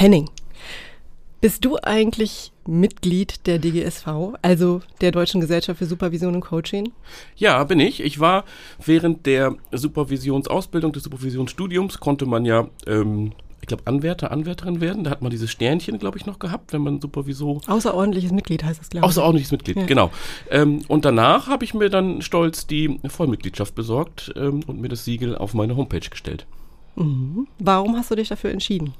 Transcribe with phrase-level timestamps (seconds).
[0.00, 0.30] Henning,
[1.42, 4.06] bist du eigentlich Mitglied der DGSV,
[4.40, 6.92] also der Deutschen Gesellschaft für Supervision und Coaching?
[7.36, 8.00] Ja, bin ich.
[8.00, 8.46] Ich war
[8.82, 15.04] während der Supervisionsausbildung, des Supervisionsstudiums, konnte man ja, ähm, ich glaube, Anwärter, Anwärterin werden.
[15.04, 17.60] Da hat man dieses Sternchen, glaube ich, noch gehabt, wenn man Supervisor.
[17.66, 19.10] Außerordentliches Mitglied heißt das, glaube ich.
[19.10, 19.84] Außerordentliches Mitglied, ja.
[19.84, 20.10] genau.
[20.50, 25.04] Ähm, und danach habe ich mir dann stolz die Vollmitgliedschaft besorgt ähm, und mir das
[25.04, 26.46] Siegel auf meine Homepage gestellt.
[26.96, 27.48] Mhm.
[27.58, 28.94] Warum hast du dich dafür entschieden?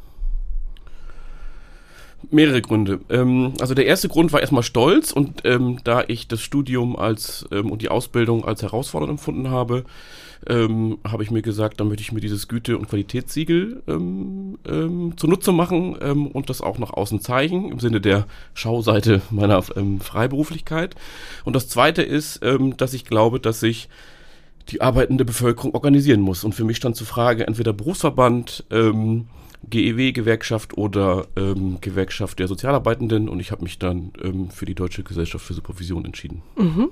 [2.30, 3.01] Mehrere Gründe.
[3.09, 7.47] Ähm, also der erste Grund war erstmal Stolz und ähm, da ich das Studium als
[7.51, 9.84] ähm, und die Ausbildung als herausfordernd empfunden habe,
[10.48, 15.14] ähm, habe ich mir gesagt, da möchte ich mir dieses Güte- und Qualitätssiegel ähm, ähm,
[15.16, 20.00] zunutze machen ähm, und das auch nach außen zeigen, im Sinne der Schauseite meiner ähm,
[20.00, 20.95] Freiberuflichkeit.
[21.45, 23.89] Und das zweite ist, ähm, dass ich glaube, dass ich
[24.69, 26.45] die arbeitende Bevölkerung organisieren muss.
[26.45, 29.27] Und für mich stand zur Frage, entweder Berufsverband, ähm,
[29.69, 35.03] GEW-Gewerkschaft oder ähm, Gewerkschaft der Sozialarbeitenden und ich habe mich dann ähm, für die Deutsche
[35.03, 36.42] Gesellschaft für Supervision entschieden.
[36.56, 36.91] Mhm.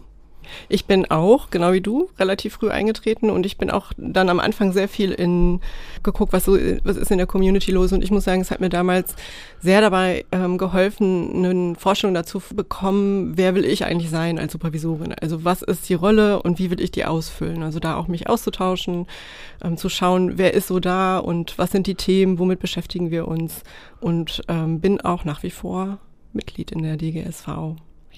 [0.69, 4.41] Ich bin auch, genau wie du, relativ früh eingetreten und ich bin auch dann am
[4.41, 5.61] Anfang sehr viel in
[6.03, 7.93] geguckt, was so was ist in der Community los.
[7.93, 9.15] Und ich muss sagen, es hat mir damals
[9.61, 15.15] sehr dabei ähm, geholfen, eine Vorstellung dazu bekommen, wer will ich eigentlich sein als Supervisorin?
[15.21, 17.63] Also was ist die Rolle und wie will ich die ausfüllen?
[17.63, 19.07] Also da auch mich auszutauschen,
[19.63, 23.29] ähm, zu schauen, wer ist so da und was sind die Themen, womit beschäftigen wir
[23.29, 23.63] uns?
[24.01, 25.99] Und ähm, bin auch nach wie vor
[26.33, 27.49] Mitglied in der DGSV.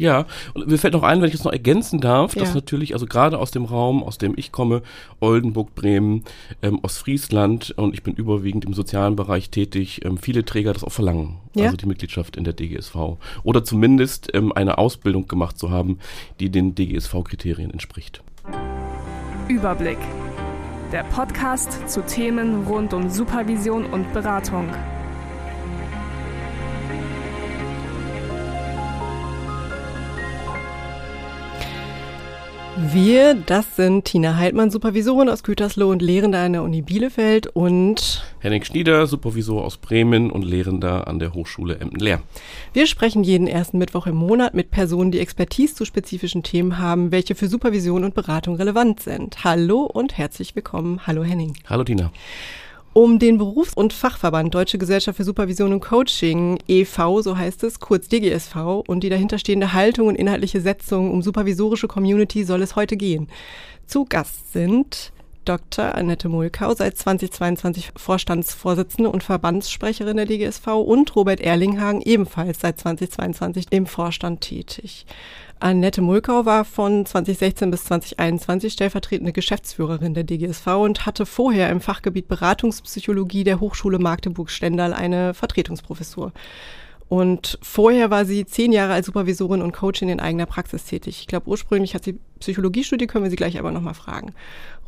[0.00, 2.40] Ja, und mir fällt noch ein, wenn ich das noch ergänzen darf, ja.
[2.40, 4.80] dass natürlich, also gerade aus dem Raum, aus dem ich komme,
[5.20, 6.24] Oldenburg, Bremen,
[6.62, 10.92] ähm, Ostfriesland und ich bin überwiegend im sozialen Bereich tätig, ähm, viele Träger das auch
[10.92, 11.66] verlangen, ja.
[11.66, 12.96] also die Mitgliedschaft in der DGSV.
[13.42, 15.98] Oder zumindest ähm, eine Ausbildung gemacht zu haben,
[16.40, 18.22] die den DGSV-Kriterien entspricht.
[19.48, 19.98] Überblick.
[20.92, 24.70] Der Podcast zu Themen rund um Supervision und Beratung.
[32.76, 38.24] Wir, das sind Tina Heidmann, Supervisorin aus Gütersloh und Lehrende an der Uni Bielefeld und
[38.38, 42.22] Henning Schnieder, Supervisor aus Bremen und Lehrender an der Hochschule Emden-Lehr.
[42.72, 47.10] Wir sprechen jeden ersten Mittwoch im Monat mit Personen, die Expertise zu spezifischen Themen haben,
[47.10, 49.42] welche für Supervision und Beratung relevant sind.
[49.42, 51.06] Hallo und herzlich willkommen.
[51.06, 51.54] Hallo Henning.
[51.68, 52.12] Hallo Tina
[52.92, 57.78] um den Berufs- und Fachverband Deutsche Gesellschaft für Supervision und Coaching e.V., so heißt es,
[57.78, 58.56] kurz DGSV,
[58.86, 63.28] und die dahinterstehende Haltung und inhaltliche Setzung um supervisorische Community soll es heute gehen.
[63.86, 65.12] Zu Gast sind
[65.44, 65.94] Dr.
[65.94, 73.66] Annette Mulkau, seit 2022 Vorstandsvorsitzende und Verbandssprecherin der DGSV und Robert Erlinghagen, ebenfalls seit 2022
[73.70, 75.06] im Vorstand tätig.
[75.62, 81.82] Annette Mulkau war von 2016 bis 2021 stellvertretende Geschäftsführerin der DGSV und hatte vorher im
[81.82, 86.32] Fachgebiet Beratungspsychologie der Hochschule Magdeburg-Stendal eine Vertretungsprofessur.
[87.10, 91.18] Und vorher war sie zehn Jahre als Supervisorin und Coachin in eigener Praxis tätig.
[91.20, 94.32] Ich glaube, ursprünglich hat sie Psychologie studiert, können wir sie gleich aber nochmal fragen.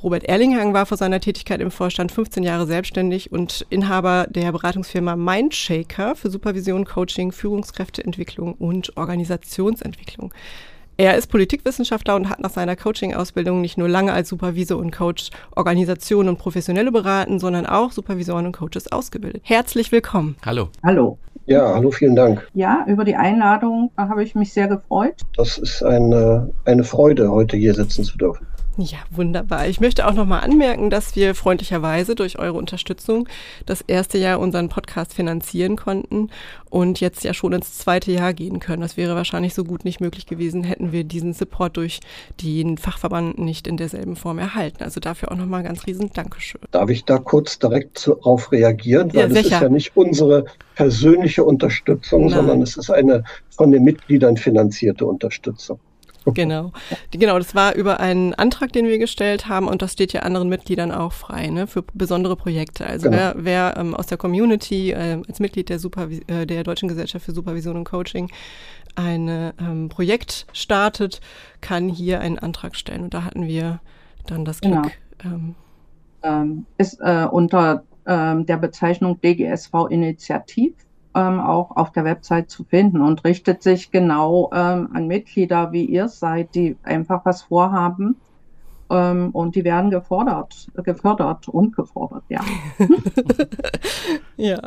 [0.03, 5.15] Robert Erlinghang war vor seiner Tätigkeit im Vorstand 15 Jahre selbstständig und Inhaber der Beratungsfirma
[5.15, 10.35] Mindshaker für Supervision, Coaching, Führungskräfteentwicklung und Organisationsentwicklung.
[10.97, 15.31] Er ist Politikwissenschaftler und hat nach seiner Coaching-Ausbildung nicht nur lange als Supervisor und Coach
[15.55, 19.43] Organisationen und Professionelle beraten, sondern auch Supervisoren und Coaches ausgebildet.
[19.45, 20.35] Herzlich willkommen.
[20.45, 20.69] Hallo.
[20.83, 21.19] Hallo.
[21.47, 22.49] Ja, hallo, vielen Dank.
[22.55, 25.15] Ja, über die Einladung habe ich mich sehr gefreut.
[25.37, 28.47] Das ist eine, eine Freude, heute hier sitzen zu dürfen.
[28.79, 29.69] Ja, wunderbar.
[29.69, 33.29] Ich möchte auch nochmal anmerken, dass wir freundlicherweise durch eure Unterstützung
[33.67, 36.31] das erste Jahr unseren Podcast finanzieren konnten
[36.71, 38.81] und jetzt ja schon ins zweite Jahr gehen können.
[38.81, 42.01] Das wäre wahrscheinlich so gut nicht möglich gewesen, hätten wir diesen Support durch
[42.43, 44.83] den Fachverband nicht in derselben Form erhalten.
[44.83, 46.63] Also dafür auch nochmal ganz riesen Dankeschön.
[46.71, 49.13] Darf ich da kurz direkt darauf reagieren?
[49.13, 50.47] Weil ja, es ist ja nicht unsere
[50.77, 52.35] persönliche Unterstützung, Nein.
[52.37, 55.79] sondern es ist eine von den Mitgliedern finanzierte Unterstützung.
[56.25, 56.73] Genau.
[57.11, 60.49] Genau, das war über einen Antrag, den wir gestellt haben und das steht ja anderen
[60.49, 62.87] Mitgliedern auch frei, ne, für besondere Projekte.
[62.87, 63.17] Also genau.
[63.17, 67.25] wer, wer ähm, aus der Community äh, als Mitglied der, Supervi äh, der Deutschen Gesellschaft
[67.25, 68.31] für Supervision und Coaching
[68.95, 71.21] ein ähm, Projekt startet,
[71.61, 73.05] kann hier einen Antrag stellen.
[73.05, 73.81] Und da hatten wir
[74.27, 74.91] dann das Glück.
[75.19, 75.35] Genau.
[75.35, 75.55] Ähm,
[76.23, 80.75] ähm, ist äh, unter ähm, der Bezeichnung DGSV Initiativ
[81.15, 85.85] ähm, auch auf der Website zu finden und richtet sich genau ähm, an Mitglieder, wie
[85.85, 88.17] ihr seid, die einfach was vorhaben.
[88.91, 92.41] Ähm, und die werden gefordert, gefördert und gefordert, ja.
[94.37, 94.61] ja.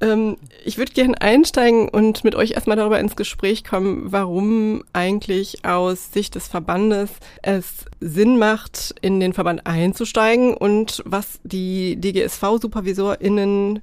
[0.00, 5.64] Ähm, ich würde gerne einsteigen und mit euch erstmal darüber ins Gespräch kommen, warum eigentlich
[5.64, 7.10] aus Sicht des Verbandes
[7.42, 13.80] es Sinn macht, in den Verband einzusteigen und was die DGSV-SupervisorInnen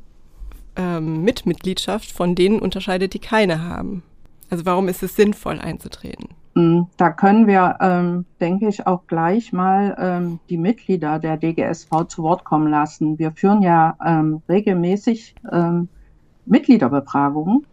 [0.76, 4.04] ähm, Mitmitgliedschaft von denen unterscheidet, die keine haben.
[4.50, 6.30] Also warum ist es sinnvoll einzutreten?
[6.56, 11.90] Hm, da können wir, ähm, denke ich, auch gleich mal ähm, die Mitglieder der DGSV
[12.10, 13.18] zu Wort kommen lassen.
[13.18, 15.88] Wir führen ja ähm, regelmäßig ähm,
[16.46, 17.66] Mitgliederbefragungen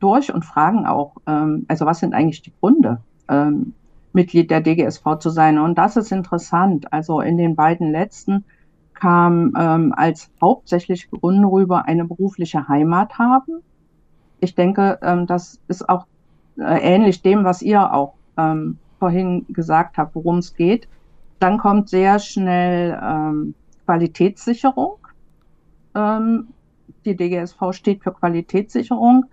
[0.00, 3.72] durch und fragen auch, ähm, also was sind eigentlich die Gründe, ähm,
[4.12, 5.58] Mitglied der DGSV zu sein?
[5.58, 6.92] Und das ist interessant.
[6.92, 8.44] Also in den beiden letzten
[8.98, 13.62] kam als hauptsächlich Gründe rüber eine berufliche Heimat haben.
[14.40, 16.06] Ich denke, das ist auch
[16.58, 20.88] äh, ähnlich dem, was ihr auch ähm, vorhin gesagt habt, worum es geht.
[21.38, 23.54] Dann kommt sehr schnell ähm,
[23.84, 24.96] Qualitätssicherung.
[25.94, 26.48] Ähm,
[27.04, 29.26] die DGSV steht für Qualitätssicherung.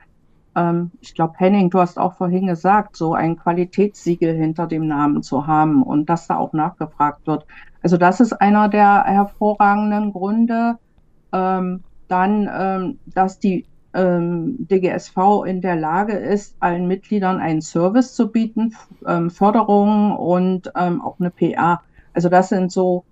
[0.56, 5.24] Ähm, ich glaube, Henning, du hast auch vorhin gesagt, so ein Qualitätssiegel hinter dem Namen
[5.24, 7.46] zu haben und dass da auch nachgefragt wird.
[7.82, 10.78] Also das ist einer der hervorragenden Gründe.
[11.32, 18.14] Ähm, dann, ähm, dass die ähm, DGSV in der Lage ist, allen Mitgliedern einen Service
[18.14, 18.76] zu bieten,
[19.08, 21.82] ähm, Förderung und ähm, auch eine PA.
[22.14, 23.06] Also das sind so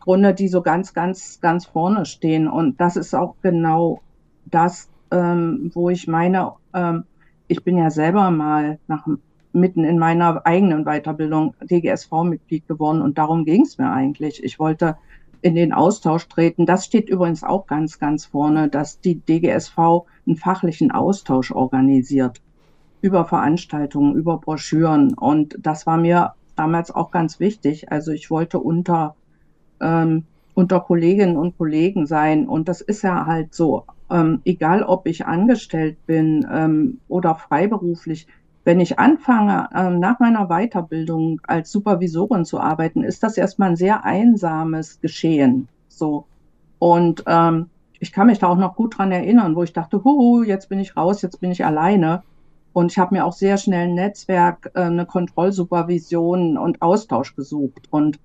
[0.00, 2.48] Gründe, die so ganz, ganz, ganz vorne stehen.
[2.48, 4.00] Und das ist auch genau
[4.44, 7.04] das, ähm, wo ich meine, ähm,
[7.48, 9.06] ich bin ja selber mal nach,
[9.52, 14.42] mitten in meiner eigenen Weiterbildung DGSV-Mitglied geworden und darum ging es mir eigentlich.
[14.44, 14.96] Ich wollte
[15.42, 16.66] in den Austausch treten.
[16.66, 19.78] Das steht übrigens auch ganz, ganz vorne, dass die DGSV
[20.26, 22.40] einen fachlichen Austausch organisiert
[23.00, 25.14] über Veranstaltungen, über Broschüren.
[25.14, 27.92] Und das war mir damals auch ganz wichtig.
[27.92, 29.14] Also ich wollte unter,
[29.80, 30.24] ähm,
[30.54, 32.48] unter Kolleginnen und Kollegen sein.
[32.48, 33.84] Und das ist ja halt so.
[34.10, 38.26] Ähm, egal ob ich angestellt bin ähm, oder freiberuflich,
[38.66, 43.76] wenn ich anfange, ähm, nach meiner Weiterbildung als Supervisorin zu arbeiten, ist das erstmal ein
[43.76, 45.68] sehr einsames Geschehen.
[45.88, 46.26] So.
[46.80, 47.70] Und ähm,
[48.00, 50.80] ich kann mich da auch noch gut dran erinnern, wo ich dachte, huhu, jetzt bin
[50.80, 52.22] ich raus, jetzt bin ich alleine.
[52.72, 57.86] Und ich habe mir auch sehr schnell ein Netzwerk, äh, eine Kontrollsupervision und Austausch gesucht.
[57.90, 58.18] Und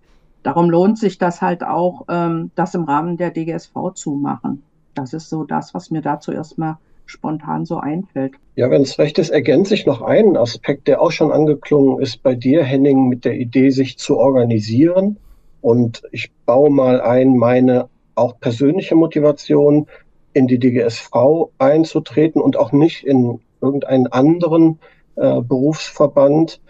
[0.43, 4.63] darum lohnt sich das halt auch, ähm, das im Rahmen der DGSV zu machen.
[4.95, 8.33] Das ist so das, was mir dazu erstmal spontan so einfällt.
[8.55, 12.23] Ja, wenn es recht ist, ergänze ich noch einen Aspekt, der auch schon angeklungen ist
[12.23, 15.17] bei dir, Henning, mit der Idee, sich zu organisieren.
[15.61, 19.87] Und ich baue mal ein, meine auch persönliche Motivation,
[20.33, 21.11] in die DGSV
[21.57, 24.79] einzutreten und auch nicht in irgendeinen anderen
[25.15, 26.61] äh, Berufsverband.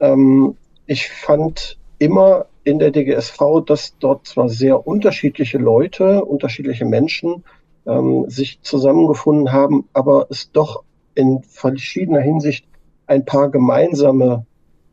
[0.00, 0.56] Ähm,
[0.86, 7.44] ich fand immer in der DGSV, dass dort zwar sehr unterschiedliche Leute, unterschiedliche Menschen
[7.86, 12.64] ähm, sich zusammengefunden haben, aber es doch in verschiedener Hinsicht
[13.06, 14.46] ein paar gemeinsame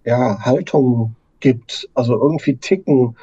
[0.04, 1.90] ja, Haltungen gibt.
[1.94, 3.16] Also irgendwie ticken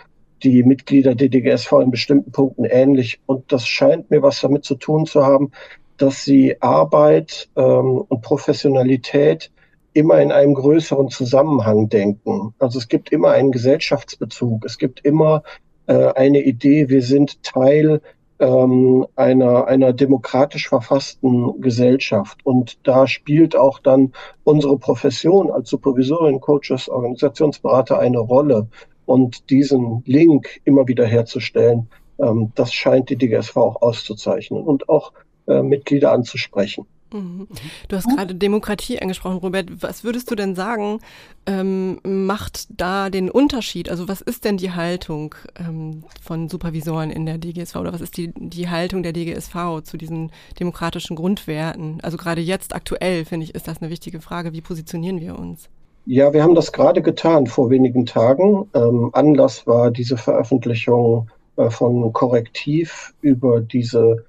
[0.42, 3.20] die Mitglieder der DGSV in bestimmten Punkten ähnlich.
[3.26, 5.50] Und das scheint mir was damit zu tun zu haben,
[5.96, 9.50] dass sie Arbeit ähm, und Professionalität
[9.96, 12.54] immer in einem größeren Zusammenhang denken.
[12.58, 15.42] Also es gibt immer einen Gesellschaftsbezug, es gibt immer
[15.86, 18.02] äh, eine Idee, wir sind Teil
[18.38, 22.44] ähm, einer, einer demokratisch verfassten Gesellschaft.
[22.44, 24.12] Und da spielt auch dann
[24.44, 28.68] unsere Profession als Supervisorin, Coaches, Organisationsberater eine Rolle.
[29.06, 31.88] Und diesen Link immer wieder herzustellen,
[32.18, 35.12] ähm, das scheint die DGSV auch auszuzeichnen und auch
[35.46, 36.86] äh, Mitglieder anzusprechen.
[37.10, 39.70] Du hast gerade Demokratie angesprochen, Robert.
[39.80, 41.00] Was würdest du denn sagen,
[41.46, 43.88] ähm, macht da den Unterschied?
[43.88, 48.16] Also was ist denn die Haltung ähm, von Supervisoren in der DGSV oder was ist
[48.16, 52.00] die, die Haltung der DGSV zu diesen demokratischen Grundwerten?
[52.02, 54.52] Also gerade jetzt aktuell, finde ich, ist das eine wichtige Frage.
[54.52, 55.68] Wie positionieren wir uns?
[56.06, 58.68] Ja, wir haben das gerade getan vor wenigen Tagen.
[58.74, 64.24] Ähm, Anlass war diese Veröffentlichung äh, von Korrektiv über diese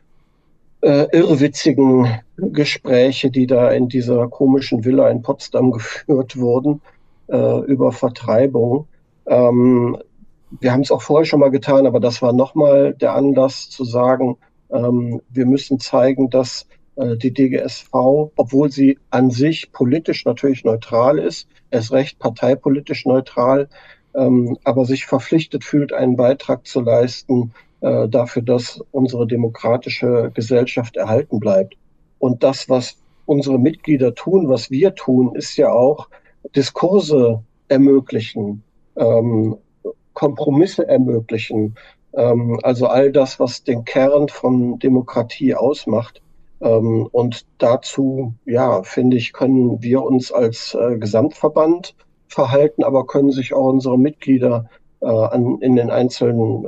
[0.82, 6.82] äh, irrwitzigen Gespräche, die da in dieser komischen Villa in Potsdam geführt wurden,
[7.28, 8.88] äh, über Vertreibung.
[9.26, 9.98] Ähm,
[10.60, 13.84] wir haben es auch vorher schon mal getan, aber das war nochmal der Anlass zu
[13.84, 14.38] sagen,
[14.72, 21.20] ähm, wir müssen zeigen, dass äh, die DGSV, obwohl sie an sich politisch natürlich neutral
[21.20, 23.70] ist, erst recht parteipolitisch neutral,
[24.16, 30.98] ähm, aber sich verpflichtet fühlt, einen Beitrag zu leisten äh, dafür, dass unsere demokratische Gesellschaft
[30.98, 31.76] erhalten bleibt.
[32.20, 36.08] Und das, was unsere Mitglieder tun, was wir tun, ist ja auch
[36.56, 38.64] Diskurse ermöglichen,
[38.96, 39.58] ähm,
[40.14, 41.76] Kompromisse ermöglichen.
[42.14, 46.22] Ähm, also all das, was den Kern von Demokratie ausmacht.
[46.62, 51.94] Ähm, und dazu, ja, finde ich, können wir uns als äh, Gesamtverband
[52.28, 54.70] verhalten, aber können sich auch unsere Mitglieder
[55.02, 56.68] äh, an, in den einzelnen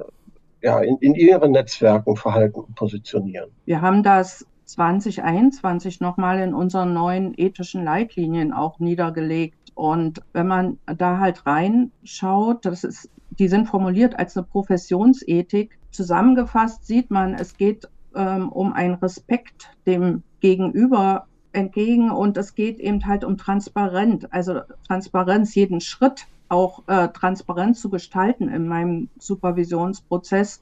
[0.62, 3.50] ja, in, in ihren Netzwerken verhalten und positionieren.
[3.66, 9.72] Wir haben das 2021 nochmal in unseren neuen ethischen Leitlinien auch niedergelegt.
[9.74, 15.80] Und wenn man da halt reinschaut, das ist, die sind formuliert als eine Professionsethik.
[15.92, 22.80] Zusammengefasst sieht man, es geht ähm, um einen Respekt dem Gegenüber entgegen und es geht
[22.80, 29.10] eben halt um Transparenz, also Transparenz, jeden Schritt auch äh, transparent zu gestalten in meinem
[29.18, 30.62] Supervisionsprozess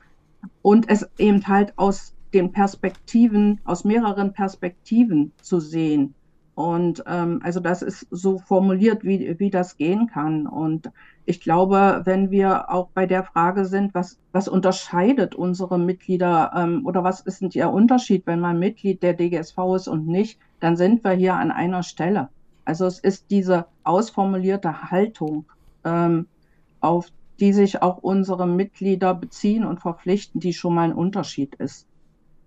[0.62, 6.14] und es eben halt aus den Perspektiven, aus mehreren Perspektiven zu sehen.
[6.58, 10.48] Und ähm, also das ist so formuliert, wie, wie das gehen kann.
[10.48, 10.92] Und
[11.26, 16.84] ich glaube, wenn wir auch bei der Frage sind, was, was unterscheidet unsere Mitglieder ähm,
[16.88, 20.76] oder was ist denn der Unterschied, wenn man Mitglied der DGSV ist und nicht, dann
[20.78, 22.30] sind wir hier an einer Stelle.
[22.66, 25.46] Also es ist diese ausformulierte Haltung,
[25.88, 26.28] ähm,
[26.82, 27.08] auf
[27.40, 31.88] die sich auch unsere Mitglieder beziehen und verpflichten, die schon mal ein Unterschied ist.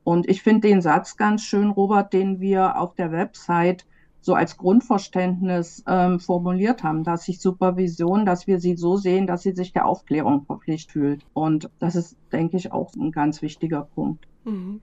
[0.02, 3.86] Und ich finde den Satz ganz schön, Robert, den wir auf der Website
[4.22, 9.42] so als Grundverständnis ähm, formuliert haben, dass sich Supervision, dass wir sie so sehen, dass
[9.42, 11.26] sie sich der Aufklärung verpflichtet fühlt.
[11.32, 14.26] Und das ist, denke ich, auch ein ganz wichtiger Punkt.
[14.44, 14.80] Mhm.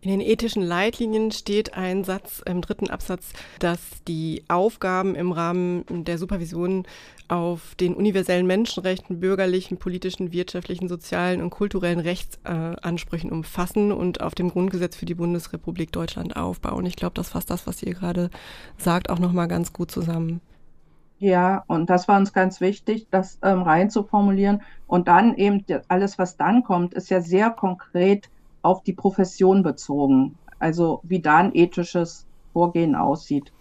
[0.00, 5.84] In den ethischen Leitlinien steht ein Satz im dritten Absatz, dass die Aufgaben im Rahmen
[5.88, 6.86] der Supervision
[7.28, 14.50] auf den universellen Menschenrechten, bürgerlichen, politischen, wirtschaftlichen, sozialen und kulturellen Rechtsansprüchen umfassen und auf dem
[14.50, 16.86] Grundgesetz für die Bundesrepublik Deutschland aufbauen.
[16.86, 18.30] Ich glaube, das fasst das, was ihr gerade
[18.78, 20.40] sagt, auch nochmal ganz gut zusammen.
[21.18, 24.62] Ja, und das war uns ganz wichtig, das ähm, rein zu formulieren.
[24.86, 28.30] Und dann eben alles, was dann kommt, ist ja sehr konkret
[28.62, 30.36] auf die Profession bezogen.
[30.58, 33.52] Also wie da ein ethisches Vorgehen aussieht.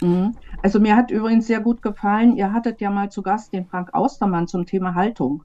[0.00, 0.34] Mhm.
[0.62, 3.94] Also mir hat übrigens sehr gut gefallen, ihr hattet ja mal zu Gast den Frank
[3.94, 5.42] Austermann zum Thema Haltung.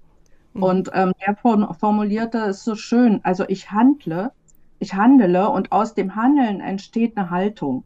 [0.53, 0.63] Mhm.
[0.63, 4.31] Und ähm, der formulierte es so schön, also ich handle,
[4.79, 7.85] ich handele und aus dem Handeln entsteht eine Haltung.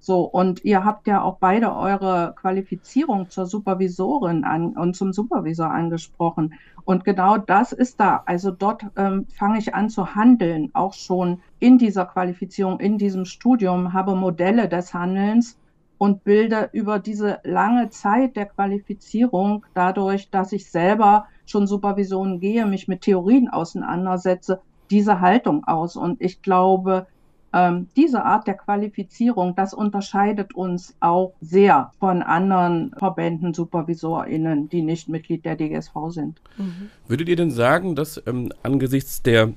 [0.00, 5.70] So, und ihr habt ja auch beide eure Qualifizierung zur Supervisorin an, und zum Supervisor
[5.70, 6.54] angesprochen.
[6.84, 8.22] Und genau das ist da.
[8.24, 13.24] Also dort ähm, fange ich an zu handeln, auch schon in dieser Qualifizierung, in diesem
[13.24, 15.58] Studium, habe Modelle des Handelns
[15.98, 22.66] und bilde über diese lange Zeit der Qualifizierung, dadurch, dass ich selber schon Supervisionen gehe,
[22.66, 25.96] mich mit Theorien auseinandersetze, diese Haltung aus.
[25.96, 27.06] Und ich glaube,
[27.52, 34.82] ähm, diese Art der Qualifizierung, das unterscheidet uns auch sehr von anderen Verbänden, SupervisorInnen, die
[34.82, 36.40] nicht Mitglied der DGSV sind.
[36.56, 36.90] Mhm.
[37.06, 39.52] Würdet ihr denn sagen, dass ähm, angesichts der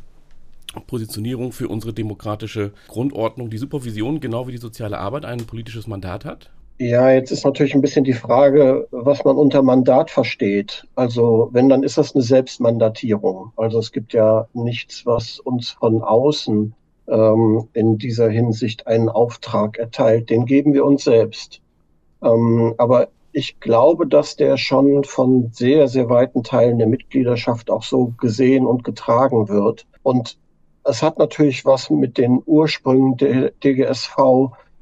[0.87, 6.23] Positionierung für unsere demokratische Grundordnung die Supervision genau wie die soziale Arbeit ein politisches Mandat
[6.23, 6.49] hat?
[6.77, 10.87] Ja, jetzt ist natürlich ein bisschen die Frage, was man unter Mandat versteht.
[10.95, 13.51] Also wenn, dann ist das eine Selbstmandatierung.
[13.55, 16.73] Also es gibt ja nichts, was uns von außen
[17.11, 20.29] ähm, in dieser Hinsicht einen Auftrag erteilt.
[20.29, 21.61] Den geben wir uns selbst.
[22.23, 27.83] Ähm, aber ich glaube, dass der schon von sehr, sehr weiten Teilen der Mitgliedschaft auch
[27.83, 29.85] so gesehen und getragen wird.
[30.03, 30.37] Und
[30.83, 34.17] es hat natürlich was mit den Ursprüngen der DGSV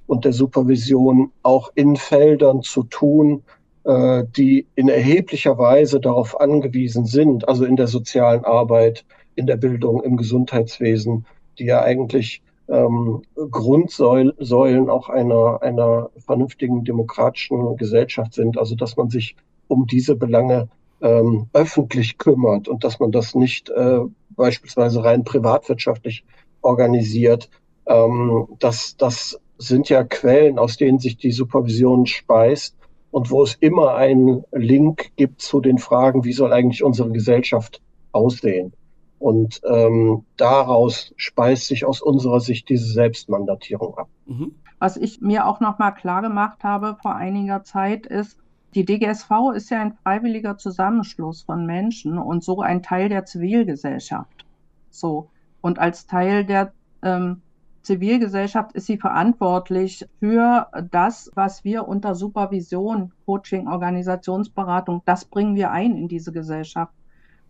[0.07, 3.43] und der Supervision auch in Feldern zu tun,
[3.83, 9.05] äh, die in erheblicher Weise darauf angewiesen sind, also in der sozialen Arbeit,
[9.35, 11.25] in der Bildung, im Gesundheitswesen,
[11.59, 18.57] die ja eigentlich ähm, Grundsäulen auch einer, einer vernünftigen demokratischen Gesellschaft sind.
[18.57, 19.35] Also dass man sich
[19.67, 20.69] um diese Belange
[21.01, 23.99] ähm, öffentlich kümmert und dass man das nicht äh,
[24.31, 26.23] beispielsweise rein privatwirtschaftlich
[26.61, 27.49] organisiert.
[27.85, 32.75] Ähm, das, das sind ja Quellen, aus denen sich die Supervision speist
[33.11, 37.81] und wo es immer einen Link gibt zu den Fragen, wie soll eigentlich unsere Gesellschaft
[38.11, 38.73] aussehen.
[39.19, 44.07] Und ähm, daraus speist sich aus unserer Sicht diese Selbstmandatierung ab.
[44.25, 44.55] Mhm.
[44.79, 48.37] Was ich mir auch noch mal klar gemacht habe vor einiger Zeit ist,
[48.75, 54.45] die DGSV ist ja ein freiwilliger Zusammenschluss von Menschen und so ein Teil der Zivilgesellschaft.
[54.89, 55.29] So
[55.61, 56.71] und als Teil der
[57.01, 57.41] ähm,
[57.81, 65.71] Zivilgesellschaft ist sie verantwortlich für das, was wir unter Supervision, Coaching, Organisationsberatung, das bringen wir
[65.71, 66.93] ein in diese Gesellschaft.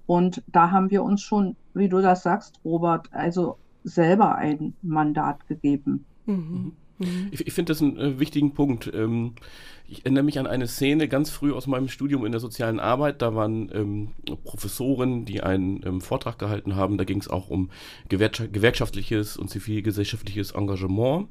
[0.10, 5.48] Und da haben wir uns schon, wie du das sagst, Robert, also selber ein Mandat
[5.48, 6.04] gegeben.
[6.26, 6.72] Mhm.
[7.30, 8.92] Ich, ich finde das einen äh, wichtigen Punkt.
[8.92, 9.36] Ähm,
[9.88, 13.22] ich erinnere mich an eine Szene ganz früh aus meinem Studium in der sozialen Arbeit.
[13.22, 14.10] Da waren ähm,
[14.44, 16.98] Professoren, die einen ähm, Vortrag gehalten haben.
[16.98, 17.70] Da ging es auch um
[18.10, 21.28] gewerkschaftliches und zivilgesellschaftliches Engagement.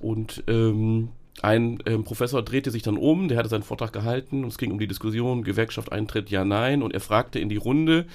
[0.00, 1.10] Und ähm,
[1.42, 4.72] ein ähm, Professor drehte sich dann um, der hatte seinen Vortrag gehalten und es ging
[4.72, 6.82] um die Diskussion, Gewerkschaft Eintritt, ja, nein.
[6.82, 8.06] Und er fragte in die Runde,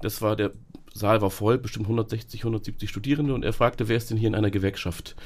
[0.00, 0.52] das war der
[0.94, 4.34] Saal war voll, bestimmt 160, 170 Studierende und er fragte, wer ist denn hier in
[4.34, 5.16] einer Gewerkschaft?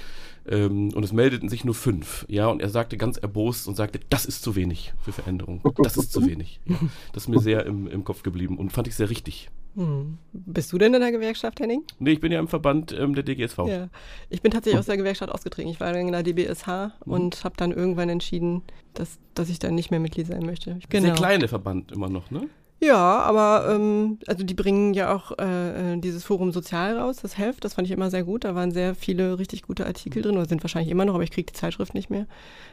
[0.49, 2.25] Ähm, und es meldeten sich nur fünf.
[2.29, 5.61] Ja, und er sagte ganz erbost und sagte, das ist zu wenig für Veränderung.
[5.83, 6.61] Das ist zu wenig.
[6.67, 6.77] Ja,
[7.13, 9.51] das ist mir sehr im, im Kopf geblieben und fand ich sehr richtig.
[9.77, 10.17] Hm.
[10.33, 11.83] Bist du denn in der Gewerkschaft, Henning?
[11.99, 13.59] Nee, ich bin ja im Verband ähm, der DGSV.
[13.67, 13.89] Ja.
[14.31, 15.69] Ich bin tatsächlich aus der Gewerkschaft ausgetreten.
[15.69, 16.67] Ich war in der DBSH
[17.05, 17.13] mhm.
[17.13, 18.63] und habe dann irgendwann entschieden,
[18.95, 20.79] dass, dass ich dann nicht mehr Mitglied sein möchte.
[20.89, 21.07] Genau.
[21.07, 22.49] Sehr kleine Verband immer noch, ne?
[22.79, 27.39] Ja, aber ähm, also die bringen ja auch äh, äh, dieses Forum Sozial raus, das
[27.39, 28.45] Helft, das fand ich immer sehr gut.
[28.45, 31.31] Da waren sehr viele richtig gute Artikel drin, oder sind wahrscheinlich immer noch, aber ich
[31.31, 32.27] kriege die Zeitschrift nicht mehr.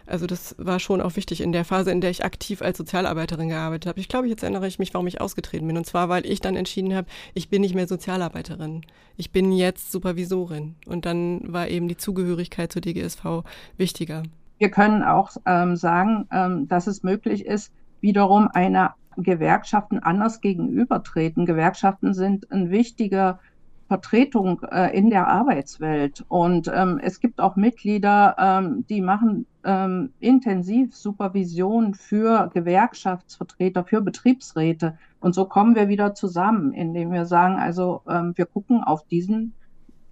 [0.05, 3.47] Also das war schon auch wichtig in der Phase, in der ich aktiv als Sozialarbeiterin
[3.47, 4.01] gearbeitet habe.
[4.01, 5.77] Ich glaube, jetzt erinnere ich mich, warum ich ausgetreten bin.
[5.77, 8.81] Und zwar, weil ich dann entschieden habe, ich bin nicht mehr Sozialarbeiterin.
[9.15, 10.75] Ich bin jetzt Supervisorin.
[10.85, 13.43] Und dann war eben die Zugehörigkeit zur DGSV
[13.77, 14.23] wichtiger.
[14.57, 21.45] Wir können auch ähm, sagen, ähm, dass es möglich ist, wiederum eine Gewerkschaften anders gegenübertreten.
[21.45, 23.39] Gewerkschaften sind eine wichtige
[23.87, 26.25] Vertretung äh, in der Arbeitswelt.
[26.27, 34.01] Und ähm, es gibt auch Mitglieder, ähm, die machen ähm, intensiv Supervision für Gewerkschaftsvertreter, für
[34.01, 34.97] Betriebsräte.
[35.19, 39.53] Und so kommen wir wieder zusammen, indem wir sagen, also ähm, wir gucken auf diesen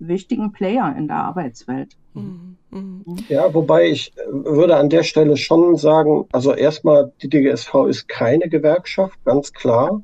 [0.07, 1.95] wichtigen Player in der Arbeitswelt.
[2.13, 2.57] Mhm.
[2.71, 3.17] Mhm.
[3.29, 8.07] Ja, wobei ich äh, würde an der Stelle schon sagen, also erstmal, die DGSV ist
[8.07, 10.01] keine Gewerkschaft, ganz klar,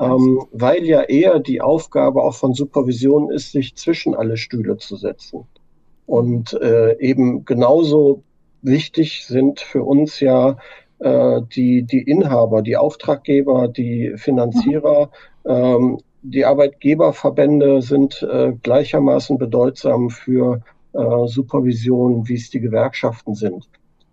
[0.00, 4.96] ähm, weil ja eher die Aufgabe auch von Supervision ist, sich zwischen alle Stühle zu
[4.96, 5.44] setzen.
[6.06, 8.22] Und äh, eben genauso
[8.62, 10.56] wichtig sind für uns ja
[11.00, 15.10] äh, die, die Inhaber, die Auftraggeber, die Finanzierer,
[15.44, 15.50] mhm.
[15.50, 23.68] ähm, die Arbeitgeberverbände sind äh, gleichermaßen bedeutsam für äh, Supervision, wie es die Gewerkschaften sind,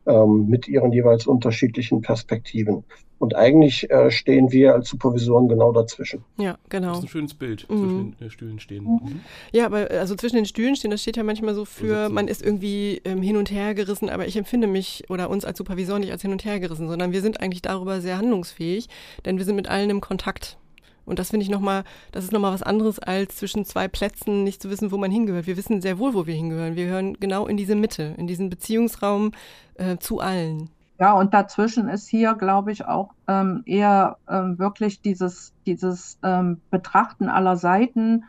[0.06, 2.84] ähm, mit ihren jeweils unterschiedlichen Perspektiven.
[3.18, 6.24] Und eigentlich äh, stehen wir als Supervisoren genau dazwischen.
[6.38, 6.90] Ja, genau.
[6.90, 7.78] Das ist ein schönes Bild, mhm.
[7.78, 8.84] zwischen den äh, Stühlen stehen.
[8.84, 9.22] Mhm.
[9.54, 12.44] Ja, aber also zwischen den Stühlen stehen, das steht ja manchmal so für, man ist
[12.44, 16.12] irgendwie ähm, hin und her gerissen, aber ich empfinde mich oder uns als Supervisor nicht
[16.12, 18.90] als hin und her gerissen, sondern wir sind eigentlich darüber sehr handlungsfähig,
[19.26, 20.58] denn wir sind mit allen im Kontakt.
[21.06, 24.62] Und das finde ich nochmal, das ist nochmal was anderes, als zwischen zwei Plätzen nicht
[24.62, 25.48] zu wissen, wo man hingehört.
[25.48, 26.76] Wir wissen sehr wohl, wo wir hingehören.
[26.76, 29.32] Wir gehören genau in diese Mitte, in diesen Beziehungsraum
[29.76, 30.70] äh, zu allen.
[31.00, 36.62] Ja, und dazwischen ist hier, glaube ich, auch ähm, eher ähm, wirklich dieses, dieses ähm,
[36.72, 38.24] Betrachten aller Seiten,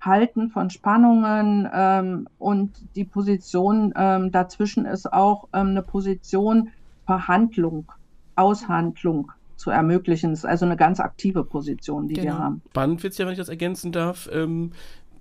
[0.00, 6.70] Halten von Spannungen ähm, und die Position ähm, dazwischen ist auch ähm, eine Position
[7.06, 7.90] Verhandlung,
[8.36, 10.30] Aushandlung zu ermöglichen.
[10.30, 12.26] Das ist also eine ganz aktive Position, die genau.
[12.26, 12.62] wir haben.
[12.70, 14.28] Spannend wird es ja, wenn ich das ergänzen darf.
[14.32, 14.72] Ähm,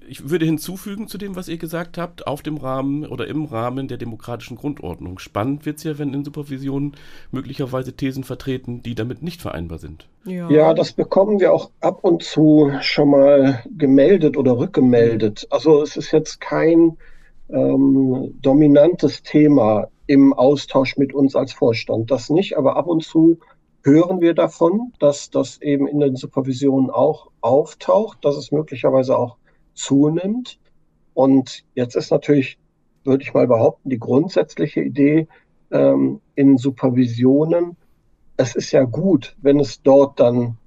[0.07, 3.87] ich würde hinzufügen zu dem, was ihr gesagt habt, auf dem Rahmen oder im Rahmen
[3.87, 5.19] der demokratischen Grundordnung.
[5.19, 6.93] Spannend wird es ja, wenn in Supervision
[7.31, 10.07] möglicherweise Thesen vertreten, die damit nicht vereinbar sind.
[10.25, 10.49] Ja.
[10.49, 15.47] ja, das bekommen wir auch ab und zu schon mal gemeldet oder rückgemeldet.
[15.51, 16.97] Also es ist jetzt kein
[17.49, 22.09] ähm, dominantes Thema im Austausch mit uns als Vorstand.
[22.09, 23.37] Das nicht, aber ab und zu
[23.83, 29.37] hören wir davon, dass das eben in den Supervisionen auch auftaucht, dass es möglicherweise auch
[29.73, 30.59] zunimmt.
[31.13, 32.57] Und jetzt ist natürlich,
[33.03, 35.27] würde ich mal behaupten, die grundsätzliche Idee
[35.71, 37.77] ähm, in Supervisionen,
[38.37, 40.57] es ist ja gut, wenn es dort dann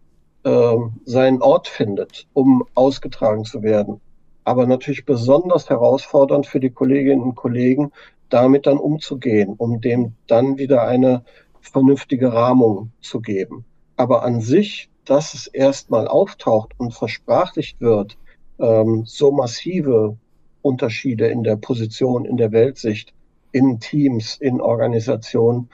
[0.44, 4.01] ähm, seinen Ort findet, um ausgetragen zu werden.
[4.44, 7.92] Aber natürlich besonders herausfordernd für die Kolleginnen und Kollegen,
[8.29, 11.25] damit dann umzugehen, um dem dann wieder eine
[11.62, 13.64] vernünftige Rahmung zu geben.
[13.96, 18.16] Aber an sich, dass es erstmal auftaucht und versprachlicht wird,
[18.59, 20.16] ähm, so massive
[20.62, 23.12] Unterschiede in der Position, in der Weltsicht,
[23.53, 25.68] in Teams, in Organisationen,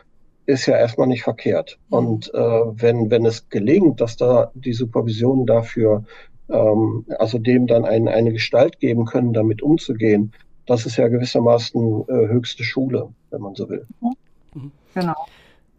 [0.47, 1.79] ist ja erstmal nicht verkehrt.
[1.89, 1.97] Mhm.
[1.97, 6.05] Und äh, wenn, wenn es gelingt, dass da die Supervision dafür,
[6.49, 10.33] ähm, also dem dann ein, eine Gestalt geben können, damit umzugehen,
[10.67, 13.87] das ist ja gewissermaßen äh, höchste Schule, wenn man so will.
[14.01, 14.73] Mhm.
[14.95, 15.27] Genau.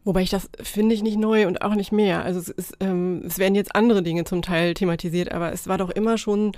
[0.04, 2.24] Wobei ich das finde ich nicht neu und auch nicht mehr.
[2.24, 5.78] Also es, ist, ähm, es werden jetzt andere Dinge zum Teil thematisiert, aber es war
[5.78, 6.54] doch immer schon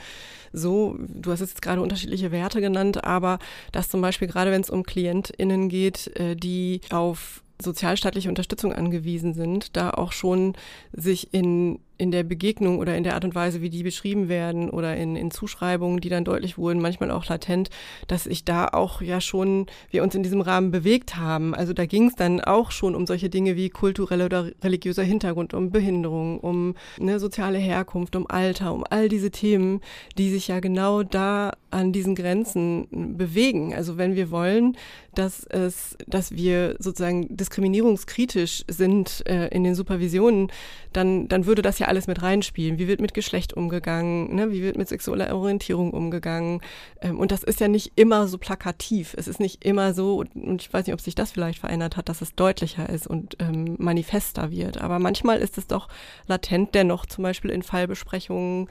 [0.53, 3.39] so, du hast jetzt gerade unterschiedliche Werte genannt, aber
[3.71, 9.33] dass zum Beispiel gerade wenn es um KlientInnen geht, äh, die auf sozialstaatliche Unterstützung angewiesen
[9.33, 10.53] sind, da auch schon
[10.93, 14.71] sich in in der Begegnung oder in der Art und Weise, wie die beschrieben werden
[14.71, 17.69] oder in, in Zuschreibungen, die dann deutlich wurden, manchmal auch latent,
[18.07, 21.53] dass ich da auch ja schon, wir uns in diesem Rahmen bewegt haben.
[21.53, 25.53] Also da ging es dann auch schon um solche Dinge wie kultureller oder religiöser Hintergrund,
[25.53, 29.79] um Behinderung, um ne, soziale Herkunft, um Alter, um all diese Themen,
[30.17, 33.73] die sich ja genau da an diesen Grenzen bewegen.
[33.75, 34.75] Also wenn wir wollen,
[35.15, 40.51] dass es, dass wir sozusagen diskriminierungskritisch sind äh, in den Supervisionen,
[40.93, 42.79] dann, dann würde das ja alles mit reinspielen.
[42.79, 44.33] Wie wird mit Geschlecht umgegangen?
[44.33, 44.51] Ne?
[44.51, 46.61] Wie wird mit sexueller Orientierung umgegangen?
[47.01, 49.13] Ähm, und das ist ja nicht immer so plakativ.
[49.17, 52.07] Es ist nicht immer so, und ich weiß nicht, ob sich das vielleicht verändert hat,
[52.07, 54.79] dass es deutlicher ist und ähm, manifester wird.
[54.79, 55.89] Aber manchmal ist es doch
[56.27, 58.69] latent dennoch zum Beispiel in Fallbesprechungen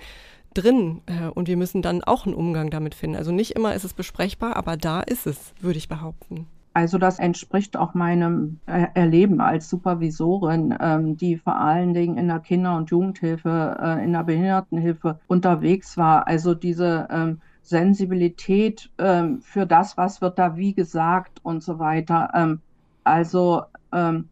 [0.54, 3.16] drin äh, und wir müssen dann auch einen Umgang damit finden.
[3.16, 6.46] Also nicht immer ist es besprechbar, aber da ist es, würde ich behaupten.
[6.72, 12.38] Also das entspricht auch meinem Erleben als Supervisorin, ähm, die vor allen Dingen in der
[12.38, 16.28] Kinder- und Jugendhilfe, äh, in der Behindertenhilfe unterwegs war.
[16.28, 22.30] Also diese ähm, Sensibilität ähm, für das, was wird da wie gesagt und so weiter.
[22.34, 22.60] Ähm,
[23.02, 24.28] also ähm,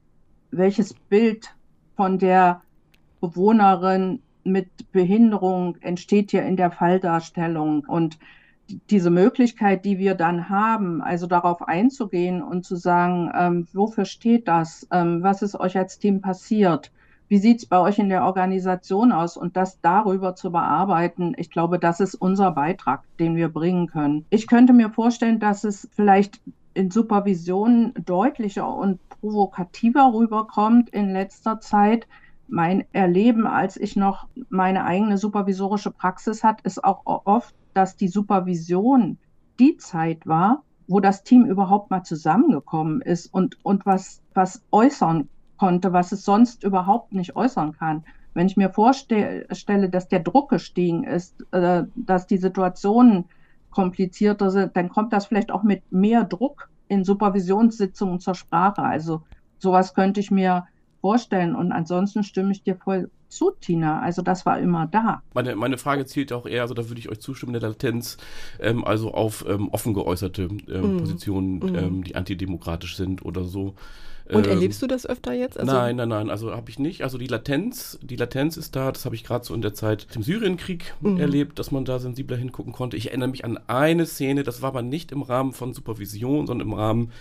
[0.53, 1.55] welches Bild
[1.97, 2.63] von der
[3.21, 8.19] Bewohnerin mit Behinderung entsteht hier in der Falldarstellung und
[8.91, 14.49] diese Möglichkeit, die wir dann haben, also darauf einzugehen und zu sagen, ähm, wofür steht
[14.49, 14.87] das?
[14.91, 16.93] Ähm, was ist euch als Team passiert?
[17.29, 19.37] Wie sieht es bei euch in der Organisation aus?
[19.37, 24.25] Und das darüber zu bearbeiten, ich glaube, das ist unser Beitrag, den wir bringen können.
[24.31, 26.41] Ich könnte mir vorstellen, dass es vielleicht
[26.73, 32.07] in Supervision deutlicher und provokativer rüberkommt in letzter Zeit.
[32.47, 38.09] Mein Erleben, als ich noch meine eigene supervisorische Praxis hat, ist auch oft dass die
[38.09, 39.19] Supervision
[39.61, 45.29] die Zeit war, wo das Team überhaupt mal zusammengekommen ist und, und was, was äußern
[45.59, 48.03] konnte, was es sonst überhaupt nicht äußern kann.
[48.35, 49.47] Wenn ich mir vorstelle,
[49.91, 53.27] dass der Druck gestiegen ist, äh, dass die Situationen
[53.71, 58.83] komplizierter sind, dann kommt das vielleicht auch mit mehr Druck in Supervisionssitzungen zur Sprache.
[58.83, 59.23] Also
[59.61, 60.67] sowas könnte ich mir
[61.01, 61.55] vorstellen.
[61.55, 64.01] Und ansonsten stimme ich dir voll zu, Tina.
[64.01, 65.23] Also das war immer da.
[65.35, 68.17] Meine, meine Frage zielt auch eher, also da würde ich euch zustimmen, der Latenz,
[68.61, 70.99] ähm, also auf ähm, offen geäußerte ähm, mm.
[70.99, 72.05] Positionen, mm.
[72.05, 73.75] die antidemokratisch sind oder so.
[74.31, 75.59] Und ähm, erlebst du das öfter jetzt?
[75.59, 77.03] Also nein, nein, nein, also habe ich nicht.
[77.03, 80.07] Also die Latenz, die Latenz ist da, das habe ich gerade so in der Zeit
[80.15, 81.19] im Syrienkrieg mhm.
[81.19, 82.97] erlebt, dass man da sensibler hingucken konnte.
[82.97, 86.69] Ich erinnere mich an eine Szene, das war aber nicht im Rahmen von Supervision, sondern
[86.69, 87.13] im Rahmen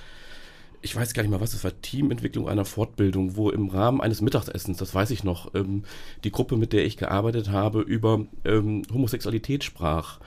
[0.82, 4.22] ich weiß gar nicht mehr, was es war, Teamentwicklung einer Fortbildung, wo im Rahmen eines
[4.22, 5.84] Mittagessens, das weiß ich noch, ähm,
[6.24, 10.20] die Gruppe, mit der ich gearbeitet habe, über ähm, Homosexualität sprach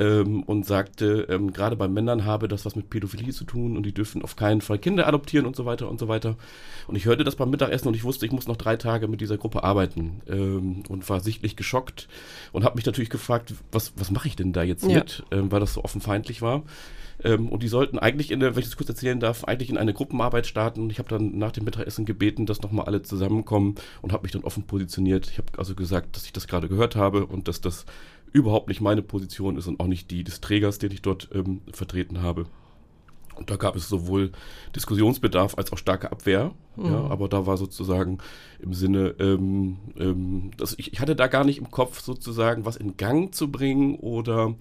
[0.00, 3.84] ähm, und sagte, ähm, gerade bei Männern habe das was mit Pädophilie zu tun und
[3.84, 6.36] die dürfen auf keinen Fall Kinder adoptieren und so weiter und so weiter.
[6.88, 9.20] Und ich hörte das beim Mittagessen und ich wusste, ich muss noch drei Tage mit
[9.20, 12.08] dieser Gruppe arbeiten ähm, und war sichtlich geschockt
[12.52, 14.98] und habe mich natürlich gefragt, was, was mache ich denn da jetzt ja.
[14.98, 16.62] mit, ähm, weil das so offen feindlich war.
[17.24, 19.78] Ähm, und die sollten eigentlich, in der, wenn ich das kurz erzählen darf, eigentlich in
[19.78, 20.82] eine Gruppenarbeit starten.
[20.82, 24.32] Und ich habe dann nach dem Mittagessen gebeten, dass nochmal alle zusammenkommen und habe mich
[24.32, 25.28] dann offen positioniert.
[25.30, 27.84] Ich habe also gesagt, dass ich das gerade gehört habe und dass das
[28.32, 31.62] überhaupt nicht meine Position ist und auch nicht die des Trägers, den ich dort ähm,
[31.72, 32.46] vertreten habe.
[33.40, 34.32] Und da gab es sowohl
[34.76, 36.52] Diskussionsbedarf als auch starke Abwehr.
[36.76, 36.84] Mhm.
[36.84, 38.18] Ja, aber da war sozusagen
[38.60, 42.76] im Sinne, ähm, ähm, dass ich, ich hatte da gar nicht im Kopf sozusagen was
[42.76, 44.54] in Gang zu bringen oder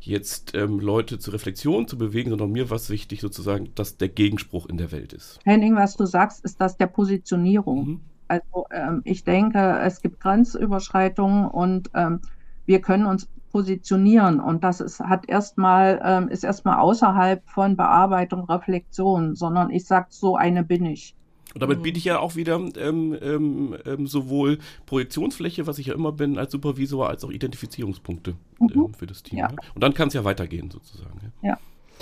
[0.00, 4.08] jetzt ähm, Leute zur Reflexion zu bewegen, sondern mir war es wichtig sozusagen, dass der
[4.08, 5.40] Gegenspruch in der Welt ist.
[5.44, 7.86] Henning, was du sagst, ist das der Positionierung.
[7.86, 8.00] Mhm.
[8.28, 12.20] Also ähm, ich denke, es gibt Grenzüberschreitungen und ähm,
[12.64, 18.44] wir können uns positionieren und das ist, hat erstmal, ähm, ist erstmal außerhalb von Bearbeitung,
[18.44, 21.14] Reflexion, sondern ich sage, so eine bin ich.
[21.56, 25.94] Und damit biete ich ja auch wieder ähm, ähm, ähm, sowohl Projektionsfläche, was ich ja
[25.94, 28.68] immer bin, als Supervisor, als auch Identifizierungspunkte mhm.
[28.74, 29.38] ähm, für das Team.
[29.38, 29.48] Ja.
[29.48, 29.56] Ne?
[29.74, 31.18] Und dann kann es ja weitergehen, sozusagen.
[31.42, 31.48] Ja.
[31.48, 31.58] ja.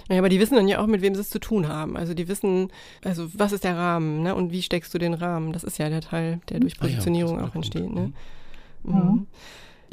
[0.09, 1.97] Ja, aber die wissen dann ja auch, mit wem sie es zu tun haben.
[1.97, 2.73] Also die wissen,
[3.05, 4.35] also was ist der Rahmen, ne?
[4.35, 5.53] Und wie steckst du den Rahmen?
[5.53, 8.13] Das ist ja der Teil, der durch Positionierung ah, ja, auch entsteht, ne?
[8.83, 8.93] Mhm.
[8.93, 9.27] Mhm.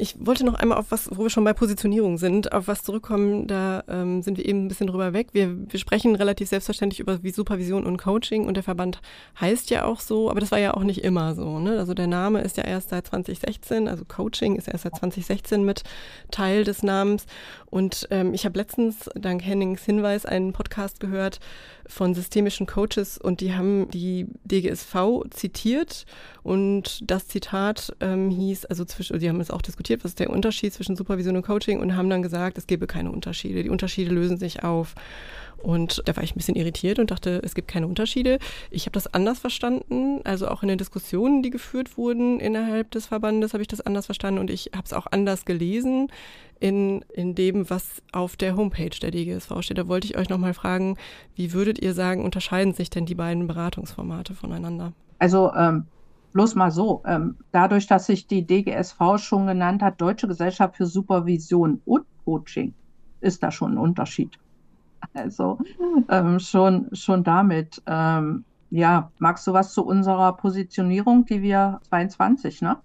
[0.02, 3.46] Ich wollte noch einmal auf was, wo wir schon bei Positionierung sind, auf was zurückkommen.
[3.46, 5.28] Da ähm, sind wir eben ein bisschen drüber weg.
[5.30, 9.00] Wir, wir sprechen relativ selbstverständlich über wie Supervision und Coaching und der Verband
[9.40, 11.60] heißt ja auch so, aber das war ja auch nicht immer so.
[11.60, 11.78] Ne?
[11.78, 15.84] Also der Name ist ja erst seit 2016, also Coaching ist erst seit 2016 mit
[16.32, 17.26] Teil des Namens.
[17.66, 21.38] Und ähm, ich habe letztens dank Hennings Hinweis einen Podcast gehört
[21.92, 26.06] von systemischen Coaches und die haben die DGSV zitiert
[26.42, 30.30] und das Zitat ähm, hieß, also zwischen, die haben es auch diskutiert, was ist der
[30.30, 33.62] Unterschied zwischen Supervision und Coaching und haben dann gesagt, es gebe keine Unterschiede.
[33.62, 34.94] Die Unterschiede lösen sich auf.
[35.62, 38.38] Und da war ich ein bisschen irritiert und dachte, es gibt keine Unterschiede.
[38.70, 40.20] Ich habe das anders verstanden.
[40.24, 44.06] Also auch in den Diskussionen, die geführt wurden innerhalb des Verbandes, habe ich das anders
[44.06, 46.08] verstanden und ich habe es auch anders gelesen
[46.60, 49.78] in, in dem, was auf der Homepage der DGSV steht.
[49.78, 50.96] Da wollte ich euch nochmal fragen,
[51.34, 54.92] wie würdet ihr sagen, unterscheiden sich denn die beiden Beratungsformate voneinander?
[55.18, 55.86] Also ähm,
[56.32, 60.86] bloß mal so, ähm, dadurch, dass sich die DGSV schon genannt hat, Deutsche Gesellschaft für
[60.86, 62.74] Supervision und Coaching,
[63.20, 64.38] ist da schon ein Unterschied.
[65.14, 65.58] Also
[66.08, 67.82] ähm, schon, schon damit.
[67.86, 72.78] Ähm, ja, magst du was zu unserer Positionierung, die wir 22, ne?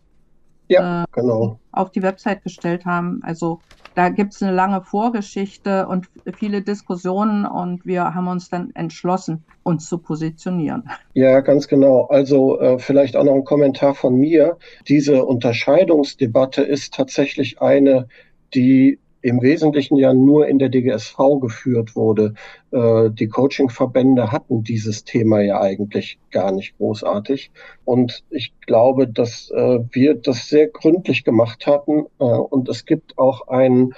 [0.67, 1.59] ja, äh, genau.
[1.71, 3.21] auf die Website gestellt haben.
[3.23, 3.59] Also
[3.95, 9.43] da gibt es eine lange Vorgeschichte und viele Diskussionen und wir haben uns dann entschlossen,
[9.63, 10.89] uns zu positionieren.
[11.13, 12.05] Ja, ganz genau.
[12.05, 14.57] Also äh, vielleicht auch noch ein Kommentar von mir.
[14.87, 18.07] Diese Unterscheidungsdebatte ist tatsächlich eine,
[18.53, 22.33] die im Wesentlichen ja nur in der DGSV geführt wurde.
[22.71, 27.51] Äh, die Coaching-Verbände hatten dieses Thema ja eigentlich gar nicht großartig.
[27.83, 32.05] Und ich glaube, dass äh, wir das sehr gründlich gemacht hatten.
[32.19, 33.93] Äh, und es gibt auch einen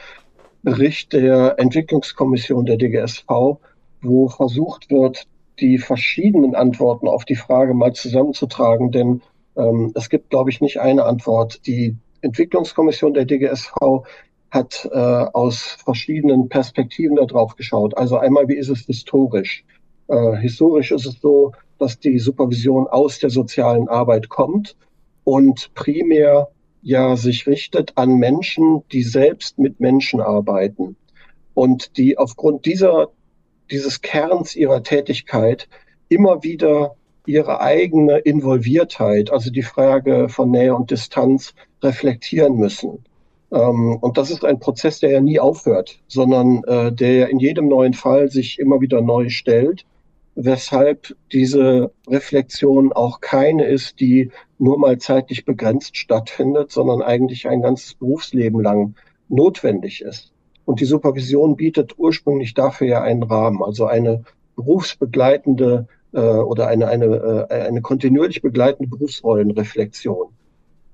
[0.64, 3.28] Bericht der Entwicklungskommission der DGSV,
[4.02, 5.28] wo versucht wird,
[5.60, 8.92] die verschiedenen Antworten auf die Frage mal zusammenzutragen.
[8.92, 9.22] Denn
[9.56, 11.68] ähm, es gibt, glaube ich, nicht eine Antwort.
[11.68, 14.04] Die Entwicklungskommission der DGSV
[14.52, 17.98] hat äh, aus verschiedenen Perspektiven da drauf geschaut.
[17.98, 19.64] Also einmal, wie ist es historisch?
[20.08, 24.76] Äh, historisch ist es so, dass die Supervision aus der sozialen Arbeit kommt
[25.24, 26.50] und primär
[26.82, 30.96] ja sich richtet an Menschen, die selbst mit Menschen arbeiten
[31.54, 33.10] und die aufgrund dieser,
[33.70, 35.68] dieses Kerns ihrer Tätigkeit
[36.08, 43.04] immer wieder ihre eigene Involviertheit, also die Frage von Nähe und Distanz reflektieren müssen.
[43.52, 47.68] Ähm, und das ist ein Prozess, der ja nie aufhört, sondern äh, der in jedem
[47.68, 49.86] neuen Fall sich immer wieder neu stellt,
[50.36, 57.62] weshalb diese Reflexion auch keine ist, die nur mal zeitlich begrenzt stattfindet, sondern eigentlich ein
[57.62, 58.96] ganzes Berufsleben lang
[59.28, 60.32] notwendig ist.
[60.66, 64.24] Und die Supervision bietet ursprünglich dafür ja einen Rahmen, also eine
[64.56, 70.28] berufsbegleitende äh, oder eine, eine, äh, eine kontinuierlich begleitende Berufsrollenreflexion.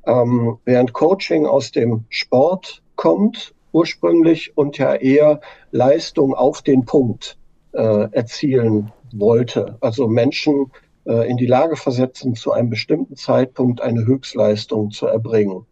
[0.06, 5.42] Ähm, während Coaching aus dem Sport kommt ursprünglich und ja eher
[5.72, 7.38] Leistung auf den Punkt
[7.74, 9.78] äh, erzielen wollte.
[9.82, 10.72] Also Menschen
[11.06, 15.66] äh, in die Lage versetzen, zu einem bestimmten Zeitpunkt eine Höchstleistung zu erbringen.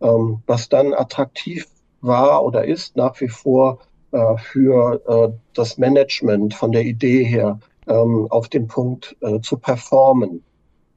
[0.00, 1.66] Ähm, was dann attraktiv
[2.00, 3.80] war oder ist nach wie vor
[4.12, 9.58] äh, für äh, das Management von der Idee her ähm, auf den Punkt äh, zu
[9.58, 10.44] performen.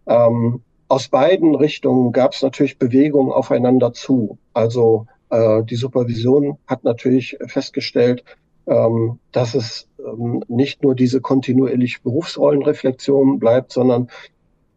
[0.06, 4.38] Ähm, aus beiden Richtungen gab es natürlich Bewegungen aufeinander zu.
[4.54, 8.26] Also äh, die Supervision hat natürlich festgestellt,
[8.68, 14.10] ähm, dass es ähm, nicht nur diese kontinuierliche Berufsrollenreflexion bleibt, sondern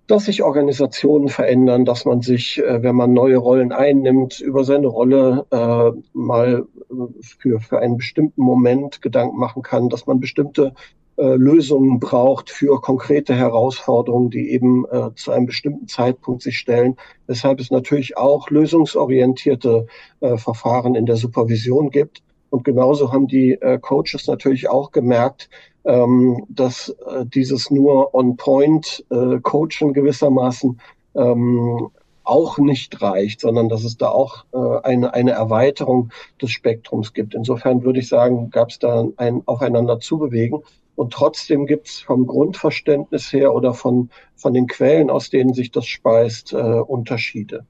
[0.07, 4.87] dass sich Organisationen verändern, dass man sich, äh, wenn man neue Rollen einnimmt, über seine
[4.87, 10.75] Rolle äh, mal äh, für, für einen bestimmten Moment Gedanken machen kann, dass man bestimmte
[11.17, 16.97] äh, Lösungen braucht für konkrete Herausforderungen, die eben äh, zu einem bestimmten Zeitpunkt sich stellen.
[17.27, 19.87] Weshalb es natürlich auch lösungsorientierte
[20.21, 22.23] äh, Verfahren in der Supervision gibt.
[22.51, 25.51] Und genauso haben die äh, Coaches natürlich auch gemerkt,
[25.85, 30.81] ähm, dass äh, dieses nur On-Point-Coachen gewissermaßen
[31.15, 31.91] ähm,
[32.25, 37.35] auch nicht reicht, sondern dass es da auch äh, eine, eine Erweiterung des Spektrums gibt.
[37.35, 40.63] Insofern würde ich sagen, gab es da ein Aufeinander zubewegen.
[40.97, 45.71] Und trotzdem gibt es vom Grundverständnis her oder von, von den Quellen, aus denen sich
[45.71, 47.67] das speist, äh, Unterschiede.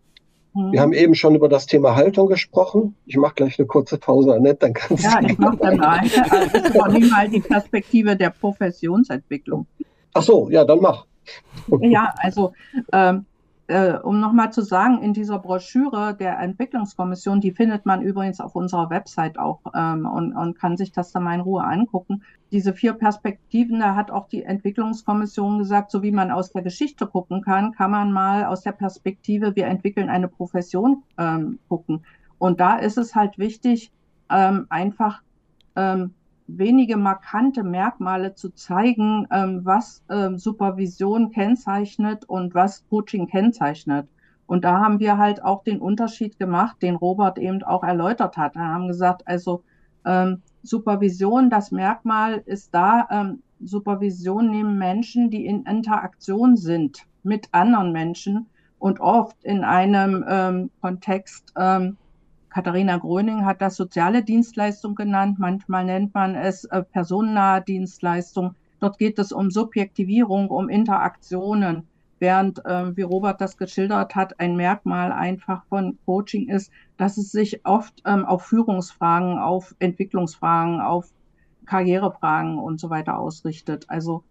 [0.54, 0.72] Mhm.
[0.72, 2.96] Wir haben eben schon über das Thema Haltung gesprochen.
[3.06, 5.26] Ich mache gleich eine kurze Pause, Annette, dann kannst ja, du.
[5.26, 6.00] Ja, ich mache dann mal.
[6.52, 9.66] Das ist doch nicht mal die Perspektive der Professionsentwicklung.
[10.12, 11.06] Ach so, ja, dann mach.
[11.80, 12.52] Ja, also
[12.92, 13.24] ähm,
[13.66, 18.54] äh, um nochmal zu sagen, in dieser Broschüre der Entwicklungskommission, die findet man übrigens auf
[18.54, 22.22] unserer Website auch ähm, und, und kann sich das dann mal in Ruhe angucken.
[22.54, 27.04] Diese vier Perspektiven, da hat auch die Entwicklungskommission gesagt, so wie man aus der Geschichte
[27.04, 32.04] gucken kann, kann man mal aus der Perspektive, wir entwickeln eine Profession ähm, gucken.
[32.38, 33.90] Und da ist es halt wichtig,
[34.30, 35.22] ähm, einfach
[35.74, 36.14] ähm,
[36.46, 44.06] wenige markante Merkmale zu zeigen, ähm, was ähm, Supervision kennzeichnet und was Coaching kennzeichnet.
[44.46, 48.54] Und da haben wir halt auch den Unterschied gemacht, den Robert eben auch erläutert hat.
[48.54, 49.64] Wir haben gesagt, also
[50.04, 57.48] ähm, Supervision, das Merkmal ist da, ähm, Supervision nehmen Menschen, die in Interaktion sind mit
[57.52, 58.46] anderen Menschen
[58.78, 61.96] und oft in einem ähm, Kontext ähm,
[62.54, 65.38] Katharina Gröning hat das soziale Dienstleistung genannt.
[65.40, 68.54] Manchmal nennt man es äh, personennahe Dienstleistung.
[68.78, 71.88] Dort geht es um Subjektivierung, um Interaktionen.
[72.18, 77.32] Während, äh, wie Robert das geschildert hat, ein Merkmal einfach von Coaching ist, dass es
[77.32, 81.10] sich oft ähm, auf Führungsfragen, auf Entwicklungsfragen, auf
[81.66, 83.86] Karrierefragen und so weiter ausrichtet.
[83.88, 84.22] Also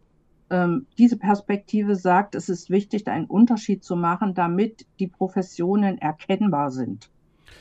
[0.50, 6.72] ähm, diese Perspektive sagt, es ist wichtig, einen Unterschied zu machen, damit die Professionen erkennbar
[6.72, 7.10] sind.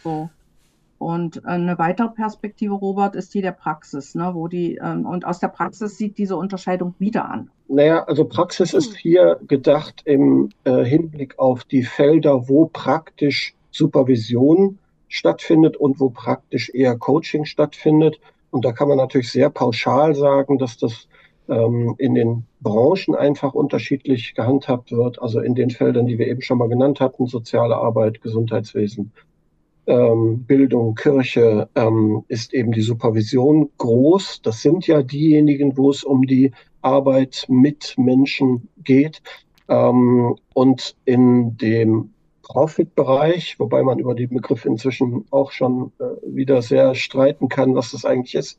[0.03, 0.31] So.
[1.03, 5.41] Und eine weitere Perspektive, Robert, ist die der Praxis, ne, wo die, ähm, und aus
[5.41, 7.51] der Praxis sieht diese Unterscheidung wieder an.
[7.67, 14.79] Naja, also Praxis ist hier gedacht im äh, Hinblick auf die Felder, wo praktisch Supervision
[15.09, 18.21] stattfindet und wo praktisch eher Coaching stattfindet.
[18.53, 21.09] Und da kann man natürlich sehr pauschal sagen, dass das
[21.49, 25.21] ähm, in den Branchen einfach unterschiedlich gehandhabt wird.
[25.21, 29.11] Also in den Feldern, die wir eben schon mal genannt hatten, soziale Arbeit, Gesundheitswesen,
[29.87, 34.43] ähm, Bildung, Kirche, ähm, ist eben die Supervision groß.
[34.43, 39.23] Das sind ja diejenigen, wo es um die Arbeit mit Menschen geht.
[39.69, 42.11] Ähm, und in dem
[42.43, 47.93] Profit-Bereich, wobei man über die Begriffe inzwischen auch schon äh, wieder sehr streiten kann, was
[47.93, 48.59] das eigentlich ist,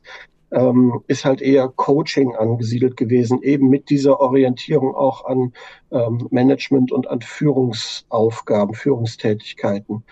[0.50, 5.52] ähm, ist halt eher Coaching angesiedelt gewesen, eben mit dieser Orientierung auch an
[5.90, 10.04] ähm, Management und an Führungsaufgaben, Führungstätigkeiten.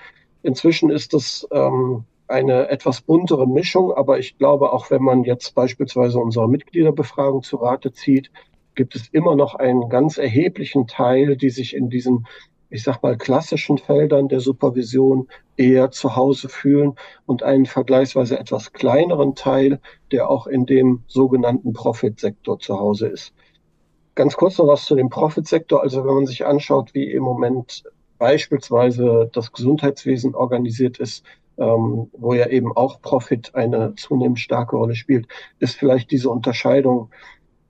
[0.42, 5.54] Inzwischen ist das ähm, eine etwas buntere Mischung, aber ich glaube, auch wenn man jetzt
[5.54, 8.30] beispielsweise unsere Mitgliederbefragung zu Rate zieht,
[8.74, 12.26] gibt es immer noch einen ganz erheblichen Teil, die sich in diesen
[12.72, 15.28] ich sag mal, klassischen Feldern der Supervision
[15.58, 16.94] eher zu Hause fühlen
[17.26, 19.78] und einen vergleichsweise etwas kleineren Teil,
[20.10, 23.34] der auch in dem sogenannten Profit-Sektor zu Hause ist.
[24.14, 25.82] Ganz kurz noch was zu dem Profit-Sektor.
[25.82, 27.84] Also wenn man sich anschaut, wie im Moment
[28.22, 31.24] beispielsweise das Gesundheitswesen organisiert ist,
[31.58, 35.26] ähm, wo ja eben auch Profit eine zunehmend starke Rolle spielt,
[35.58, 37.10] ist vielleicht diese Unterscheidung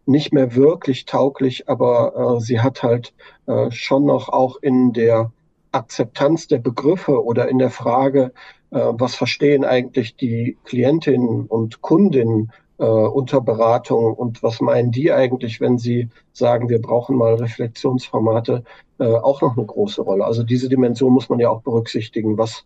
[0.04, 3.14] nicht mehr wirklich tauglich, aber äh, sie hat halt
[3.46, 5.32] äh, schon noch auch in der
[5.70, 8.34] Akzeptanz der Begriffe oder in der Frage,
[8.72, 15.12] äh, was verstehen eigentlich die Klientinnen und Kundinnen äh, unter Beratung und was meinen die
[15.12, 18.64] eigentlich, wenn sie sagen, wir brauchen mal Reflexionsformate,
[18.98, 20.24] äh, auch noch eine große Rolle.
[20.24, 22.38] Also diese Dimension muss man ja auch berücksichtigen.
[22.38, 22.64] Was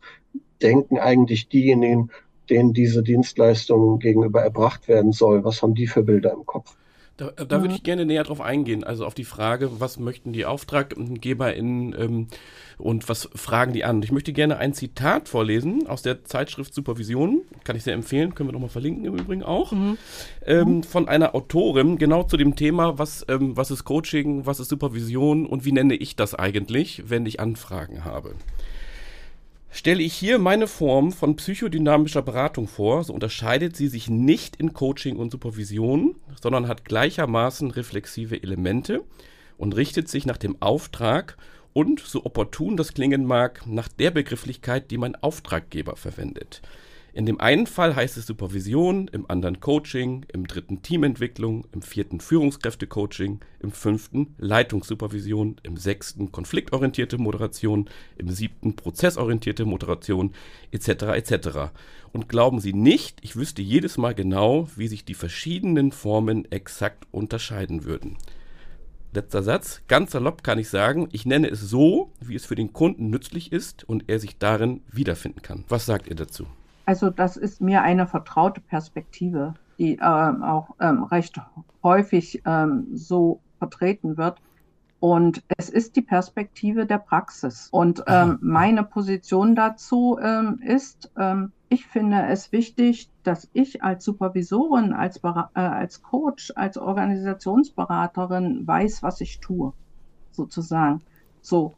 [0.62, 2.11] denken eigentlich diejenigen,
[2.49, 3.03] denen diese
[3.37, 5.45] Leistung gegenüber erbracht werden soll?
[5.45, 6.77] Was haben die für Bilder im Kopf?
[7.16, 10.44] Da, da würde ich gerne näher drauf eingehen, also auf die Frage, was möchten die
[10.44, 12.26] AuftraggeberInnen ähm,
[12.76, 14.02] und was fragen die an.
[14.02, 18.50] Ich möchte gerne ein Zitat vorlesen aus der Zeitschrift Supervision, kann ich sehr empfehlen, können
[18.50, 19.96] wir nochmal verlinken im Übrigen auch, mhm.
[20.44, 24.68] Ähm, von einer Autorin, genau zu dem Thema, was, ähm, was ist Coaching, was ist
[24.68, 28.35] Supervision und wie nenne ich das eigentlich, wenn ich Anfragen habe
[29.77, 34.73] stelle ich hier meine Form von psychodynamischer Beratung vor, so unterscheidet sie sich nicht in
[34.73, 39.05] Coaching und Supervision, sondern hat gleichermaßen reflexive Elemente
[39.59, 41.37] und richtet sich nach dem Auftrag
[41.75, 46.62] und, so opportun das klingen mag, nach der Begrifflichkeit, die mein Auftraggeber verwendet.
[47.16, 52.20] In dem einen Fall heißt es Supervision, im anderen Coaching, im dritten Teamentwicklung, im vierten
[52.20, 60.35] Führungskräftecoaching, im fünften Leitungssupervision, im sechsten konfliktorientierte Moderation, im siebten prozessorientierte Moderation
[60.72, 60.88] etc.
[61.14, 61.48] etc.
[62.12, 67.07] Und glauben Sie nicht, ich wüsste jedes Mal genau, wie sich die verschiedenen Formen exakt
[67.12, 68.18] unterscheiden würden.
[69.14, 69.81] Letzter Satz.
[69.88, 73.52] Ganz salopp kann ich sagen, ich nenne es so, wie es für den Kunden nützlich
[73.52, 75.64] ist und er sich darin wiederfinden kann.
[75.70, 76.46] Was sagt ihr dazu?
[76.87, 81.38] Also das ist mir eine vertraute Perspektive, die ähm, auch ähm, recht
[81.83, 84.40] häufig ähm, so vertreten wird.
[84.99, 87.68] Und es ist die Perspektive der Praxis.
[87.70, 94.05] Und ähm, meine Position dazu ähm, ist, ähm, ich finde es wichtig, dass ich als
[94.05, 99.72] Supervisorin, als, äh, als Coach, als Organisationsberaterin weiß, was ich tue,
[100.31, 101.03] sozusagen.
[101.42, 101.75] So,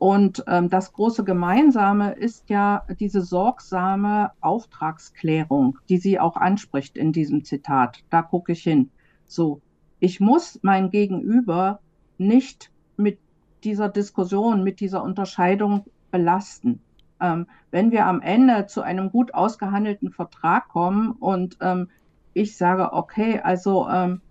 [0.00, 7.12] und ähm, das große Gemeinsame ist ja diese sorgsame Auftragsklärung, die sie auch anspricht in
[7.12, 8.02] diesem Zitat.
[8.08, 8.88] Da gucke ich hin.
[9.26, 9.60] So,
[9.98, 11.80] ich muss mein Gegenüber
[12.16, 13.18] nicht mit
[13.62, 16.80] dieser Diskussion, mit dieser Unterscheidung belasten.
[17.20, 21.90] Ähm, wenn wir am Ende zu einem gut ausgehandelten Vertrag kommen und ähm,
[22.32, 24.22] ich sage, okay, also ähm,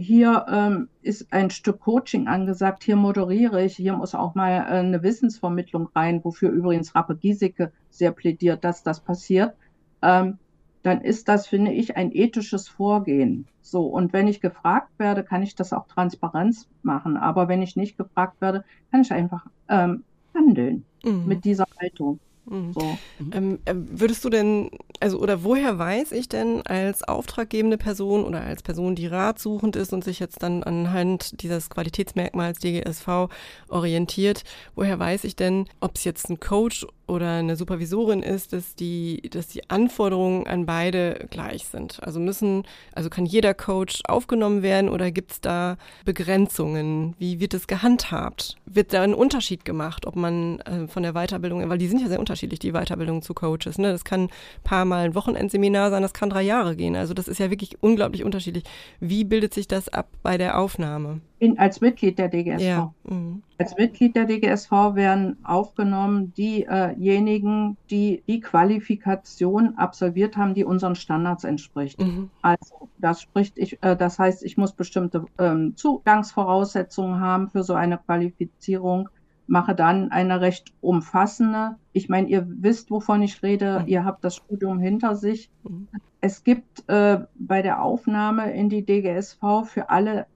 [0.00, 4.78] hier ähm, ist ein Stück Coaching angesagt, hier moderiere ich, hier muss auch mal äh,
[4.78, 9.54] eine Wissensvermittlung rein, wofür übrigens Rappe Giesecke sehr plädiert, dass das passiert,
[10.02, 10.38] ähm,
[10.82, 13.46] dann ist das, finde ich, ein ethisches Vorgehen.
[13.60, 17.18] So, und wenn ich gefragt werde, kann ich das auch Transparenz machen.
[17.18, 21.26] Aber wenn ich nicht gefragt werde, kann ich einfach ähm, handeln mhm.
[21.26, 22.18] mit dieser Haltung.
[22.50, 22.72] Mhm.
[22.72, 22.98] So.
[23.32, 28.42] Ähm, äh, würdest du denn, also oder woher weiß ich denn als auftraggebende Person oder
[28.42, 33.28] als Person, die ratsuchend ist und sich jetzt dann anhand dieses Qualitätsmerkmals DGSV
[33.68, 34.42] orientiert,
[34.74, 39.22] woher weiß ich denn, ob es jetzt ein Coach oder eine Supervisorin ist, dass die,
[39.30, 42.02] dass die Anforderungen an beide gleich sind.
[42.02, 47.14] Also müssen, also kann jeder Coach aufgenommen werden oder gibt es da Begrenzungen?
[47.18, 48.56] Wie wird es gehandhabt?
[48.64, 52.08] Wird da ein Unterschied gemacht, ob man äh, von der Weiterbildung, weil die sind ja
[52.08, 53.78] sehr unterschiedlich unterschiedlich, die Weiterbildung zu Coaches.
[53.78, 53.92] Ne?
[53.92, 54.30] Das kann ein
[54.64, 56.96] paar Mal ein Wochenendseminar sein, das kann drei Jahre gehen.
[56.96, 58.64] Also das ist ja wirklich unglaublich unterschiedlich.
[59.00, 61.20] Wie bildet sich das ab bei der Aufnahme?
[61.38, 62.62] In, als Mitglied der DGSV.
[62.62, 62.94] Ja.
[63.04, 63.42] Mhm.
[63.58, 71.44] Als Mitglied der DGSV werden aufgenommen diejenigen, die die Qualifikation absolviert haben, die unseren Standards
[71.44, 72.00] entspricht.
[72.00, 72.30] Mhm.
[72.42, 77.74] Also das spricht ich, äh, das heißt, ich muss bestimmte ähm, Zugangsvoraussetzungen haben für so
[77.74, 79.08] eine Qualifizierung
[79.50, 81.76] mache dann eine recht umfassende.
[81.92, 83.82] Ich meine, ihr wisst, wovon ich rede.
[83.86, 85.50] Ihr habt das Studium hinter sich.
[85.64, 85.88] Mhm.
[86.20, 90.26] Es gibt äh, bei der Aufnahme in die DGSV für alle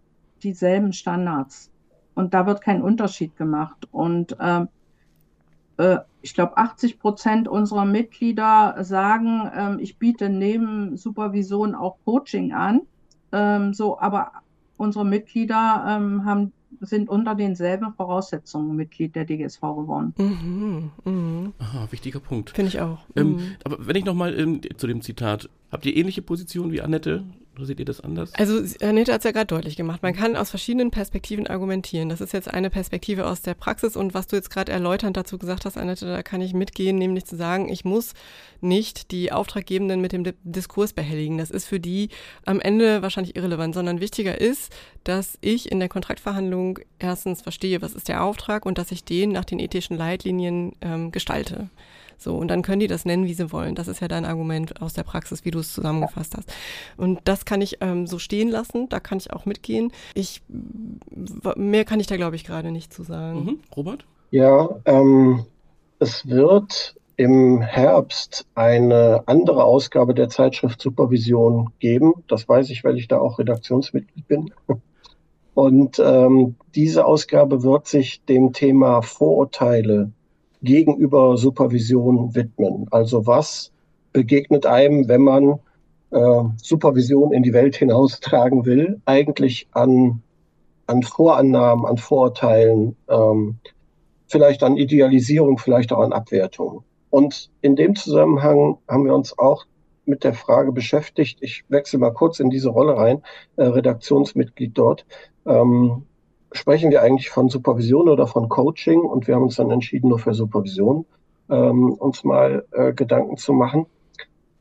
[0.42, 1.70] dieselben Standards.
[2.16, 3.86] Und da wird kein Unterschied gemacht.
[3.92, 4.66] Und äh,
[5.76, 12.52] äh, ich glaube, 80 Prozent unserer Mitglieder sagen, ähm, ich biete neben Supervision auch Coaching
[12.52, 12.80] an.
[13.30, 14.32] Ähm, so, aber
[14.76, 20.14] unsere Mitglieder ähm, haben sind unter denselben Voraussetzungen Mitglied der DGSV geworden.
[20.18, 21.52] Mhm, mh.
[21.58, 22.50] Aha, wichtiger Punkt.
[22.50, 23.00] Finde ich auch.
[23.16, 23.56] Ähm, mhm.
[23.64, 27.24] Aber wenn ich nochmal ähm, zu dem Zitat, habt ihr ähnliche Positionen wie Annette?
[27.58, 28.32] Seht ihr das anders?
[28.34, 30.02] Also Annette hat es ja gerade deutlich gemacht.
[30.02, 32.08] Man kann aus verschiedenen Perspektiven argumentieren.
[32.08, 35.38] Das ist jetzt eine Perspektive aus der Praxis und was du jetzt gerade erläuternd dazu
[35.38, 38.14] gesagt hast, Annette, da kann ich mitgehen, nämlich zu sagen, ich muss
[38.60, 41.38] nicht die Auftraggebenden mit dem Diskurs behelligen.
[41.38, 42.08] Das ist für die
[42.44, 44.72] am Ende wahrscheinlich irrelevant, sondern wichtiger ist,
[45.04, 49.30] dass ich in der Kontraktverhandlung erstens verstehe, was ist der Auftrag und dass ich den
[49.30, 51.68] nach den ethischen Leitlinien ähm, gestalte.
[52.24, 53.74] So, und dann können die das nennen, wie sie wollen.
[53.74, 56.50] Das ist ja dein Argument aus der Praxis, wie du es zusammengefasst hast.
[56.96, 59.92] Und das kann ich ähm, so stehen lassen, da kann ich auch mitgehen.
[60.14, 60.40] Ich,
[61.54, 63.44] mehr kann ich da, glaube ich, gerade nicht zu sagen.
[63.44, 63.58] Mhm.
[63.76, 64.06] Robert?
[64.30, 65.44] Ja, ähm,
[65.98, 72.14] es wird im Herbst eine andere Ausgabe der Zeitschrift Supervision geben.
[72.26, 74.50] Das weiß ich, weil ich da auch Redaktionsmitglied bin.
[75.52, 80.10] Und ähm, diese Ausgabe wird sich dem Thema Vorurteile
[80.64, 82.86] gegenüber Supervision widmen.
[82.90, 83.72] Also was
[84.12, 85.58] begegnet einem, wenn man
[86.10, 90.22] äh, Supervision in die Welt hinaustragen will, eigentlich an,
[90.86, 93.56] an Vorannahmen, an Vorurteilen, ähm,
[94.28, 96.84] vielleicht an Idealisierung, vielleicht auch an Abwertung.
[97.10, 99.66] Und in dem Zusammenhang haben wir uns auch
[100.06, 103.22] mit der Frage beschäftigt, ich wechsle mal kurz in diese Rolle rein,
[103.56, 105.06] äh, Redaktionsmitglied dort,
[105.46, 106.04] ähm,
[106.54, 109.00] sprechen wir eigentlich von Supervision oder von Coaching?
[109.00, 111.04] Und wir haben uns dann entschieden, nur für Supervision
[111.50, 113.86] ähm, uns mal äh, Gedanken zu machen.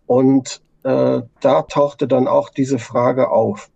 [0.06, 3.70] Und äh, da tauchte dann auch diese Frage auf.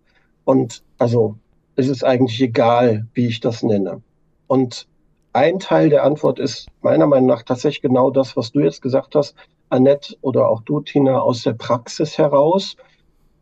[0.44, 1.36] Und also
[1.76, 4.02] es ist eigentlich egal, wie ich das nenne.
[4.46, 4.88] Und
[5.32, 9.14] ein Teil der Antwort ist meiner Meinung nach tatsächlich genau das, was du jetzt gesagt
[9.14, 9.34] hast,
[9.70, 12.76] Annette oder auch du, Tina, aus der Praxis heraus.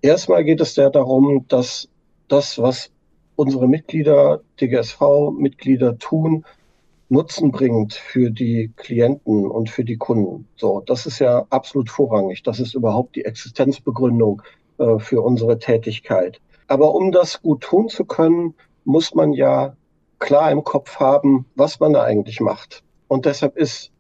[0.02, 1.88] Erstmal geht es ja darum, dass
[2.28, 2.90] das, was
[3.36, 6.44] unsere Mitglieder, DGSV-Mitglieder tun,
[7.08, 10.48] Nutzen bringt für die Klienten und für die Kunden.
[10.56, 12.42] So, das ist ja absolut vorrangig.
[12.42, 14.42] Das ist überhaupt die Existenzbegründung
[14.78, 16.40] äh, für unsere Tätigkeit.
[16.66, 19.76] Aber um das gut tun zu können, muss man ja
[20.18, 22.82] klar im Kopf haben, was man da eigentlich macht.
[23.06, 23.92] Und deshalb ist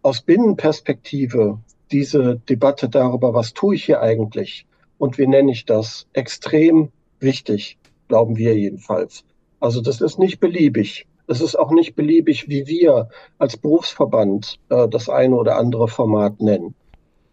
[0.00, 1.58] aus Binnenperspektive
[1.90, 4.66] diese Debatte darüber, was tue ich hier eigentlich
[4.96, 7.76] und wie nenne ich das, extrem wichtig
[8.08, 9.24] glauben wir jedenfalls.
[9.60, 11.06] Also das ist nicht beliebig.
[11.28, 16.40] Es ist auch nicht beliebig, wie wir als Berufsverband äh, das eine oder andere Format
[16.40, 16.74] nennen.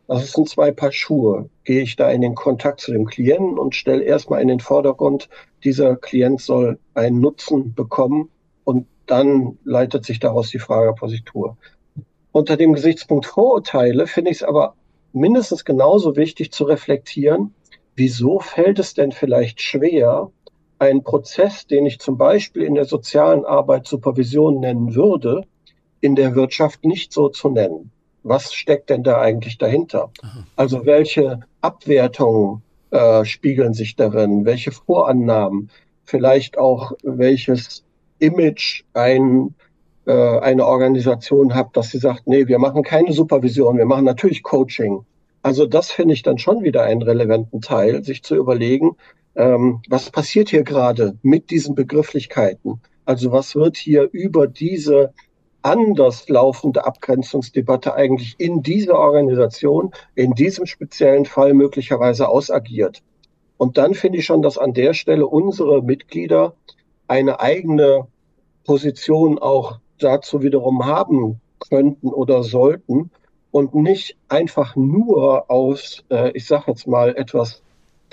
[0.07, 1.49] Das sind zwei Paar Schuhe.
[1.63, 5.29] Gehe ich da in den Kontakt zu dem Klienten und stelle erstmal in den Vordergrund,
[5.63, 8.29] dieser Klient soll einen Nutzen bekommen
[8.63, 11.55] und dann leitet sich daraus die Frage, ich tue.
[12.31, 14.75] Unter dem Gesichtspunkt Vorurteile finde ich es aber
[15.13, 17.53] mindestens genauso wichtig zu reflektieren,
[17.95, 20.31] wieso fällt es denn vielleicht schwer,
[20.83, 25.43] einen Prozess, den ich zum Beispiel in der sozialen Arbeit Supervision nennen würde,
[26.01, 27.91] in der Wirtschaft nicht so zu nennen.
[28.23, 30.11] Was steckt denn da eigentlich dahinter?
[30.21, 30.45] Aha.
[30.55, 32.61] Also welche Abwertungen
[32.91, 34.45] äh, spiegeln sich darin?
[34.45, 35.69] Welche Vorannahmen?
[36.05, 37.83] Vielleicht auch welches
[38.19, 39.55] Image ein,
[40.05, 44.43] äh, eine Organisation hat, dass sie sagt, nee, wir machen keine Supervision, wir machen natürlich
[44.43, 45.05] Coaching.
[45.41, 48.95] Also das finde ich dann schon wieder einen relevanten Teil, sich zu überlegen,
[49.35, 52.81] ähm, was passiert hier gerade mit diesen Begrifflichkeiten?
[53.05, 55.13] Also was wird hier über diese
[55.61, 63.01] anders laufende Abgrenzungsdebatte eigentlich in dieser Organisation, in diesem speziellen Fall möglicherweise ausagiert?
[63.57, 66.53] Und dann finde ich schon, dass an der Stelle unsere Mitglieder
[67.07, 68.07] eine eigene
[68.65, 73.11] Position auch dazu wiederum haben könnten oder sollten
[73.51, 77.61] und nicht einfach nur aus, äh, ich sage jetzt mal, etwas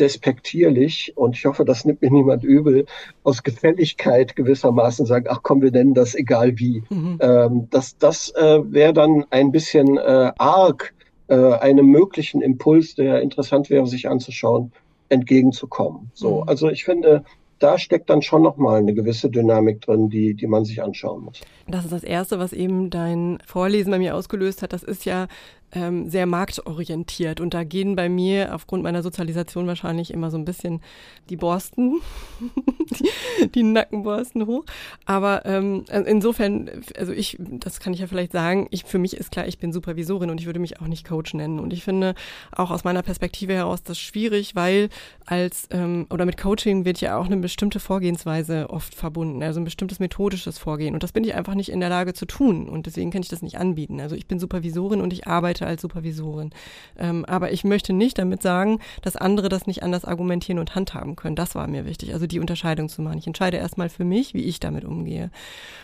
[0.00, 2.86] despektierlich und ich hoffe, das nimmt mir niemand übel,
[3.22, 6.82] aus Gefälligkeit gewissermaßen sagen, ach komm, wir nennen das egal wie.
[6.88, 7.18] Mhm.
[7.20, 10.94] Ähm, das das äh, wäre dann ein bisschen äh, arg
[11.28, 14.72] äh, einem möglichen Impuls, der interessant wäre, sich anzuschauen,
[15.08, 16.10] entgegenzukommen.
[16.14, 16.48] So, mhm.
[16.48, 17.24] also ich finde,
[17.60, 21.40] da steckt dann schon nochmal eine gewisse Dynamik drin, die, die man sich anschauen muss.
[21.68, 24.72] Das ist das Erste, was eben dein Vorlesen bei mir ausgelöst hat.
[24.72, 25.28] Das ist ja
[25.72, 27.40] ähm, sehr marktorientiert.
[27.40, 30.80] Und da gehen bei mir aufgrund meiner Sozialisation wahrscheinlich immer so ein bisschen
[31.28, 32.00] die Borsten,
[32.90, 34.64] die, die, Nackenborsten hoch.
[35.04, 39.30] Aber ähm, insofern, also ich, das kann ich ja vielleicht sagen, ich, für mich ist
[39.30, 41.60] klar, ich bin Supervisorin und ich würde mich auch nicht Coach nennen.
[41.60, 42.14] Und ich finde
[42.52, 44.88] auch aus meiner Perspektive heraus das schwierig, weil
[45.26, 49.64] als, ähm, oder mit Coaching wird ja auch eine bestimmte Vorgehensweise oft verbunden, also ein
[49.64, 50.94] bestimmtes methodisches Vorgehen.
[50.94, 52.68] Und das bin ich einfach nicht in der Lage zu tun.
[52.68, 54.00] Und deswegen kann ich das nicht anbieten.
[54.00, 56.50] Also ich bin Supervisorin und ich arbeite arbeite als Supervisorin.
[56.98, 61.16] Ähm, aber ich möchte nicht damit sagen, dass andere das nicht anders argumentieren und handhaben
[61.16, 61.36] können.
[61.36, 63.18] Das war mir wichtig, also die Unterscheidung zu machen.
[63.18, 65.30] Ich entscheide erstmal für mich, wie ich damit umgehe.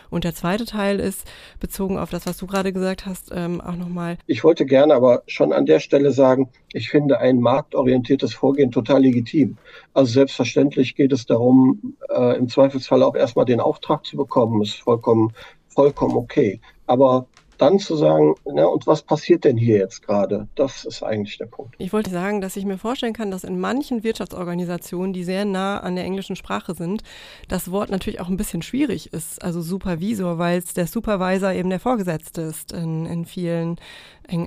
[0.09, 1.27] Und der zweite Teil ist
[1.59, 4.17] bezogen auf das, was du gerade gesagt hast, ähm, auch nochmal.
[4.25, 9.01] Ich wollte gerne aber schon an der Stelle sagen, ich finde ein marktorientiertes Vorgehen total
[9.01, 9.57] legitim.
[9.93, 14.75] Also selbstverständlich geht es darum, äh, im Zweifelsfall auch erstmal den Auftrag zu bekommen, ist
[14.75, 15.33] vollkommen,
[15.67, 16.61] vollkommen okay.
[16.85, 20.47] Aber dann zu sagen, na, und was passiert denn hier jetzt gerade?
[20.55, 21.75] Das ist eigentlich der Punkt.
[21.77, 25.79] Ich wollte sagen, dass ich mir vorstellen kann, dass in manchen Wirtschaftsorganisationen, die sehr nah
[25.79, 27.03] an der englischen Sprache sind,
[27.47, 29.41] das Wort natürlich auch ein bisschen schwierig ist.
[29.41, 33.77] Also Supervisor, weil es der Supervisor eben der Vorgesetzte ist in, in vielen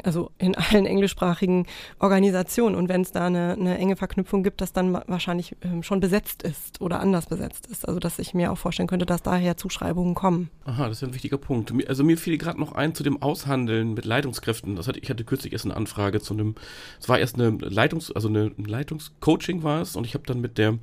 [0.04, 1.66] also in allen englischsprachigen
[1.98, 2.76] Organisationen.
[2.76, 6.42] Und wenn es da eine, eine, enge Verknüpfung gibt, dass dann wahrscheinlich ähm, schon besetzt
[6.42, 7.86] ist oder anders besetzt ist.
[7.86, 10.50] Also dass ich mir auch vorstellen könnte, dass daher Zuschreibungen kommen.
[10.64, 11.72] Aha, das ist ein wichtiger Punkt.
[11.88, 14.76] Also mir fiel gerade noch ein zu dem Aushandeln mit Leitungskräften.
[14.76, 16.54] Das hatte, ich hatte kürzlich erst eine Anfrage zu einem,
[17.00, 20.58] es war erst eine Leitungs-, also eine Leitungscoaching war es und ich habe dann mit
[20.58, 20.78] der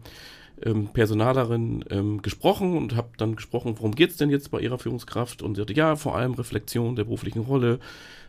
[0.64, 4.80] ähm, Personalerin ähm, gesprochen und habe dann gesprochen, worum geht es denn jetzt bei ihrer
[4.80, 5.42] Führungskraft?
[5.42, 7.80] Und sie sagte, ja, vor allem Reflexion der beruflichen Rolle,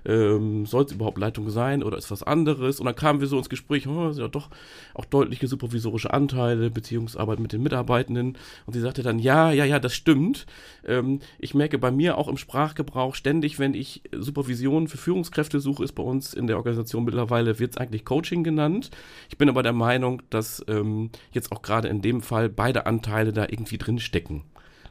[0.09, 2.81] ähm, soll es überhaupt Leitung sein oder ist was anderes?
[2.81, 4.49] Und dann kamen wir so ins Gespräch, oh, sind ja doch
[4.95, 8.39] auch deutliche supervisorische Anteile, Beziehungsarbeit mit den Mitarbeitenden.
[8.67, 10.47] Und sie sagte dann, ja, ja, ja, das stimmt.
[10.87, 15.85] Ähm, ich merke bei mir auch im Sprachgebrauch ständig, wenn ich Supervision für Führungskräfte suche,
[15.85, 18.91] ist bei uns in der Organisation mittlerweile, wird es eigentlich Coaching genannt.
[19.29, 23.33] Ich bin aber der Meinung, dass ähm, jetzt auch gerade in dem Fall beide Anteile
[23.33, 24.45] da irgendwie drin stecken.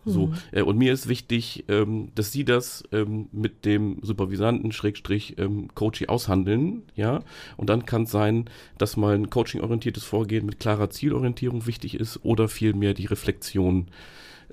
[0.05, 0.33] So, mhm.
[0.51, 5.69] äh, und mir ist wichtig, ähm, dass Sie das ähm, mit dem Supervisanten Schrägstrich ähm,
[5.75, 7.21] Coaching aushandeln, ja.
[7.57, 8.45] Und dann kann es sein,
[8.77, 13.87] dass mal ein coaching-orientiertes Vorgehen mit klarer Zielorientierung wichtig ist oder vielmehr die Reflexion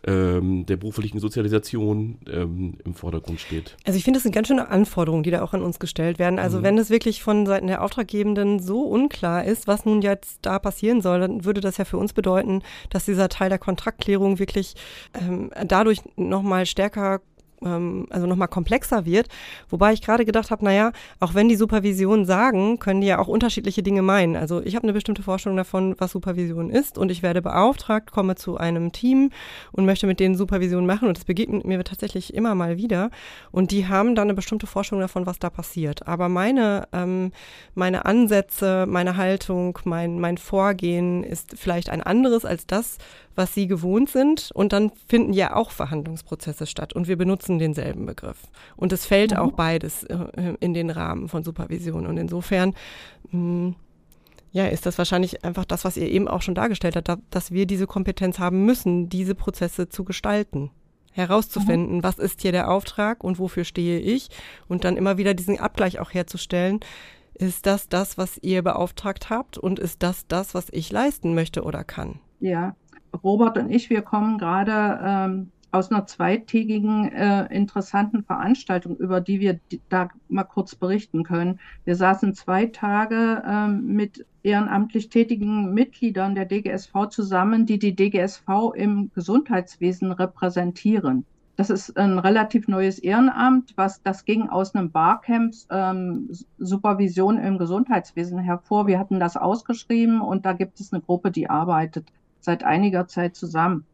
[0.06, 3.76] ähm, der beruflichen Sozialisation ähm, im Vordergrund steht.
[3.84, 6.38] Also ich finde, das sind ganz schöne Anforderungen, die da auch an uns gestellt werden.
[6.38, 6.62] Also mhm.
[6.62, 11.00] wenn es wirklich von Seiten der Auftraggebenden so unklar ist, was nun jetzt da passieren
[11.00, 14.74] soll, dann würde das ja für uns bedeuten, dass dieser Teil der Kontraktklärung wirklich
[15.14, 17.20] ähm, dadurch nochmal stärker
[17.64, 19.28] ähm, also nochmal komplexer wird.
[19.68, 23.28] Wobei ich gerade gedacht habe, naja, auch wenn die Supervision sagen, können die ja auch
[23.28, 24.36] unterschiedliche Dinge meinen.
[24.36, 28.34] Also ich habe eine bestimmte Vorstellung davon, was Supervision ist und ich werde beauftragt, komme
[28.36, 29.30] zu einem Team
[29.72, 33.10] und möchte mit denen Supervision machen und das begegnet mir tatsächlich immer mal wieder
[33.50, 36.06] und die haben dann eine bestimmte Vorstellung davon, was da passiert.
[36.06, 37.32] Aber meine, ähm,
[37.74, 42.98] meine Ansätze, meine Haltung, mein, mein Vorgehen ist vielleicht ein anderes als das,
[43.34, 44.50] was sie gewohnt sind.
[44.54, 46.92] Und dann finden ja auch Verhandlungsprozesse statt.
[46.92, 48.38] Und wir benutzen denselben Begriff.
[48.76, 49.38] Und es fällt mhm.
[49.38, 52.06] auch beides äh, in den Rahmen von Supervision.
[52.06, 52.74] Und insofern,
[53.30, 53.74] mh, hm,
[54.52, 57.66] ja, ist das wahrscheinlich einfach das, was ihr eben auch schon dargestellt habt, dass wir
[57.66, 60.70] diese Kompetenz haben müssen, diese Prozesse zu gestalten
[61.14, 62.02] herauszufinden, mhm.
[62.02, 64.28] was ist hier der Auftrag und wofür stehe ich
[64.66, 66.80] und dann immer wieder diesen Abgleich auch herzustellen.
[67.34, 71.62] Ist das das, was ihr beauftragt habt und ist das das, was ich leisten möchte
[71.62, 72.20] oder kann?
[72.40, 72.76] Ja,
[73.22, 79.40] Robert und ich, wir kommen gerade ähm, aus einer zweitägigen äh, interessanten Veranstaltung, über die
[79.40, 79.58] wir
[79.88, 81.58] da mal kurz berichten können.
[81.84, 88.72] Wir saßen zwei Tage ähm, mit ehrenamtlich tätigen Mitgliedern der DGSV zusammen, die die DGSV
[88.74, 91.24] im Gesundheitswesen repräsentieren.
[91.56, 97.58] Das ist ein relativ neues Ehrenamt, was das ging aus einem Barcamp ähm, Supervision im
[97.58, 98.86] Gesundheitswesen hervor.
[98.86, 102.06] Wir hatten das ausgeschrieben und da gibt es eine Gruppe, die arbeitet
[102.44, 103.84] seit einiger Zeit zusammen.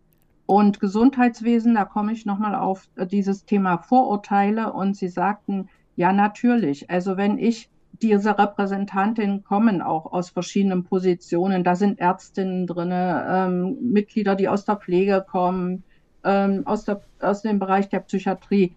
[0.47, 4.73] Und Gesundheitswesen, da komme ich nochmal auf äh, dieses Thema Vorurteile.
[4.73, 6.91] Und Sie sagten, ja, natürlich.
[6.91, 7.71] Also wenn ich
[8.03, 11.65] diese Repräsentantinnen kommen auch aus verschiedenen Positionen.
[11.65, 15.85] Da sind Ärztinnen drin, ähm, Mitglieder, die aus der Pflege kommen,
[16.25, 18.75] ähm, aus, der, aus dem Bereich der Psychiatrie.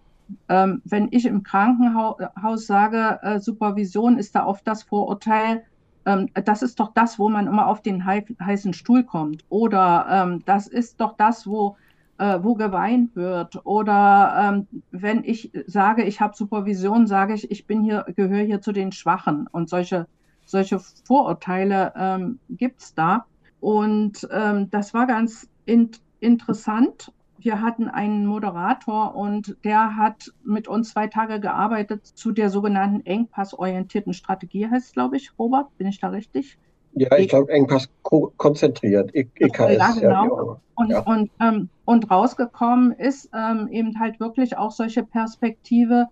[0.48, 5.64] Ähm, wenn ich im Krankenhaus sage, äh, Supervision ist da oft das Vorurteil,
[6.06, 9.44] ähm, das ist doch das, wo man immer auf den heißen Stuhl kommt.
[9.48, 11.76] Oder ähm, das ist doch das, wo,
[12.18, 13.64] äh, wo geweint wird.
[13.64, 18.60] Oder ähm, wenn ich sage, ich habe Supervision, sage ich, ich bin hier, gehöre hier
[18.60, 19.46] zu den Schwachen.
[19.50, 20.06] Und solche,
[20.44, 23.24] solche Vorurteile ähm, gibt es da.
[23.60, 25.90] Und ähm, das war ganz in
[26.20, 27.12] interessant
[27.44, 33.04] wir hatten einen Moderator und der hat mit uns zwei Tage gearbeitet zu der sogenannten
[33.06, 35.38] engpassorientierten Strategie, heißt glaube ich.
[35.38, 36.58] Robert, bin ich da richtig?
[36.94, 39.60] Ja, ich glaube Engpass konzentriert, EKS.
[39.60, 40.60] E ja, genau.
[40.76, 41.00] und, ja.
[41.00, 46.08] und, ähm, und rausgekommen ist ähm, eben halt wirklich auch solche Perspektive,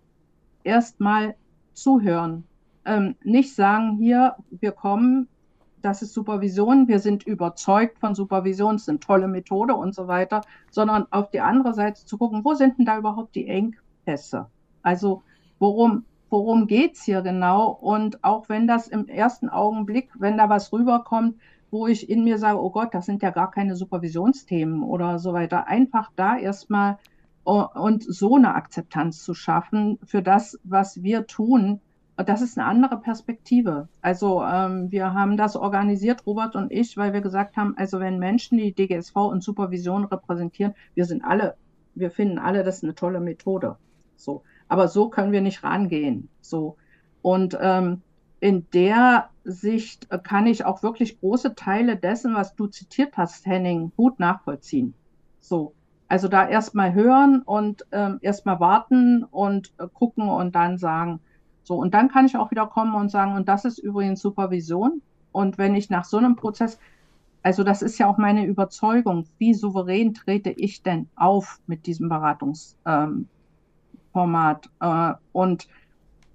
[0.65, 1.35] erstmal
[1.73, 2.45] zuhören.
[2.85, 5.29] Ähm, nicht sagen, hier, wir kommen,
[5.83, 10.07] das ist Supervision, wir sind überzeugt von Supervision, es ist eine tolle Methode und so
[10.09, 14.47] weiter, sondern auf die andere Seite zu gucken, wo sind denn da überhaupt die Engpässe?
[14.83, 15.23] Also
[15.59, 17.71] worum, worum geht's hier genau?
[17.71, 21.37] Und auch wenn das im ersten Augenblick, wenn da was rüberkommt,
[21.71, 25.33] wo ich in mir sage, oh Gott, das sind ja gar keine Supervisionsthemen oder so
[25.33, 26.99] weiter, einfach da erstmal
[27.45, 31.81] und so eine Akzeptanz zu schaffen für das, was wir tun,
[32.17, 33.89] das ist eine andere Perspektive.
[34.01, 38.19] Also ähm, wir haben das organisiert, Robert und ich, weil wir gesagt haben, also wenn
[38.19, 41.57] Menschen die DGSV und Supervision repräsentieren, wir sind alle,
[41.95, 43.77] wir finden alle, das ist eine tolle Methode.
[44.17, 46.29] So, aber so können wir nicht rangehen.
[46.41, 46.77] So
[47.23, 48.03] und ähm,
[48.41, 53.93] in der Sicht kann ich auch wirklich große Teile dessen, was du zitiert hast, Henning,
[53.97, 54.95] gut nachvollziehen.
[55.41, 55.75] So,
[56.09, 61.21] also da erstmal hören und ähm, erstmal warten und äh, gucken und dann sagen,
[61.65, 65.01] so, und dann kann ich auch wieder kommen und sagen, und das ist übrigens Supervision.
[65.31, 66.79] Und wenn ich nach so einem Prozess,
[67.43, 72.09] also das ist ja auch meine Überzeugung, wie souverän trete ich denn auf mit diesem
[72.09, 73.27] Beratungsformat?
[74.15, 75.69] Ähm, äh, und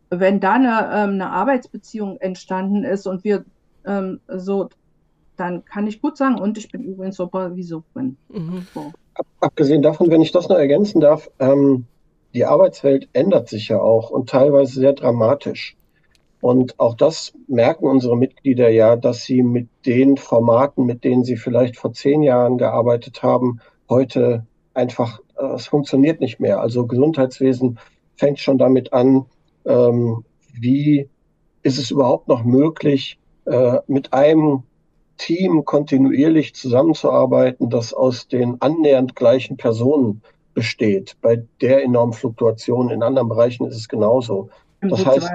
[0.09, 3.43] wenn da eine, ähm, eine, Arbeitsbeziehung entstanden ist und wir
[3.85, 4.69] ähm, so,
[5.35, 8.17] dann kann ich gut sagen, und ich bin übrigens Supervisorin.
[8.29, 8.65] Mhm.
[8.73, 8.91] So.
[9.41, 11.85] Abgesehen davon, wenn ich das noch ergänzen darf, ähm,
[12.33, 15.75] die Arbeitswelt ändert sich ja auch und teilweise sehr dramatisch.
[16.39, 21.35] Und auch das merken unsere Mitglieder ja, dass sie mit den Formaten, mit denen sie
[21.35, 23.59] vielleicht vor zehn Jahren gearbeitet haben,
[23.89, 26.61] heute einfach, äh, es funktioniert nicht mehr.
[26.61, 27.79] Also Gesundheitswesen
[28.15, 29.25] fängt schon damit an,
[29.65, 30.23] ähm,
[30.53, 31.09] wie
[31.63, 34.63] ist es überhaupt noch möglich, äh, mit einem
[35.17, 40.21] Team kontinuierlich zusammenzuarbeiten, das aus den annähernd gleichen Personen
[40.57, 41.17] besteht.
[41.21, 44.49] Bei der enormen Fluktuation in anderen Bereichen ist es genauso.
[44.81, 45.29] Das heißt,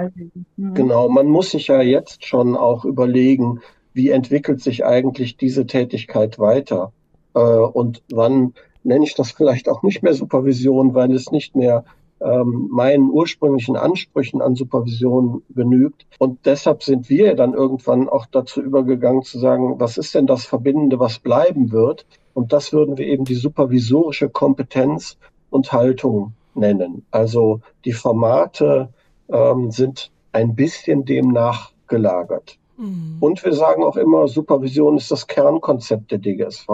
[0.57, 0.75] mhm.
[0.75, 3.61] genau, man muss sich ja jetzt schon auch überlegen,
[3.93, 6.93] wie entwickelt sich eigentlich diese Tätigkeit weiter
[7.35, 11.85] äh, und wann nenne ich das vielleicht auch nicht mehr Supervision, weil es nicht mehr
[12.21, 16.05] ähm, meinen ursprünglichen Ansprüchen an Supervision genügt.
[16.19, 20.45] Und deshalb sind wir dann irgendwann auch dazu übergegangen zu sagen, was ist denn das
[20.47, 22.07] Verbindende, was bleiben wird?
[22.35, 25.17] Und das würden wir eben die supervisorische Kompetenz
[25.51, 27.05] und Haltung nennen.
[27.11, 28.89] Also die Formate
[29.29, 32.59] ähm, sind ein bisschen demnach gelagert.
[32.77, 33.19] Mhm.
[33.21, 36.69] Und wir sagen auch immer, Supervision ist das Kernkonzept der DGSV.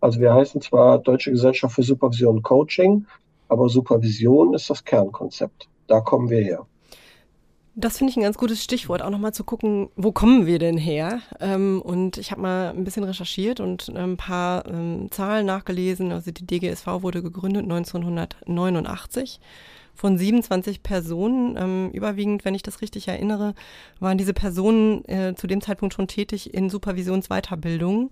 [0.00, 3.06] Also wir heißen zwar Deutsche Gesellschaft für Supervision und Coaching,
[3.48, 5.68] aber Supervision ist das Kernkonzept.
[5.86, 6.66] Da kommen wir her.
[7.74, 10.76] Das finde ich ein ganz gutes Stichwort, auch nochmal zu gucken, wo kommen wir denn
[10.76, 11.20] her?
[11.40, 16.12] Ähm, und ich habe mal ein bisschen recherchiert und ein paar ähm, Zahlen nachgelesen.
[16.12, 19.40] Also die DGSV wurde gegründet 1989
[19.94, 21.56] von 27 Personen.
[21.56, 23.54] Ähm, überwiegend, wenn ich das richtig erinnere,
[24.00, 28.10] waren diese Personen äh, zu dem Zeitpunkt schon tätig in Supervisionsweiterbildung.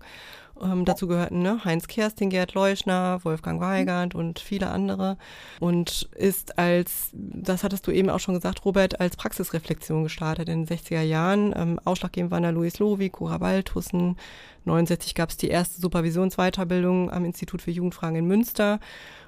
[0.61, 5.17] Ähm, dazu gehörten ne, Heinz Kerstin, Gerd Leuschner, Wolfgang Weigand und viele andere.
[5.59, 10.65] Und ist als, das hattest du eben auch schon gesagt, Robert, als Praxisreflexion gestartet in
[10.65, 11.53] den 60er Jahren.
[11.55, 14.17] Ähm, ausschlaggebend waren da Louis Lowy, Cora Baltussen.
[14.65, 18.79] 69 gab es die erste Supervisionsweiterbildung am Institut für Jugendfragen in Münster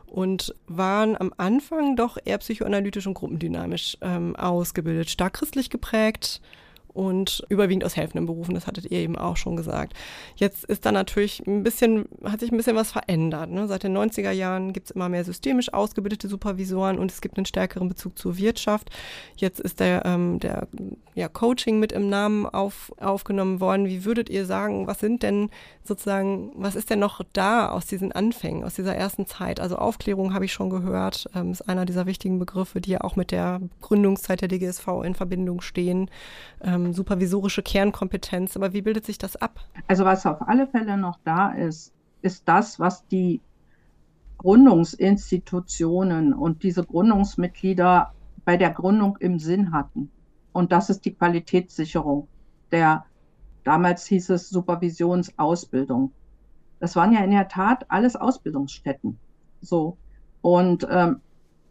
[0.06, 6.40] und waren am Anfang doch eher psychoanalytisch und gruppendynamisch ähm, ausgebildet, stark christlich geprägt
[6.94, 9.94] und überwiegend aus helfenden Berufen, das hattet ihr eben auch schon gesagt.
[10.36, 13.50] Jetzt ist da natürlich ein bisschen, hat sich ein bisschen was verändert.
[13.50, 13.68] Ne?
[13.68, 17.46] Seit den 90er Jahren gibt es immer mehr systemisch ausgebildete Supervisoren und es gibt einen
[17.46, 18.90] stärkeren Bezug zur Wirtschaft.
[19.36, 20.68] Jetzt ist der, ähm, der
[21.16, 23.88] ja, Coaching mit im Namen auf, aufgenommen worden.
[23.88, 25.50] Wie würdet ihr sagen, was sind denn
[25.84, 29.60] sozusagen, was ist denn noch da aus diesen Anfängen, aus dieser ersten Zeit?
[29.60, 33.16] Also Aufklärung habe ich schon gehört, ähm, ist einer dieser wichtigen Begriffe, die ja auch
[33.16, 36.10] mit der Gründungszeit der DGSV in Verbindung stehen.
[36.64, 38.56] Ähm, supervisorische Kernkompetenz.
[38.56, 39.60] Aber wie bildet sich das ab?
[39.88, 43.42] Also was auf alle Fälle noch da ist, ist das, was die
[44.38, 48.14] Gründungsinstitutionen und diese Gründungsmitglieder
[48.46, 50.10] bei der Gründung im Sinn hatten.
[50.52, 52.28] Und das ist die Qualitätssicherung
[52.74, 53.06] der
[53.64, 56.12] damals hieß es Supervisionsausbildung.
[56.82, 59.18] Das waren ja in der Tat alles Ausbildungsstätten.
[59.62, 59.96] So.
[60.42, 61.22] Und ähm,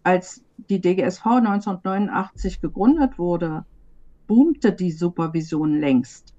[0.05, 3.66] als die DGSV 1989 gegründet wurde,
[4.32, 6.32] boomte die Supervision längst.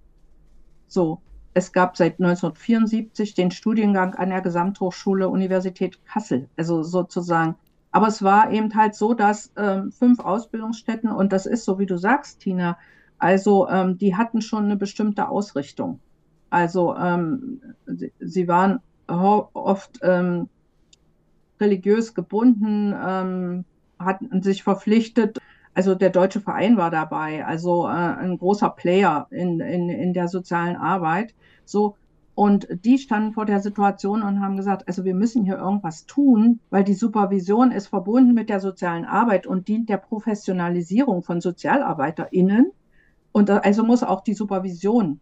[0.88, 1.22] So,
[1.54, 7.54] es gab seit 1974 den Studiengang an der Gesamthochschule Universität Kassel, also sozusagen.
[7.92, 11.86] Aber es war eben halt so, dass ähm, fünf Ausbildungsstätten, und das ist so, wie
[11.86, 12.80] du sagst, Tina,
[13.20, 16.00] also ähm, die hatten schon eine bestimmte Ausrichtung.
[16.50, 20.50] Also ähm, sie, sie, waren oft ähm,
[21.62, 23.66] religiös gebunden, ähm,
[24.00, 25.38] hatten sich verpflichtet,
[25.74, 30.28] also der Deutsche Verein war dabei, also äh, ein großer Player in, in, in der
[30.28, 31.34] sozialen Arbeit.
[31.66, 31.96] So,
[32.36, 36.60] und die standen vor der Situation und haben gesagt, also wir müssen hier irgendwas tun,
[36.72, 42.72] weil die Supervision ist verbunden mit der sozialen Arbeit und dient der Professionalisierung von SozialarbeiterInnen.
[43.32, 45.20] Und also muss auch die Supervision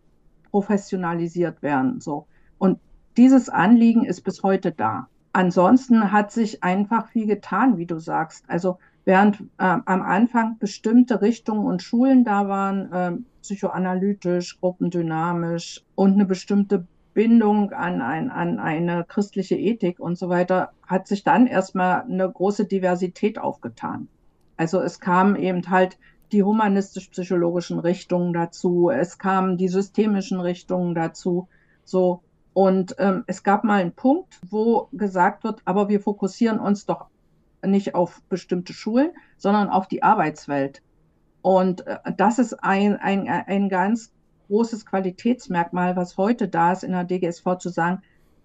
[0.51, 1.99] professionalisiert werden.
[1.99, 2.27] So.
[2.57, 2.79] Und
[3.17, 5.07] dieses Anliegen ist bis heute da.
[5.33, 8.45] Ansonsten hat sich einfach viel getan, wie du sagst.
[8.49, 16.13] Also während äh, am Anfang bestimmte Richtungen und Schulen da waren, äh, psychoanalytisch, gruppendynamisch und
[16.13, 21.47] eine bestimmte Bindung an, ein, an eine christliche Ethik und so weiter, hat sich dann
[21.47, 24.07] erstmal eine große Diversität aufgetan.
[24.55, 25.97] Also es kamen eben halt
[26.31, 31.47] die humanistisch-psychologischen Richtungen dazu, es kamen die systemischen Richtungen dazu,
[31.83, 32.21] so.
[32.53, 37.07] Und ähm, es gab mal einen Punkt, wo gesagt wird, aber wir fokussieren uns doch
[37.65, 40.81] nicht auf bestimmte Schulen, sondern auf die Arbeitswelt.
[41.41, 44.11] Und äh, das ist ein, ein, ein ganz
[44.47, 48.01] großes Qualitätsmerkmal, was heute da ist in der DGSV zu sagen,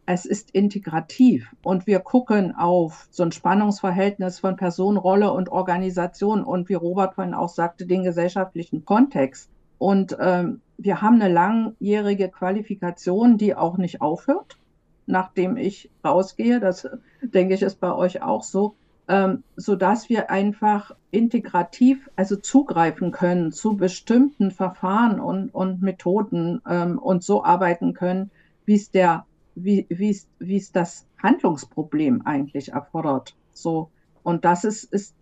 [0.07, 6.45] es ist integrativ und wir gucken auf so ein Spannungsverhältnis von Person, Rolle und Organisation
[6.45, 9.51] und wie Robert vorhin auch sagte, den gesellschaftlichen Kontext.
[9.79, 14.59] Und ähm, wir haben eine langjährige Qualifikation, die auch nicht aufhört,
[15.07, 16.61] nachdem ich rausgehe.
[16.61, 16.89] Das
[17.21, 18.77] denke ich ist bei euch auch so
[19.09, 26.61] ähm, so dass wir einfach integrativ, also zugreifen können zu bestimmten Verfahren und, und Methoden
[26.69, 28.31] ähm, und so arbeiten können,
[28.65, 33.37] wie es der, wie, wie es, wie es das Handlungsproblem eigentlich erfordert.
[33.53, 33.91] So.
[34.23, 35.15] Und das ist, ist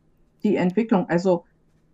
[0.43, 1.09] die Entwicklung.
[1.09, 1.45] Also,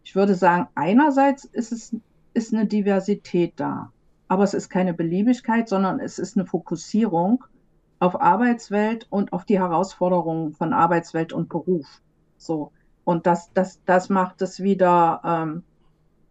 [0.04, 1.96] ich würde sagen, einerseits ist es,
[2.34, 3.92] ist eine Diversität da.
[4.28, 7.44] Aber es ist keine Beliebigkeit, sondern es ist eine Fokussierung
[8.00, 11.86] auf Arbeitswelt und auf die Herausforderungen von Arbeitswelt und Beruf.
[12.38, 12.72] So.
[13.04, 15.62] Und das, das, das macht es wieder, ähm,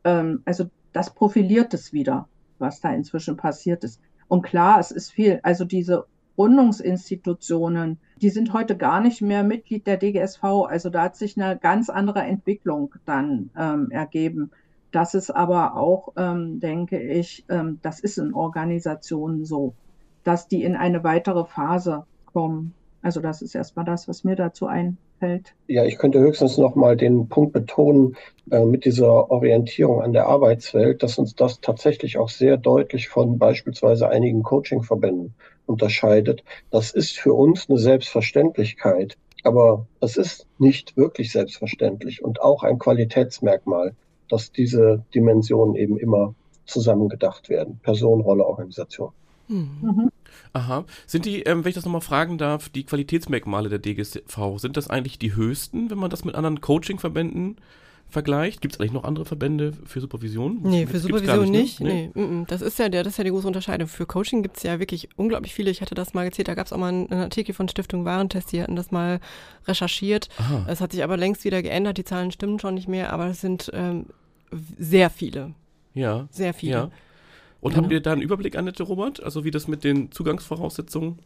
[0.03, 4.01] ähm, also das profiliert es wieder, was da inzwischen passiert ist.
[4.27, 6.05] Und klar, es ist viel, also diese
[6.35, 10.43] Gründungsinstitutionen, die sind heute gar nicht mehr Mitglied der DGSV.
[10.67, 14.51] Also da hat sich eine ganz andere Entwicklung dann ähm, ergeben.
[14.91, 19.75] Das ist aber auch, ähm, denke ich, ähm, das ist in Organisationen so
[20.23, 22.73] dass die in eine weitere Phase kommen.
[23.01, 25.53] Also das ist erstmal das, was mir dazu einfällt.
[25.67, 28.17] Ja, ich könnte höchstens noch mal den Punkt betonen
[28.51, 33.37] äh, mit dieser Orientierung an der Arbeitswelt, dass uns das tatsächlich auch sehr deutlich von
[33.37, 35.33] beispielsweise einigen Coachingverbänden
[35.65, 36.43] unterscheidet.
[36.71, 42.79] Das ist für uns eine Selbstverständlichkeit, aber das ist nicht wirklich selbstverständlich und auch ein
[42.79, 43.95] Qualitätsmerkmal,
[44.27, 47.79] dass diese Dimensionen eben immer zusammengedacht werden.
[47.81, 49.11] Person, Rolle, Organisation.
[49.49, 50.11] Mhm.
[50.53, 50.85] Aha.
[51.05, 54.89] Sind die, ähm, wenn ich das nochmal fragen darf, die Qualitätsmerkmale der DGSV, sind das
[54.89, 57.57] eigentlich die höchsten, wenn man das mit anderen Coaching-Verbänden
[58.09, 58.61] vergleicht?
[58.61, 60.59] Gibt es eigentlich noch andere Verbände für Supervision?
[60.63, 61.79] Nee, für Supervision nicht.
[61.79, 61.93] Ne?
[61.93, 62.15] nicht.
[62.15, 62.25] Nee.
[62.25, 62.45] nee.
[62.47, 63.87] Das ist ja der, das ist ja die große Unterscheidung.
[63.87, 65.69] Für Coaching gibt es ja wirklich unglaublich viele.
[65.69, 68.51] Ich hatte das mal gezählt, da gab es auch mal einen, Artikel von Stiftung Warentest,
[68.51, 69.19] die hatten das mal
[69.67, 70.29] recherchiert.
[70.67, 73.41] Es hat sich aber längst wieder geändert, die Zahlen stimmen schon nicht mehr, aber es
[73.41, 74.07] sind ähm,
[74.77, 75.53] sehr viele.
[75.93, 76.27] Ja.
[76.31, 76.71] Sehr viele.
[76.71, 76.91] Ja.
[77.61, 77.83] Und genau.
[77.83, 79.21] habt ihr da einen Überblick, Annette Robert?
[79.21, 81.19] Also wie das mit den Zugangsvoraussetzungen?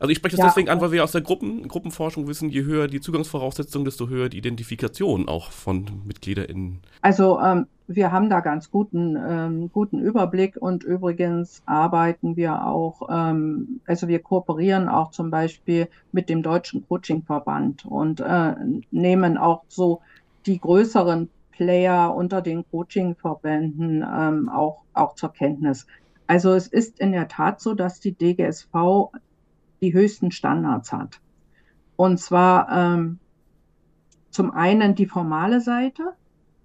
[0.00, 2.64] Also ich spreche das ja, deswegen an, weil wir aus der Gruppen, Gruppenforschung wissen, je
[2.64, 6.80] höher die Zugangsvoraussetzungen, desto höher die Identifikation auch von MitgliederInnen.
[7.00, 13.08] Also ähm, wir haben da ganz guten, ähm, guten Überblick und übrigens arbeiten wir auch,
[13.10, 18.54] ähm, also wir kooperieren auch zum Beispiel mit dem Deutschen Coachingverband und äh,
[18.90, 20.00] nehmen auch so
[20.46, 25.86] die größeren Player unter den Coaching-Verbänden ähm, auch, auch zur Kenntnis.
[26.26, 29.10] Also es ist in der Tat so, dass die DGSV
[29.80, 31.20] die höchsten Standards hat.
[31.96, 33.18] Und zwar ähm,
[34.30, 36.14] zum einen die formale Seite,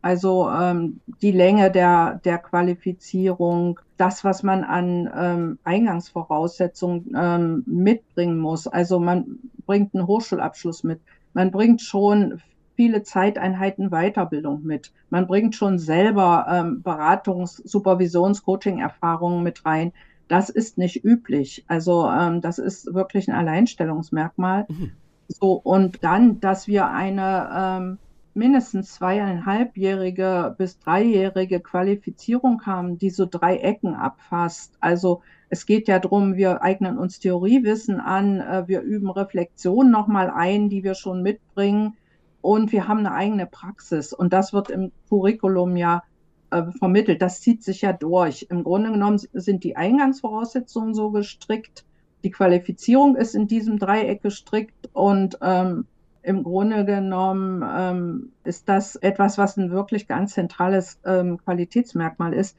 [0.02, 8.40] also ähm, die Länge der, der Qualifizierung, das, was man an ähm, Eingangsvoraussetzungen ähm, mitbringen
[8.40, 8.66] muss.
[8.66, 11.02] Also man bringt einen Hochschulabschluss mit.
[11.34, 12.42] Man bringt schon
[12.80, 14.94] viele Zeiteinheiten Weiterbildung mit.
[15.10, 19.92] Man bringt schon selber ähm, Beratungs-, Supervisions-, Coaching-Erfahrungen mit rein.
[20.30, 21.66] Das ist nicht üblich.
[21.68, 24.66] Also ähm, das ist wirklich ein Alleinstellungsmerkmal.
[24.70, 24.94] Mhm.
[25.28, 27.98] So, und dann, dass wir eine ähm,
[28.34, 34.78] mindestens zweieinhalbjährige bis dreijährige Qualifizierung haben, die so drei Ecken abfasst.
[34.80, 40.32] Also es geht ja darum, wir eignen uns Theoriewissen an, äh, wir üben Reflexion nochmal
[40.34, 41.98] ein, die wir schon mitbringen
[42.42, 46.04] und wir haben eine eigene Praxis und das wird im Curriculum ja
[46.52, 47.22] äh, vermittelt.
[47.22, 48.48] Das zieht sich ja durch.
[48.50, 51.86] Im Grunde genommen sind die Eingangsvoraussetzungen so gestrickt,
[52.24, 55.86] die Qualifizierung ist in diesem Dreieck gestrickt und ähm,
[56.22, 62.58] im Grunde genommen ähm, ist das etwas, was ein wirklich ganz zentrales ähm, Qualitätsmerkmal ist.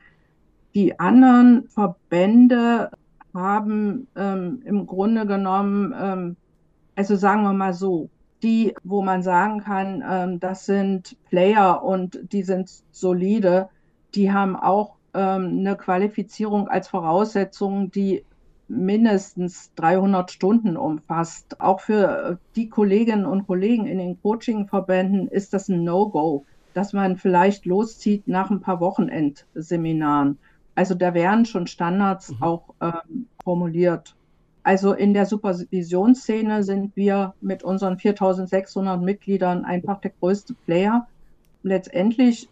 [0.74, 2.91] Die anderen Verbände
[3.35, 6.37] haben ähm, im Grunde genommen, ähm,
[6.97, 8.09] also sagen wir mal so,
[8.43, 13.68] die, wo man sagen kann, ähm, das sind Player und die sind solide,
[14.14, 18.24] die haben auch ähm, eine Qualifizierung als Voraussetzung, die
[18.68, 21.61] mindestens 300 Stunden umfasst.
[21.61, 27.16] Auch für die Kolleginnen und Kollegen in den Coachingverbänden ist das ein No-Go, dass man
[27.16, 30.38] vielleicht loszieht nach ein paar Wochenendseminaren.
[30.76, 32.43] Also da werden schon Standards mhm.
[32.43, 34.14] auch ähm, formuliert.
[34.62, 41.06] Also in der Supervisionsszene sind wir mit unseren 4600 Mitgliedern einfach der größte Player.
[41.62, 42.48] Letztendlich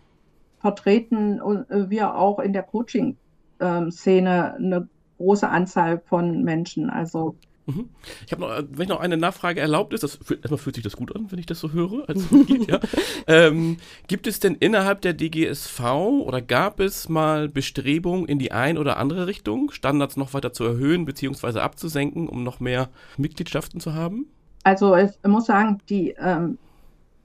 [0.61, 1.39] vertreten
[1.69, 4.89] äh, wir auch in der Coaching-Szene ähm, eine
[5.19, 6.91] große Anzahl von Menschen.
[6.91, 7.37] Also
[7.69, 7.89] mhm.
[8.27, 10.97] ich habe noch, äh, wenn noch eine Nachfrage erlaubt ist, das, erstmal fühlt sich das
[10.97, 12.09] gut an, wenn ich das so höre.
[12.09, 12.81] Als Mitglied, ja.
[13.27, 18.79] ähm, gibt es denn innerhalb der DGSV oder gab es mal Bestrebungen in die ein
[18.79, 21.61] oder andere Richtung, Standards noch weiter zu erhöhen bzw.
[21.61, 24.27] abzusenken, um noch mehr Mitgliedschaften zu haben?
[24.65, 26.59] Also ich muss sagen, die ähm,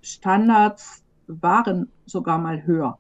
[0.02, 2.98] Standards waren sogar mal höher.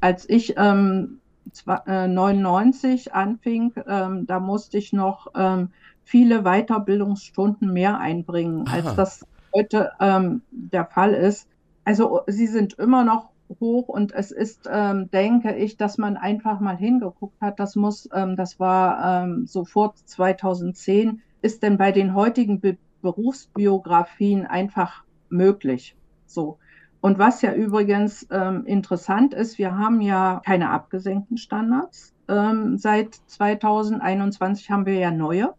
[0.00, 1.20] Als ich ähm,
[1.66, 5.70] 99 äh, anfing, ähm, da musste ich noch ähm,
[6.04, 8.76] viele Weiterbildungsstunden mehr einbringen, Aha.
[8.76, 11.48] als das heute ähm, der Fall ist.
[11.84, 13.30] Also sie sind immer noch
[13.60, 17.60] hoch und es ist, ähm, denke ich, dass man einfach mal hingeguckt hat.
[17.60, 22.76] Das muss, ähm, das war ähm, so vor 2010, ist denn bei den heutigen Be
[23.02, 25.96] Berufsbiografien einfach möglich.
[26.24, 26.58] So.
[27.00, 32.14] Und was ja übrigens ähm, interessant ist, wir haben ja keine abgesenkten Standards.
[32.28, 35.52] Ähm, seit 2021 haben wir ja neue.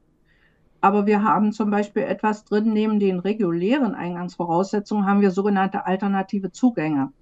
[0.84, 6.52] Aber wir haben zum Beispiel etwas drin, neben den regulären Eingangsvoraussetzungen haben wir sogenannte alternative
[6.52, 7.14] Zugänge.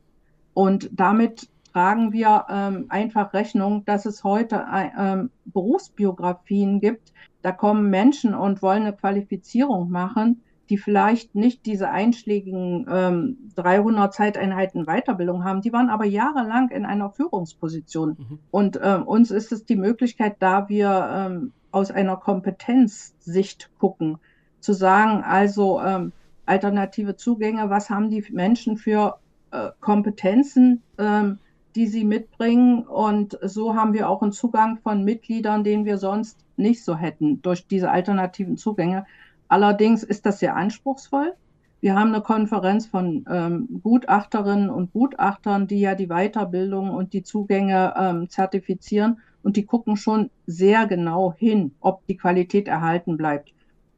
[0.56, 7.14] Und damit tragen wir ähm, einfach Rechnung, dass es heute äh, Berufsbiografien gibt.
[7.44, 10.42] Da kommen Menschen und wollen eine Qualifizierung machen
[10.72, 16.86] die vielleicht nicht diese einschlägigen ähm, 300 Zeiteinheiten Weiterbildung haben, die waren aber jahrelang in
[16.86, 18.16] einer Führungsposition.
[18.18, 18.40] Mhm.
[18.52, 24.18] Und ähm, uns ist es die Möglichkeit, da wir ähm, aus einer Kompetenzsicht gucken,
[24.60, 26.12] zu sagen, also ähm,
[26.46, 29.18] alternative Zugänge, was haben die Menschen für
[29.52, 31.40] äh, Kompetenzen, ähm,
[31.76, 32.84] die sie mitbringen.
[32.86, 37.42] Und so haben wir auch einen Zugang von Mitgliedern, den wir sonst nicht so hätten
[37.42, 39.06] durch diese alternativen Zugänge.
[39.48, 41.34] Allerdings ist das sehr anspruchsvoll.
[41.80, 47.24] Wir haben eine Konferenz von ähm, Gutachterinnen und Gutachtern, die ja die Weiterbildung und die
[47.24, 53.54] Zugänge ähm, zertifizieren und die gucken schon sehr genau hin, ob die Qualität erhalten bleibt.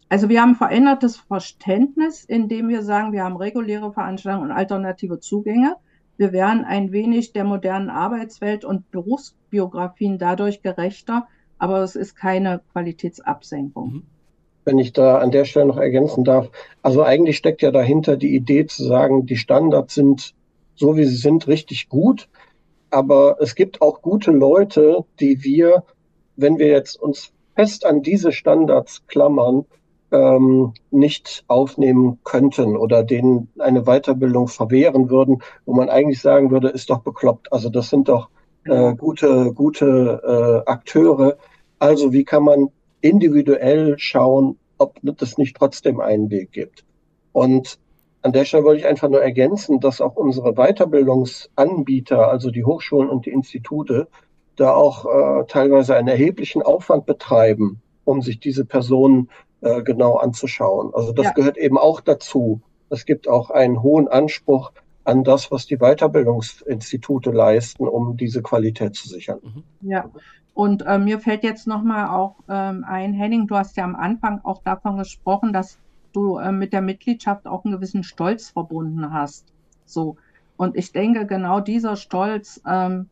[0.09, 5.75] Also wir haben verändertes Verständnis, indem wir sagen, wir haben reguläre Veranstaltungen und alternative Zugänge.
[6.17, 11.27] Wir werden ein wenig der modernen Arbeitswelt und Berufsbiografien dadurch gerechter,
[11.57, 13.91] aber es ist keine Qualitätsabsenkung.
[13.91, 14.03] Mhm
[14.65, 16.49] wenn ich da an der Stelle noch ergänzen darf.
[16.81, 20.33] Also eigentlich steckt ja dahinter die Idee zu sagen, die Standards sind
[20.75, 22.29] so wie sie sind richtig gut,
[22.93, 25.83] aber es gibt auch gute Leute, die wir,
[26.35, 29.65] wenn wir jetzt uns fest an diese Standards klammern,
[30.11, 36.69] ähm, nicht aufnehmen könnten oder denen eine Weiterbildung verwehren würden, wo man eigentlich sagen würde,
[36.69, 37.51] ist doch bekloppt.
[37.51, 38.29] Also das sind doch
[38.65, 41.37] äh, gute, gute äh, Akteure.
[41.79, 42.67] Also wie kann man
[43.01, 46.85] individuell schauen, ob es nicht trotzdem einen Weg gibt.
[47.31, 47.79] Und
[48.23, 53.09] an der Stelle wollte ich einfach nur ergänzen, dass auch unsere Weiterbildungsanbieter, also die Hochschulen
[53.09, 54.07] und die Institute,
[54.55, 59.29] da auch äh, teilweise einen erheblichen Aufwand betreiben, um sich diese Personen
[59.61, 60.91] äh, genau anzuschauen.
[60.93, 61.31] Also das ja.
[61.33, 62.61] gehört eben auch dazu.
[62.89, 64.71] Es gibt auch einen hohen Anspruch
[65.03, 69.39] an das, was die Weiterbildungsinstitute leisten, um diese Qualität zu sichern.
[69.81, 70.09] Ja,
[70.53, 74.39] und äh, mir fällt jetzt nochmal auch ähm, ein, Henning, du hast ja am Anfang
[74.43, 75.79] auch davon gesprochen, dass
[76.13, 79.53] du äh, mit der Mitgliedschaft auch einen gewissen Stolz verbunden hast.
[79.85, 80.17] So.
[80.57, 83.09] Und ich denke, genau dieser Stolz, ähm,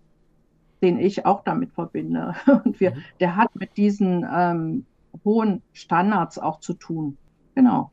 [0.82, 3.04] den ich auch damit verbinde, und wir, mhm.
[3.20, 4.86] der hat mit diesen ähm,
[5.26, 7.18] hohen Standards auch zu tun.
[7.56, 7.92] Genau.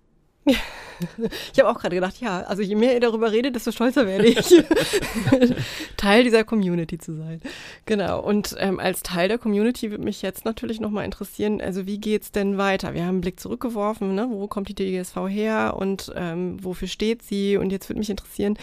[1.52, 4.26] Ich habe auch gerade gedacht, ja, also je mehr ihr darüber redet, desto stolzer werde
[4.26, 4.36] ich,
[5.96, 7.40] Teil dieser Community zu sein.
[7.86, 8.20] Genau.
[8.20, 12.22] Und ähm, als Teil der Community würde mich jetzt natürlich nochmal interessieren, also wie geht
[12.22, 12.94] es denn weiter?
[12.94, 14.28] Wir haben einen Blick zurückgeworfen, ne?
[14.30, 17.56] wo kommt die DGSV her und ähm, wofür steht sie?
[17.56, 18.58] Und jetzt würde mich interessieren,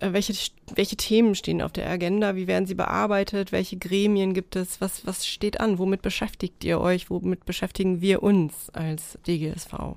[0.00, 0.34] äh, welche,
[0.74, 2.36] welche Themen stehen auf der Agenda?
[2.36, 3.52] Wie werden sie bearbeitet?
[3.52, 4.80] Welche Gremien gibt es?
[4.80, 5.78] Was, was steht an?
[5.78, 7.10] Womit beschäftigt ihr euch?
[7.10, 9.96] Womit beschäftigen wir uns als DGSV?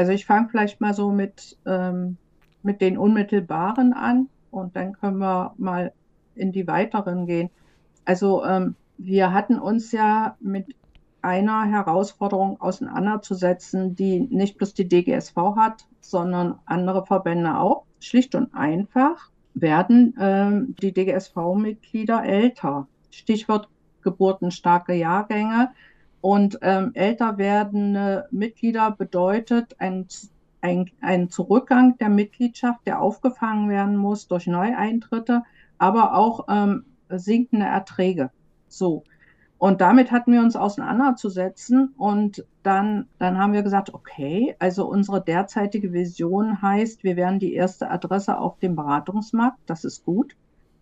[0.00, 2.16] Also ich fange vielleicht mal so mit, ähm,
[2.62, 5.92] mit den unmittelbaren an und dann können wir mal
[6.34, 7.50] in die weiteren gehen.
[8.06, 10.74] Also ähm, wir hatten uns ja mit
[11.20, 17.84] einer Herausforderung auseinanderzusetzen, die nicht bloß die DGSV hat, sondern andere Verbände auch.
[17.98, 22.88] Schlicht und einfach werden ähm, die DGSV-Mitglieder älter.
[23.10, 23.68] Stichwort
[24.00, 25.72] geburtenstarke Jahrgänge.
[26.20, 30.06] Und ähm, älter werdende Mitglieder bedeutet ein,
[30.60, 35.42] ein, ein Zurückgang der Mitgliedschaft, der aufgefangen werden muss durch Neueintritte,
[35.78, 38.30] aber auch ähm, sinkende Erträge.
[38.68, 39.04] So.
[39.56, 45.22] Und damit hatten wir uns auseinanderzusetzen und dann, dann haben wir gesagt, okay, also unsere
[45.22, 50.34] derzeitige Vision heißt, wir werden die erste Adresse auf dem Beratungsmarkt, das ist gut.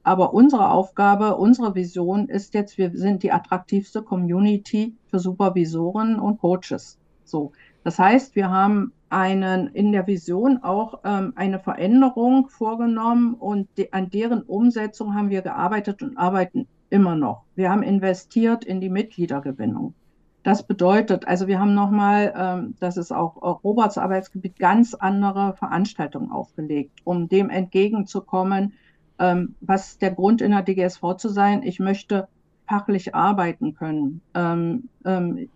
[0.03, 6.39] Aber unsere Aufgabe, unsere Vision ist jetzt, wir sind die attraktivste Community für Supervisoren und
[6.41, 6.99] Coaches.
[7.25, 7.53] So.
[7.85, 13.93] Das heißt, wir haben einen, in der Vision auch ähm, eine Veränderung vorgenommen und die,
[13.93, 17.45] an deren Umsetzung haben wir gearbeitet und arbeiten immer noch.
[17.55, 19.95] Wir haben investiert in die Mitgliedergewinnung.
[20.43, 26.31] Das bedeutet, also wir haben nochmal, ähm, das ist auch Roberts Arbeitsgebiet, ganz andere Veranstaltungen
[26.31, 28.73] aufgelegt, um dem entgegenzukommen,
[29.19, 31.63] ähm, was der Grund in der DGSV zu sein?
[31.63, 32.29] Ich möchte
[32.67, 34.21] fachlich arbeiten können.
[34.35, 35.49] Ähm, ähm,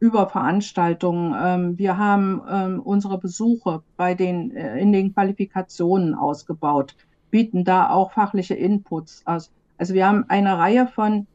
[0.00, 1.34] über Veranstaltungen.
[1.38, 6.96] Ähm, wir haben ähm, unsere Besuche bei den, äh, in den Qualifikationen ausgebaut,
[7.30, 9.50] bieten da auch fachliche Inputs aus.
[9.78, 11.26] Also wir haben eine Reihe von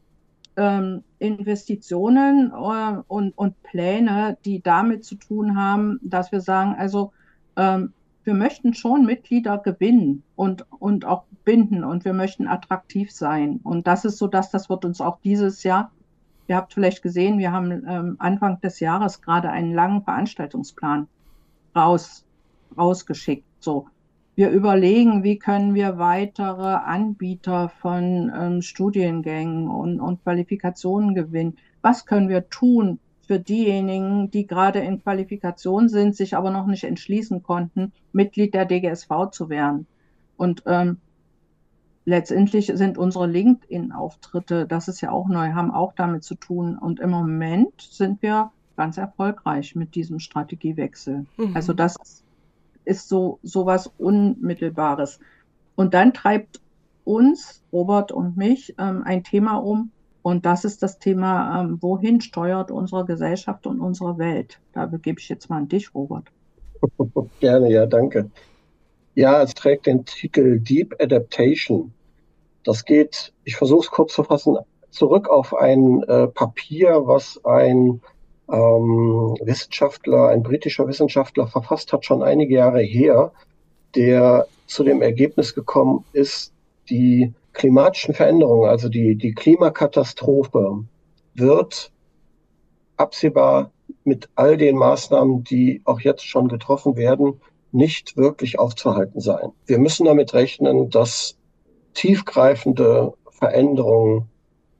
[0.56, 7.12] ähm, Investitionen äh, und, und Pläne, die damit zu tun haben, dass wir sagen, also
[8.26, 13.60] wir möchten schon Mitglieder gewinnen und, und auch binden und wir möchten attraktiv sein.
[13.62, 15.92] Und das ist so, dass das wird uns auch dieses Jahr,
[16.48, 21.06] ihr habt vielleicht gesehen, wir haben ähm, Anfang des Jahres gerade einen langen Veranstaltungsplan
[21.74, 22.26] raus,
[22.76, 23.46] rausgeschickt.
[23.60, 23.86] So.
[24.34, 31.58] Wir überlegen, wie können wir weitere Anbieter von ähm, Studiengängen und, und Qualifikationen gewinnen.
[31.80, 36.84] Was können wir tun, für diejenigen, die gerade in Qualifikation sind, sich aber noch nicht
[36.84, 39.86] entschließen konnten, Mitglied der DGSV zu werden.
[40.36, 40.98] Und ähm,
[42.04, 46.78] letztendlich sind unsere LinkedIn-Auftritte, das ist ja auch neu, haben auch damit zu tun.
[46.78, 51.26] Und im Moment sind wir ganz erfolgreich mit diesem Strategiewechsel.
[51.36, 51.56] Mhm.
[51.56, 51.96] Also das
[52.84, 55.18] ist so sowas Unmittelbares.
[55.74, 56.60] Und dann treibt
[57.04, 59.90] uns, Robert und mich, ähm, ein Thema um,
[60.26, 64.58] und das ist das Thema, ähm, wohin steuert unsere Gesellschaft und unsere Welt?
[64.72, 66.24] Da begebe ich jetzt mal an dich, Robert.
[67.38, 68.28] Gerne, ja, danke.
[69.14, 71.92] Ja, es trägt den Titel Deep Adaptation.
[72.64, 74.56] Das geht, ich versuche es kurz zu fassen,
[74.90, 78.00] zurück auf ein äh, Papier, was ein
[78.50, 83.30] ähm, Wissenschaftler, ein britischer Wissenschaftler verfasst hat, schon einige Jahre her,
[83.94, 86.52] der zu dem Ergebnis gekommen ist,
[86.90, 90.84] die klimatischen Veränderungen, also die, die Klimakatastrophe,
[91.34, 91.90] wird
[92.96, 93.72] absehbar
[94.04, 97.40] mit all den Maßnahmen, die auch jetzt schon getroffen werden,
[97.72, 99.52] nicht wirklich aufzuhalten sein.
[99.66, 101.36] Wir müssen damit rechnen, dass
[101.94, 104.28] tiefgreifende Veränderungen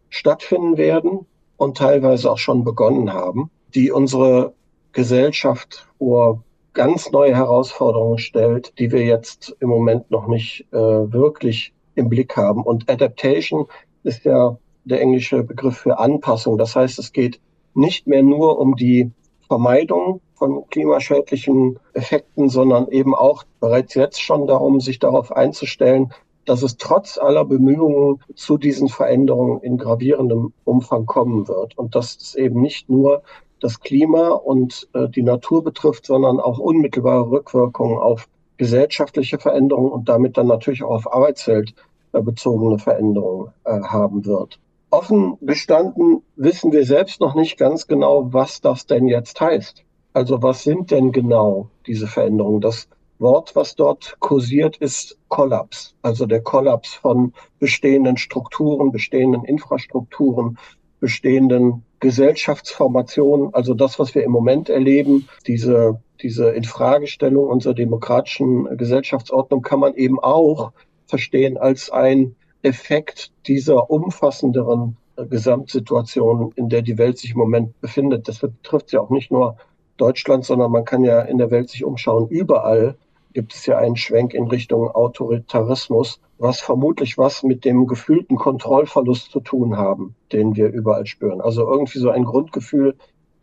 [0.09, 4.53] stattfinden werden und teilweise auch schon begonnen haben, die unsere
[4.93, 6.43] Gesellschaft vor
[6.75, 12.37] ganz neue Herausforderungen stellt, die wir jetzt im Moment noch nicht äh, wirklich im Blick
[12.37, 12.63] haben.
[12.63, 13.67] Und Adaptation
[14.05, 16.59] ist ja der englische Begriff für Anpassung.
[16.59, 17.41] Das heißt, es geht
[17.75, 19.11] nicht mehr nur um die
[19.49, 26.13] Vermeidung von klimaschädlichen Effekten, sondern eben auch bereits jetzt schon darum, sich darauf einzustellen,
[26.45, 31.77] dass es trotz aller Bemühungen zu diesen Veränderungen in gravierendem Umfang kommen wird.
[31.77, 33.23] Und dass es eben nicht nur
[33.61, 40.09] das Klima und äh, die Natur betrifft, sondern auch unmittelbare Rückwirkungen auf gesellschaftliche Veränderungen und
[40.09, 41.75] damit dann natürlich auch auf Arbeitswelt
[42.13, 44.59] bezogene Veränderungen äh, haben wird.
[44.91, 49.85] Offen bestanden wissen wir selbst noch nicht ganz genau, was das denn jetzt heißt.
[50.13, 52.61] Also was sind denn genau diese Veränderungen?
[52.61, 52.89] Das
[53.19, 55.95] Wort, was dort kursiert, ist Kollaps.
[56.03, 60.59] Also der Kollaps von bestehenden Strukturen, bestehenden Infrastrukturen,
[61.01, 63.53] bestehenden Gesellschaftsformationen.
[63.55, 69.95] Also das, was wir im Moment erleben, diese, diese Infragestellung unserer demokratischen Gesellschaftsordnung kann man
[69.95, 70.73] eben auch
[71.07, 78.29] verstehen als ein Effekt dieser umfassenderen Gesamtsituation, in der die Welt sich im Moment befindet.
[78.29, 79.57] Das betrifft ja auch nicht nur
[79.97, 82.29] Deutschland, sondern man kann ja in der Welt sich umschauen.
[82.29, 82.97] Überall
[83.33, 89.31] gibt es ja einen Schwenk in Richtung Autoritarismus, was vermutlich was mit dem gefühlten Kontrollverlust
[89.31, 91.41] zu tun haben, den wir überall spüren.
[91.41, 92.95] Also irgendwie so ein Grundgefühl,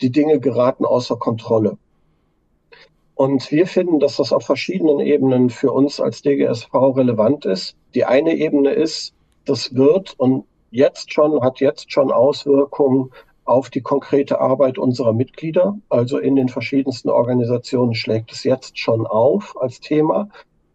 [0.01, 1.77] die Dinge geraten außer Kontrolle.
[3.15, 7.75] Und wir finden, dass das auf verschiedenen Ebenen für uns als DGSV relevant ist.
[7.93, 9.13] Die eine Ebene ist,
[9.45, 13.11] das wird und jetzt schon, hat jetzt schon Auswirkungen
[13.45, 15.77] auf die konkrete Arbeit unserer Mitglieder.
[15.89, 20.29] Also in den verschiedensten Organisationen schlägt es jetzt schon auf als Thema.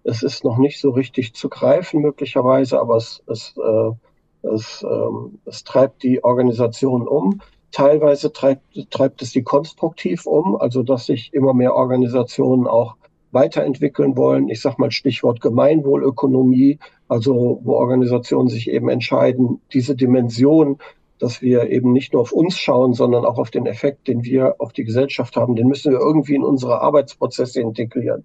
[0.05, 5.39] Es ist noch nicht so richtig zu greifen möglicherweise, aber es, es, äh, es, ähm,
[5.45, 7.41] es treibt die Organisation um.
[7.70, 12.96] Teilweise treibt, treibt es sie konstruktiv um, also dass sich immer mehr Organisationen auch
[13.30, 14.48] weiterentwickeln wollen.
[14.48, 20.78] Ich sage mal Stichwort Gemeinwohlökonomie, also wo Organisationen sich eben entscheiden, diese Dimension,
[21.18, 24.56] dass wir eben nicht nur auf uns schauen, sondern auch auf den Effekt, den wir
[24.58, 28.24] auf die Gesellschaft haben, den müssen wir irgendwie in unsere Arbeitsprozesse integrieren.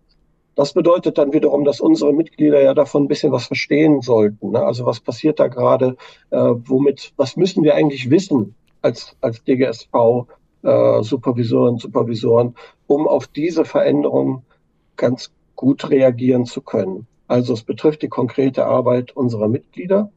[0.55, 4.51] Das bedeutet dann wiederum, dass unsere Mitglieder ja davon ein bisschen was verstehen sollten.
[4.51, 4.63] Ne?
[4.63, 5.97] Also was passiert da gerade?
[6.29, 10.27] Äh, womit, was müssen wir eigentlich wissen als, als DGSV,
[10.61, 12.55] äh, Supervisorinnen, Supervisoren,
[12.88, 14.43] um auf diese Veränderungen
[14.95, 17.07] ganz gut reagieren zu können.
[17.27, 20.11] Also es betrifft die konkrete Arbeit unserer Mitglieder.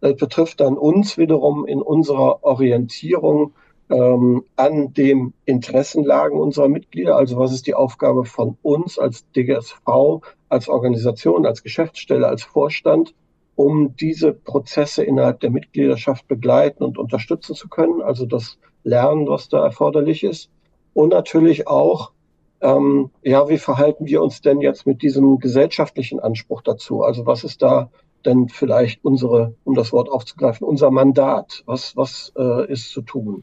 [0.00, 3.52] Es betrifft dann uns wiederum in unserer Orientierung
[3.90, 7.16] ähm, an den Interessenlagen unserer Mitglieder.
[7.16, 13.14] Also was ist die Aufgabe von uns als DGSV, als Organisation, als Geschäftsstelle, als Vorstand,
[13.58, 18.00] um diese Prozesse innerhalb der Mitgliedschaft begleiten und unterstützen zu können.
[18.02, 20.48] Also das Lernen, was da erforderlich ist.
[20.94, 22.12] Und natürlich auch
[22.60, 27.02] ähm, ja, wie verhalten wir uns denn jetzt mit diesem gesellschaftlichen Anspruch dazu?
[27.02, 27.90] Also was ist da
[28.24, 31.64] denn vielleicht unsere, um das Wort aufzugreifen, unser Mandat?
[31.66, 33.42] Was, was äh, ist zu tun?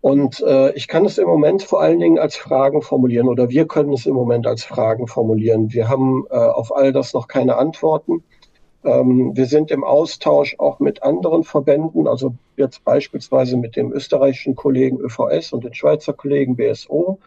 [0.00, 3.66] Und äh, ich kann es im Moment vor allen Dingen als Fragen formulieren oder wir
[3.66, 5.72] können es im Moment als Fragen formulieren.
[5.72, 8.24] Wir haben äh, auf all das noch keine Antworten.
[8.86, 14.54] Ähm, wir sind im Austausch auch mit anderen Verbänden, also jetzt beispielsweise mit dem österreichischen
[14.54, 17.18] Kollegen ÖVS und den Schweizer Kollegen BSO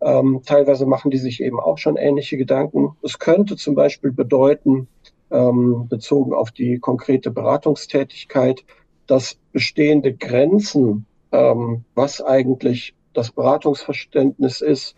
[0.00, 2.96] ähm, teilweise machen die sich eben auch schon ähnliche Gedanken.
[3.02, 4.88] Es könnte zum Beispiel bedeuten,
[5.30, 8.64] ähm, bezogen auf die konkrete Beratungstätigkeit,
[9.06, 11.06] dass bestehende Grenzen,
[11.94, 14.94] was eigentlich das Beratungsverständnis ist,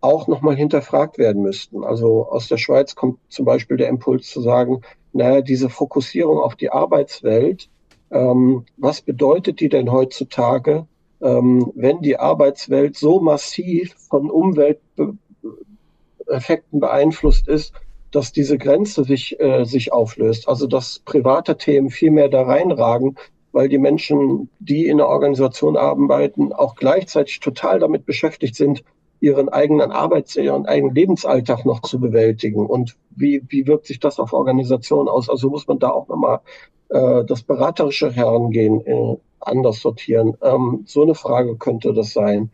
[0.00, 1.84] auch nochmal hinterfragt werden müssten.
[1.84, 4.82] Also aus der Schweiz kommt zum Beispiel der Impuls zu sagen,
[5.12, 7.68] naja, diese Fokussierung auf die Arbeitswelt,
[8.10, 10.86] ähm, was bedeutet die denn heutzutage
[11.20, 17.72] ähm, wenn die Arbeitswelt so massiv von Umwelteffekten beeinflusst ist,
[18.10, 20.48] dass diese Grenze sich, äh, sich auflöst.
[20.48, 23.16] Also dass private Themen viel mehr da reinragen,
[23.52, 28.82] weil die Menschen, die in der Organisation arbeiten, auch gleichzeitig total damit beschäftigt sind,
[29.20, 32.66] ihren eigenen Arbeits-, ihren eigenen Lebensalltag noch zu bewältigen.
[32.66, 35.28] Und wie, wie wirkt sich das auf Organisationen aus?
[35.28, 36.40] Also muss man da auch nochmal
[36.88, 40.36] äh, das beraterische Herangehen äh, anders sortieren.
[40.42, 42.50] Ähm, so eine Frage könnte das sein.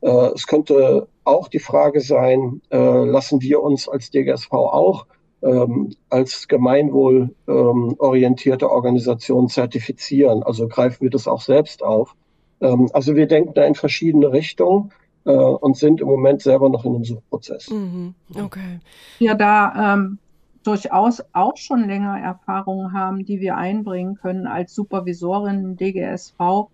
[0.00, 5.06] Äh, es könnte auch die Frage sein, äh, lassen wir uns als DGSV auch
[5.42, 10.42] ähm, als gemeinwohlorientierte ähm, Organisation zertifizieren?
[10.42, 12.14] Also greifen wir das auch selbst auf?
[12.60, 14.92] Ähm, also wir denken da in verschiedene Richtungen
[15.24, 17.70] äh, und sind im Moment selber noch in einem Suchprozess.
[17.70, 18.14] Mhm.
[18.34, 18.80] Okay.
[19.18, 20.18] Ja, da ähm,
[20.64, 26.68] durchaus auch schon länger Erfahrungen haben, die wir einbringen können als Supervisorin DGSV.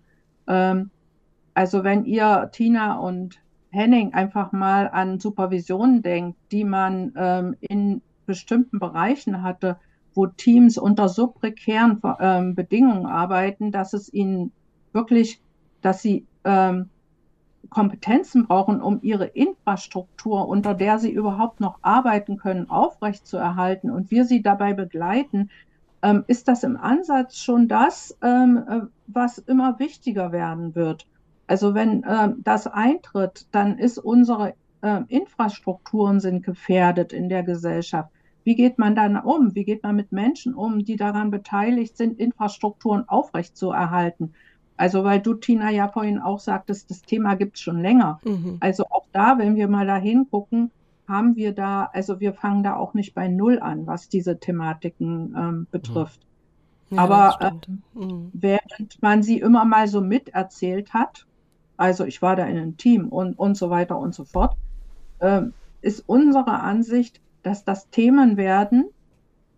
[0.47, 0.89] Ähm,
[1.53, 3.39] also wenn ihr, Tina und
[3.69, 9.77] Henning, einfach mal an Supervisionen denkt, die man ähm, in bestimmten Bereichen hatte,
[10.13, 14.51] wo Teams unter so prekären ähm, Bedingungen arbeiten, dass es ihnen
[14.93, 15.41] wirklich,
[15.81, 16.89] dass sie ähm,
[17.71, 24.25] Kompetenzen brauchen, um ihre Infrastruktur, unter der sie überhaupt noch arbeiten können, aufrechtzuerhalten und wir
[24.25, 25.49] sie dabei begleiten,
[26.03, 31.07] ähm, ist das im Ansatz schon das, ähm, äh, was immer wichtiger werden wird.
[31.47, 34.53] Also wenn ähm, das eintritt, dann ist unsere
[35.09, 38.09] Infrastrukturen sind gefährdet in der Gesellschaft.
[38.43, 39.53] Wie geht man dann um?
[39.53, 44.33] Wie geht man mit Menschen um, die daran beteiligt sind, Infrastrukturen aufrechtzuerhalten?
[44.81, 48.19] Also weil du, Tina, ja vorhin auch sagtest, das Thema gibt es schon länger.
[48.23, 48.57] Mhm.
[48.61, 50.71] Also auch da, wenn wir mal da hingucken,
[51.07, 55.35] haben wir da, also wir fangen da auch nicht bei Null an, was diese Thematiken
[55.37, 56.21] ähm, betrifft.
[56.89, 58.31] Ja, Aber äh, mhm.
[58.33, 61.27] während man sie immer mal so miterzählt hat,
[61.77, 64.55] also ich war da in einem Team und, und so weiter und so fort,
[65.19, 65.43] äh,
[65.81, 68.85] ist unsere Ansicht, dass das Themen werden,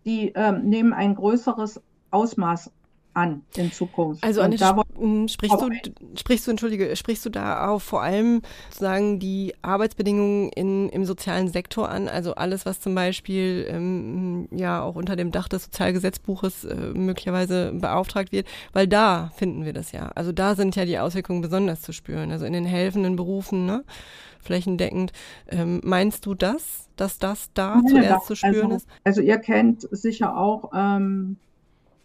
[0.04, 1.80] die äh, nehmen ein größeres
[2.10, 2.70] Ausmaß
[3.14, 4.22] an in Zukunft.
[4.22, 4.56] Also Anne,
[4.98, 5.70] hm, sprichst du,
[6.18, 11.48] sprichst du, entschuldige, sprichst du da auch vor allem sozusagen die Arbeitsbedingungen in, im sozialen
[11.48, 16.64] Sektor an, also alles, was zum Beispiel ähm, ja auch unter dem Dach des Sozialgesetzbuches
[16.64, 20.10] äh, möglicherweise beauftragt wird, weil da finden wir das ja.
[20.14, 23.84] Also da sind ja die Auswirkungen besonders zu spüren, also in den helfenden Berufen, ne?
[24.44, 25.12] flächendeckend.
[25.48, 28.88] Ähm, meinst du das, dass das da ja, zuerst zu spüren also, ist?
[29.02, 31.36] Also ihr kennt sicher auch ähm,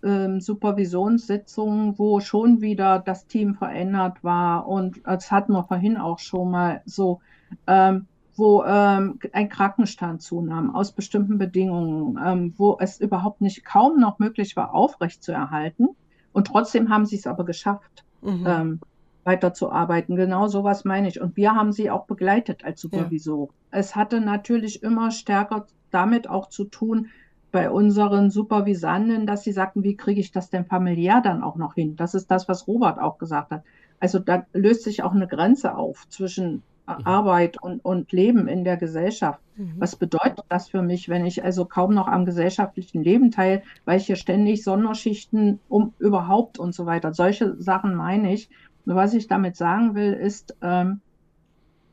[0.03, 4.67] ähm, Supervisionssitzungen, wo schon wieder das Team verändert war.
[4.67, 7.21] Und das hatten wir vorhin auch schon mal so,
[7.67, 8.05] ähm,
[8.35, 14.19] wo ähm, ein Krankenstand zunahm aus bestimmten Bedingungen, ähm, wo es überhaupt nicht kaum noch
[14.19, 15.89] möglich war, aufrechtzuerhalten.
[16.31, 18.43] Und trotzdem haben sie es aber geschafft, mhm.
[18.47, 18.80] ähm,
[19.26, 20.15] weiterzuarbeiten.
[20.15, 21.19] Genau sowas meine ich.
[21.19, 23.47] Und wir haben sie auch begleitet als Supervisor.
[23.47, 23.80] Ja.
[23.80, 27.07] Es hatte natürlich immer stärker damit auch zu tun,
[27.51, 31.73] bei unseren Supervisanden, dass sie sagten, wie kriege ich das denn familiär dann auch noch
[31.73, 31.95] hin?
[31.95, 33.63] Das ist das, was Robert auch gesagt hat.
[33.99, 36.63] Also da löst sich auch eine Grenze auf zwischen
[36.97, 37.05] mhm.
[37.05, 39.39] Arbeit und, und Leben in der Gesellschaft.
[39.57, 39.73] Mhm.
[39.77, 43.97] Was bedeutet das für mich, wenn ich also kaum noch am gesellschaftlichen Leben teile, weil
[43.97, 47.13] ich hier ständig Sonderschichten um überhaupt und so weiter.
[47.13, 48.49] Solche Sachen meine ich.
[48.85, 51.01] Und was ich damit sagen will, ist, ähm,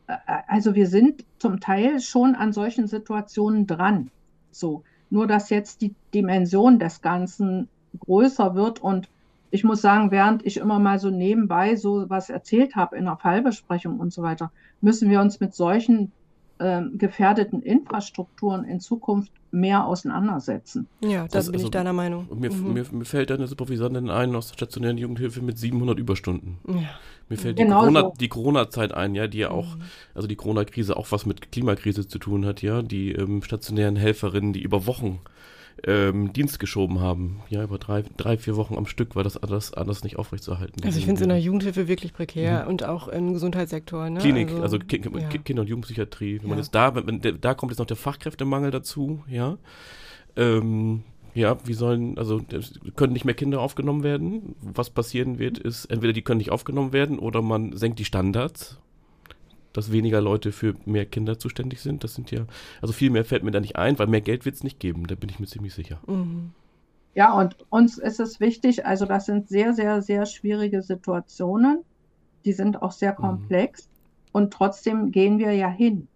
[0.06, 0.16] äh,
[0.46, 4.10] also wir sind zum Teil schon an solchen Situationen dran.
[4.50, 4.82] So.
[5.10, 7.68] Nur dass jetzt die Dimension des Ganzen
[8.00, 9.08] größer wird und
[9.50, 13.16] ich muss sagen, während ich immer mal so nebenbei so was erzählt habe in der
[13.16, 14.50] Fallbesprechung und so weiter,
[14.80, 16.12] müssen wir uns mit solchen
[16.58, 20.88] äh, gefährdeten Infrastrukturen in Zukunft mehr auseinandersetzen.
[21.00, 22.28] Ja, da bin also, ich deiner Meinung.
[22.34, 22.72] Mir, mhm.
[22.72, 26.58] mir, mir fällt eine Supervisorin ein aus der stationären Jugendhilfe mit 700 Überstunden.
[26.68, 26.88] Ja.
[27.28, 28.14] Mir fällt genau die, Corona, so.
[28.20, 29.82] die Corona-Zeit ein, ja, die ja auch, mhm.
[30.14, 34.52] also die Corona-Krise auch was mit Klimakrise zu tun hat, ja, die ähm, stationären Helferinnen,
[34.52, 35.20] die über Wochen
[35.84, 37.40] ähm, Dienst geschoben haben.
[37.48, 40.82] Ja, über drei, drei, vier Wochen am Stück war das anders, anders nicht aufrechtzuerhalten.
[40.84, 42.68] Also ich finde es in der Jugendhilfe wirklich prekär mhm.
[42.68, 44.08] und auch im Gesundheitssektor.
[44.08, 44.20] Ne?
[44.20, 45.28] Klinik, also, also Ki ja.
[45.28, 46.36] Kinder- und Jugendpsychiatrie.
[46.36, 46.48] Wenn ja.
[46.48, 49.58] man jetzt da, wenn, da kommt jetzt noch der Fachkräftemangel dazu, ja.
[50.36, 51.02] Ähm,
[51.36, 52.40] ja, wie sollen, also
[52.96, 54.56] können nicht mehr Kinder aufgenommen werden.
[54.60, 58.78] Was passieren wird, ist, entweder die können nicht aufgenommen werden oder man senkt die Standards
[59.76, 62.02] dass weniger Leute für mehr Kinder zuständig sind.
[62.02, 62.46] Das sind ja,
[62.80, 65.06] also viel mehr fällt mir da nicht ein, weil mehr Geld wird es nicht geben,
[65.06, 66.00] da bin ich mir ziemlich sicher.
[66.06, 66.52] Mhm.
[67.14, 71.82] Ja, und uns ist es wichtig, also das sind sehr, sehr, sehr schwierige Situationen.
[72.44, 73.16] Die sind auch sehr mhm.
[73.16, 73.86] komplex.
[73.86, 74.28] Mhm.
[74.32, 76.08] Und trotzdem gehen wir ja hin.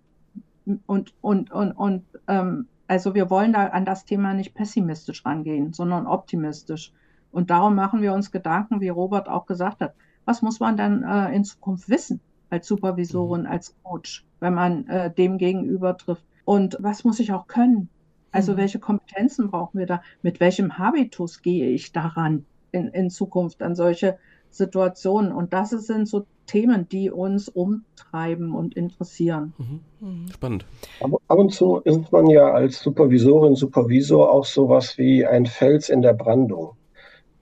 [0.86, 5.72] Und, und, und, und ähm, also wir wollen da an das Thema nicht pessimistisch rangehen,
[5.72, 6.92] sondern optimistisch.
[7.30, 9.94] Und darum machen wir uns Gedanken, wie Robert auch gesagt hat.
[10.24, 12.20] Was muss man dann äh, in Zukunft wissen?
[12.50, 13.46] als Supervisorin, mhm.
[13.46, 16.24] als Coach, wenn man äh, dem gegenüber trifft.
[16.44, 17.88] Und was muss ich auch können?
[18.32, 18.56] Also mhm.
[18.58, 20.02] welche Kompetenzen brauchen wir da?
[20.22, 24.18] Mit welchem Habitus gehe ich daran in, in Zukunft an solche
[24.50, 25.32] Situationen?
[25.32, 29.52] Und das sind so Themen, die uns umtreiben und interessieren.
[29.58, 29.80] Mhm.
[30.00, 30.28] mhm.
[30.32, 30.66] Spannend.
[31.00, 35.88] Ab, ab und zu ist man ja als Supervisorin, Supervisor auch sowas wie ein Fels
[35.88, 36.72] in der Brandung.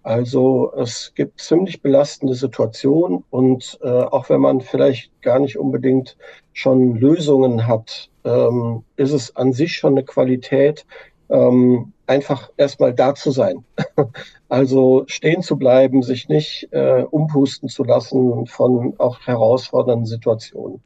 [0.03, 6.17] Also es gibt ziemlich belastende Situationen und äh, auch wenn man vielleicht gar nicht unbedingt
[6.53, 10.87] schon Lösungen hat, ähm, ist es an sich schon eine Qualität,
[11.31, 13.65] ähm, einfach erstmal da zu sein.
[14.49, 20.81] also stehen zu bleiben, sich nicht äh, umpusten zu lassen von auch herausfordernden Situationen.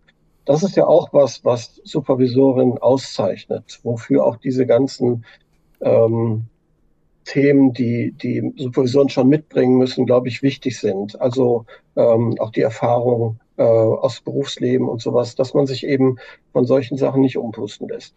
[0.44, 5.24] Das ist ja auch was, was Supervisorin auszeichnet, wofür auch diese ganzen
[5.81, 6.47] ähm,
[7.24, 11.20] Themen, die die Supervision schon mitbringen müssen, glaube ich, wichtig sind.
[11.20, 16.19] Also ähm, auch die Erfahrung äh, aus Berufsleben und sowas, dass man sich eben
[16.52, 18.16] von solchen Sachen nicht umpusten lässt.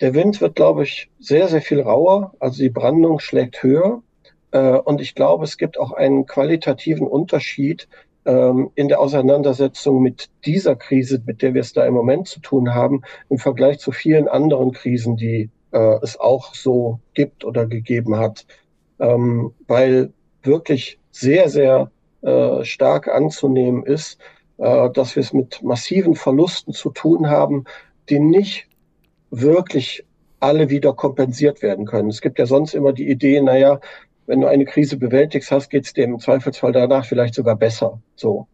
[0.00, 2.32] Der Wind wird, glaube ich, sehr, sehr viel rauer.
[2.40, 4.02] Also die Brandung schlägt höher.
[4.50, 7.86] Äh, und ich glaube, es gibt auch einen qualitativen Unterschied
[8.24, 12.40] ähm, in der Auseinandersetzung mit dieser Krise, mit der wir es da im Moment zu
[12.40, 17.66] tun haben, im Vergleich zu vielen anderen Krisen, die äh, es auch so gibt oder
[17.66, 18.46] gegeben hat,
[18.98, 20.12] ähm, weil
[20.42, 21.90] wirklich sehr, sehr
[22.22, 24.18] äh, stark anzunehmen ist,
[24.58, 27.64] dass wir es mit massiven Verlusten zu tun haben,
[28.10, 28.68] die nicht
[29.30, 30.04] wirklich
[30.40, 32.08] alle wieder kompensiert werden können.
[32.08, 33.80] Es gibt ja sonst immer die Idee, naja,
[34.26, 38.00] wenn du eine Krise bewältigst hast, geht es im Zweifelsfall danach vielleicht sogar besser.
[38.16, 38.46] So.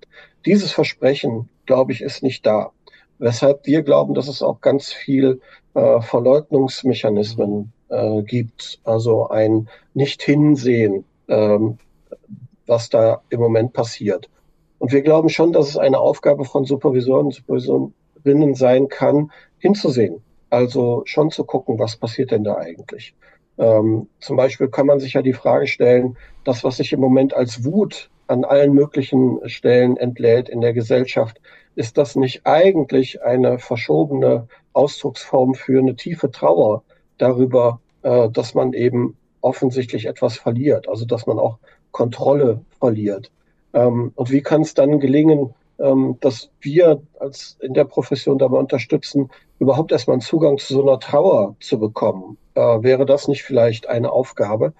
[0.45, 2.73] Dieses Versprechen, glaube ich, ist nicht da.
[3.19, 5.41] weshalb wir glauben, dass es auch ganz viel
[5.75, 11.79] äh, Verleugnungsmechanismen äh, gibt, also ein Nicht-Hinsehen, ähm,
[12.67, 14.29] was da im Moment passiert.
[14.79, 20.23] Und wir glauben schon, dass es eine Aufgabe von Supervisoren und Supervisorinnen sein kann, hinzusehen.
[20.51, 23.15] Also schon zu gucken, was passiert denn da eigentlich.
[23.59, 27.35] Ähm, zum Beispiel kann man sich ja die Frage stellen, das, was sich im Moment
[27.35, 31.41] als Wut an allen möglichen Stellen entlädt in der Gesellschaft,
[31.75, 36.83] ist das nicht eigentlich eine verschobene Ausdrucksform für eine tiefe Trauer
[37.19, 41.59] darüber, äh, dass man eben offensichtlich etwas verliert, also dass man auch
[41.93, 43.31] Kontrolle verliert.
[43.73, 48.59] Ähm, und wie kann es dann gelingen, ähm, dass wir als in der Profession dabei
[48.59, 52.39] unterstützen, überhaupt erstmal einen Zugang zu so einer Trauer zu bekommen?
[52.55, 54.73] Äh, wäre das nicht vielleicht eine Aufgabe?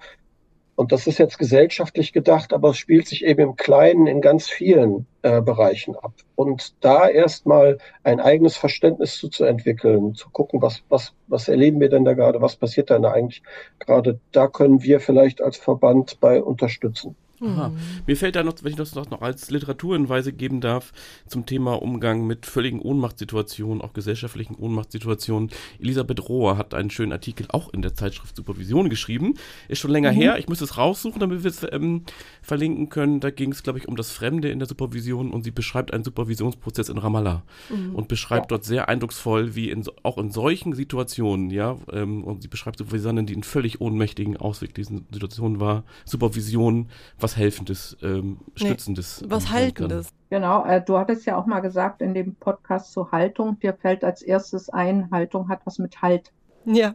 [0.77, 4.47] Und das ist jetzt gesellschaftlich gedacht, aber es spielt sich eben im Kleinen in ganz
[4.47, 6.13] vielen äh, Bereichen ab.
[6.35, 11.79] Und da erstmal ein eigenes Verständnis zu, zu entwickeln, zu gucken, was, was, was erleben
[11.79, 13.41] wir denn da gerade, was passiert da eigentlich
[13.79, 17.15] gerade, da können wir vielleicht als Verband bei unterstützen.
[17.41, 17.69] Aha.
[17.69, 17.77] Mhm.
[18.07, 20.91] Mir fällt da noch, wenn ich das noch als Literaturhinweise geben darf,
[21.27, 25.51] zum Thema Umgang mit völligen Ohnmachtssituationen, auch gesellschaftlichen Ohnmachtssituationen.
[25.79, 29.35] Elisabeth Rohr hat einen schönen Artikel auch in der Zeitschrift Supervision geschrieben.
[29.67, 30.17] Ist schon länger mhm.
[30.17, 30.39] her.
[30.39, 32.03] Ich muss es raussuchen, damit wir es ähm,
[32.41, 33.19] verlinken können.
[33.19, 36.03] Da ging es, glaube ich, um das Fremde in der Supervision und sie beschreibt einen
[36.03, 37.95] Supervisionsprozess in Ramallah mhm.
[37.95, 38.57] und beschreibt ja.
[38.57, 43.25] dort sehr eindrucksvoll, wie in, auch in solchen Situationen, ja, ähm, und sie beschreibt Supervisionen,
[43.25, 46.89] die in völlig ohnmächtigen, ausweglichen Situationen war, Supervision,
[47.19, 49.21] was was Helfendes, ähm, Stützendes.
[49.21, 50.13] Nee, was Haltendes.
[50.29, 54.05] Genau, äh, du hattest ja auch mal gesagt in dem Podcast zur Haltung, dir fällt
[54.05, 56.31] als erstes ein, Haltung hat was mit Halt.
[56.63, 56.93] Ja.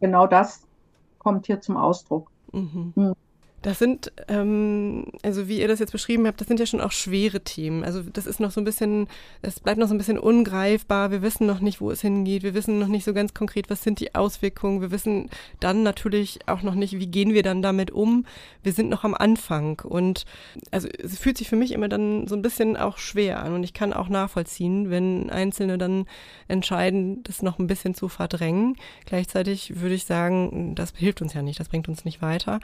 [0.00, 0.66] Genau das
[1.18, 2.30] kommt hier zum Ausdruck.
[2.52, 2.92] Mhm.
[2.94, 3.12] Mhm.
[3.62, 6.92] Das sind, ähm, also wie ihr das jetzt beschrieben habt, das sind ja schon auch
[6.92, 7.82] schwere Themen.
[7.82, 9.08] Also das ist noch so ein bisschen,
[9.42, 11.10] es bleibt noch so ein bisschen ungreifbar.
[11.10, 12.42] Wir wissen noch nicht, wo es hingeht.
[12.42, 14.82] Wir wissen noch nicht so ganz konkret, was sind die Auswirkungen.
[14.82, 18.24] Wir wissen dann natürlich auch noch nicht, wie gehen wir dann damit um.
[18.62, 20.26] Wir sind noch am Anfang und
[20.70, 23.64] also es fühlt sich für mich immer dann so ein bisschen auch schwer an und
[23.64, 26.06] ich kann auch nachvollziehen, wenn Einzelne dann
[26.48, 28.76] entscheiden, das noch ein bisschen zu verdrängen.
[29.06, 32.60] Gleichzeitig würde ich sagen, das hilft uns ja nicht, das bringt uns nicht weiter.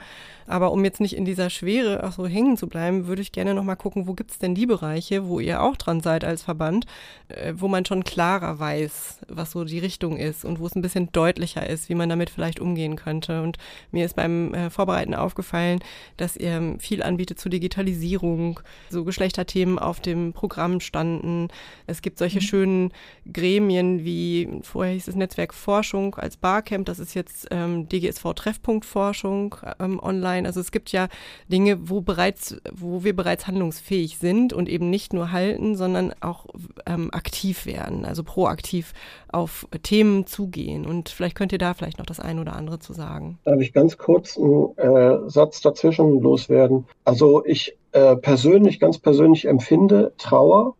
[0.47, 3.31] Aber um jetzt jetzt nicht in dieser Schwere auch so hängen zu bleiben, würde ich
[3.31, 6.43] gerne nochmal gucken, wo gibt es denn die Bereiche, wo ihr auch dran seid als
[6.43, 6.85] Verband,
[7.29, 10.83] äh, wo man schon klarer weiß, was so die Richtung ist und wo es ein
[10.83, 13.41] bisschen deutlicher ist, wie man damit vielleicht umgehen könnte.
[13.41, 13.57] Und
[13.91, 15.79] mir ist beim äh, Vorbereiten aufgefallen,
[16.17, 18.59] dass ihr viel anbietet zu Digitalisierung,
[18.91, 21.47] so Geschlechterthemen auf dem Programm standen.
[21.87, 22.43] Es gibt solche mhm.
[22.43, 22.93] schönen
[23.31, 28.85] Gremien wie, vorher hieß es Netzwerk Forschung als Barcamp, das ist jetzt ähm, DGSV Treffpunkt
[28.85, 30.47] Forschung ähm, online.
[30.47, 31.07] Also es gibt ja
[31.47, 36.47] Dinge, wo bereits, wo wir bereits handlungsfähig sind und eben nicht nur halten, sondern auch
[36.85, 38.93] ähm, aktiv werden, also proaktiv
[39.31, 40.85] auf Themen zugehen.
[40.85, 43.39] Und vielleicht könnt ihr da vielleicht noch das eine oder andere zu sagen.
[43.45, 46.85] Darf ich ganz kurz einen äh, Satz dazwischen loswerden?
[47.05, 50.75] Also ich äh, persönlich, ganz persönlich empfinde Trauer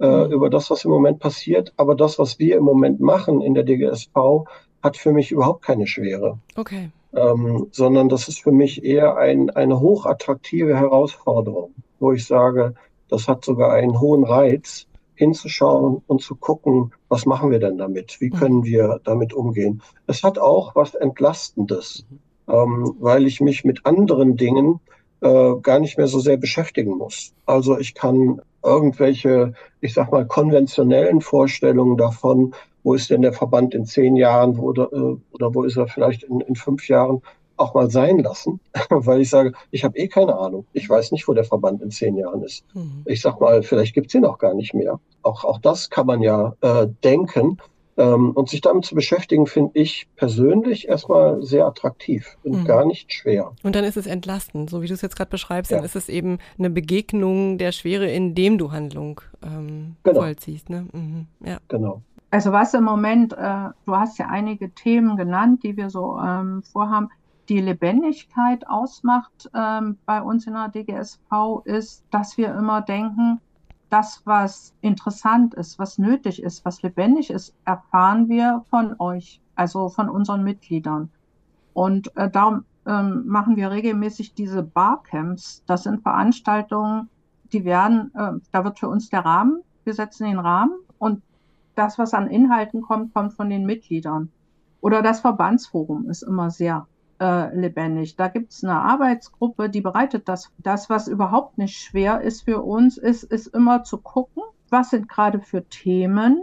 [0.00, 0.32] äh, mhm.
[0.32, 3.64] über das, was im Moment passiert, aber das, was wir im Moment machen in der
[3.64, 4.14] DGSV,
[4.82, 6.38] hat für mich überhaupt keine Schwere.
[6.56, 12.74] Okay ähm, sondern das ist für mich eher ein, eine hochattraktive Herausforderung, wo ich sage,
[13.08, 18.20] das hat sogar einen hohen Reiz, hinzuschauen und zu gucken, was machen wir denn damit?
[18.20, 18.34] Wie mhm.
[18.34, 19.82] können wir damit umgehen?
[20.06, 22.04] Es hat auch was Entlastendes,
[22.48, 24.80] ähm, weil ich mich mit anderen Dingen
[25.20, 27.32] äh, gar nicht mehr so sehr beschäftigen muss.
[27.46, 33.74] Also ich kann irgendwelche, ich sag mal, konventionellen Vorstellungen davon, wo ist denn der Verband
[33.74, 37.22] in zehn Jahren wo, oder, äh, oder wo ist er vielleicht in, in fünf Jahren,
[37.56, 38.60] auch mal sein lassen,
[38.90, 40.66] weil ich sage, ich habe eh keine Ahnung.
[40.72, 42.64] Ich weiß nicht, wo der Verband in zehn Jahren ist.
[42.74, 43.02] Mhm.
[43.04, 44.98] Ich sag mal, vielleicht gibt's ihn auch gar nicht mehr.
[45.22, 47.58] Auch, auch das kann man ja äh, denken.
[47.98, 52.64] Ähm, und sich damit zu beschäftigen, finde ich persönlich erstmal sehr attraktiv und mhm.
[52.64, 53.52] gar nicht schwer.
[53.62, 55.76] Und dann ist es entlastend, so wie du es jetzt gerade beschreibst, ja.
[55.76, 60.20] dann ist es eben eine Begegnung der Schwere, indem du Handlung ähm, genau.
[60.20, 60.70] vollziehst.
[60.70, 60.86] Ne?
[60.92, 61.26] Mhm.
[61.44, 61.58] Ja.
[61.68, 62.00] Genau.
[62.32, 66.62] Also was im Moment, äh, du hast ja einige Themen genannt, die wir so ähm,
[66.62, 67.10] vorhaben.
[67.50, 73.38] Die Lebendigkeit ausmacht ähm, bei uns in der DGSV ist, dass wir immer denken,
[73.92, 79.90] das, was interessant ist, was nötig ist, was lebendig ist, erfahren wir von euch, also
[79.90, 81.10] von unseren Mitgliedern.
[81.74, 85.62] Und äh, darum ähm, machen wir regelmäßig diese Barcamps.
[85.66, 87.10] Das sind Veranstaltungen,
[87.52, 91.22] die werden, äh, da wird für uns der Rahmen, wir setzen den Rahmen und
[91.74, 94.30] das, was an Inhalten kommt, kommt von den Mitgliedern.
[94.80, 96.86] Oder das Verbandsforum ist immer sehr
[97.22, 98.16] äh, lebendig.
[98.16, 100.50] Da gibt es eine Arbeitsgruppe, die bereitet das.
[100.58, 105.08] Das, was überhaupt nicht schwer ist für uns, ist, ist immer zu gucken, was sind
[105.08, 106.42] gerade für Themen,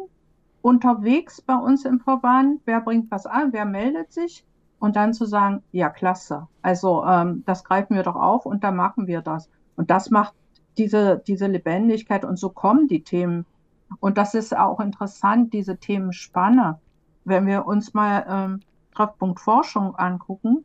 [0.62, 4.46] unterwegs bei uns im Verband, wer bringt was an, wer meldet sich
[4.80, 8.78] und dann zu sagen, ja, klasse, also ähm, das greifen wir doch auf und dann
[8.78, 9.50] machen wir das.
[9.76, 10.34] Und das macht
[10.78, 13.46] diese, diese Lebendigkeit und so kommen die Themen.
[14.00, 16.80] Und das ist auch interessant, diese Themenspanne.
[17.26, 18.60] Wenn wir uns mal ähm,
[18.96, 20.64] Treffpunkt Forschung angucken,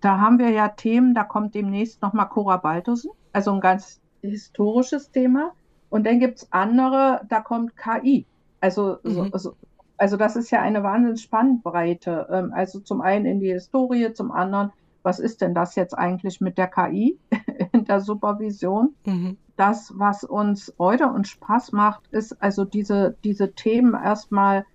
[0.00, 5.10] da haben wir ja Themen, da kommt demnächst nochmal Cora Baltussen, also ein ganz historisches
[5.10, 5.52] Thema.
[5.88, 8.26] Und dann gibt es andere, da kommt KI.
[8.60, 9.10] Also, mhm.
[9.10, 9.56] so, also,
[9.96, 12.26] also das ist ja eine wahnsinns Spannbreite.
[12.30, 16.40] Ähm, also zum einen in die Historie, zum anderen, was ist denn das jetzt eigentlich
[16.40, 17.18] mit der KI
[17.72, 18.94] in der Supervision?
[19.06, 19.38] Mhm.
[19.56, 24.66] Das, was uns Freude und Spaß macht, ist also diese, diese Themen erstmal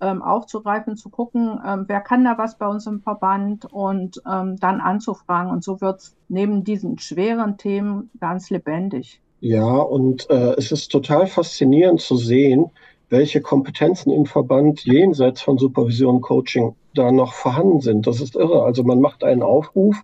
[0.00, 4.56] ähm, aufzugreifen, zu gucken, ähm, wer kann da was bei uns im Verband und ähm,
[4.58, 5.50] dann anzufragen.
[5.50, 9.20] Und so wird es neben diesen schweren Themen ganz lebendig.
[9.40, 12.70] Ja, und äh, es ist total faszinierend zu sehen,
[13.08, 18.06] welche Kompetenzen im Verband jenseits von Supervision und Coaching da noch vorhanden sind.
[18.06, 18.64] Das ist irre.
[18.64, 19.96] Also man macht einen Aufruf,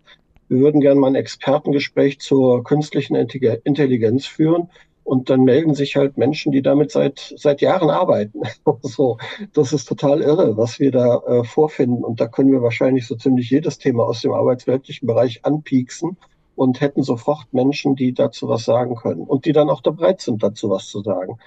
[0.48, 4.68] wir würden gerne mal ein Expertengespräch zur künstlichen Intelligenz führen.
[5.04, 8.40] Und dann melden sich halt Menschen, die damit seit, seit Jahren arbeiten.
[8.82, 9.18] so,
[9.52, 12.02] das ist total irre, was wir da äh, vorfinden.
[12.02, 16.16] Und da können wir wahrscheinlich so ziemlich jedes Thema aus dem arbeitsweltlichen Bereich anpieksen
[16.56, 20.20] und hätten sofort Menschen, die dazu was sagen können und die dann auch da bereit
[20.20, 21.38] sind, dazu was zu sagen.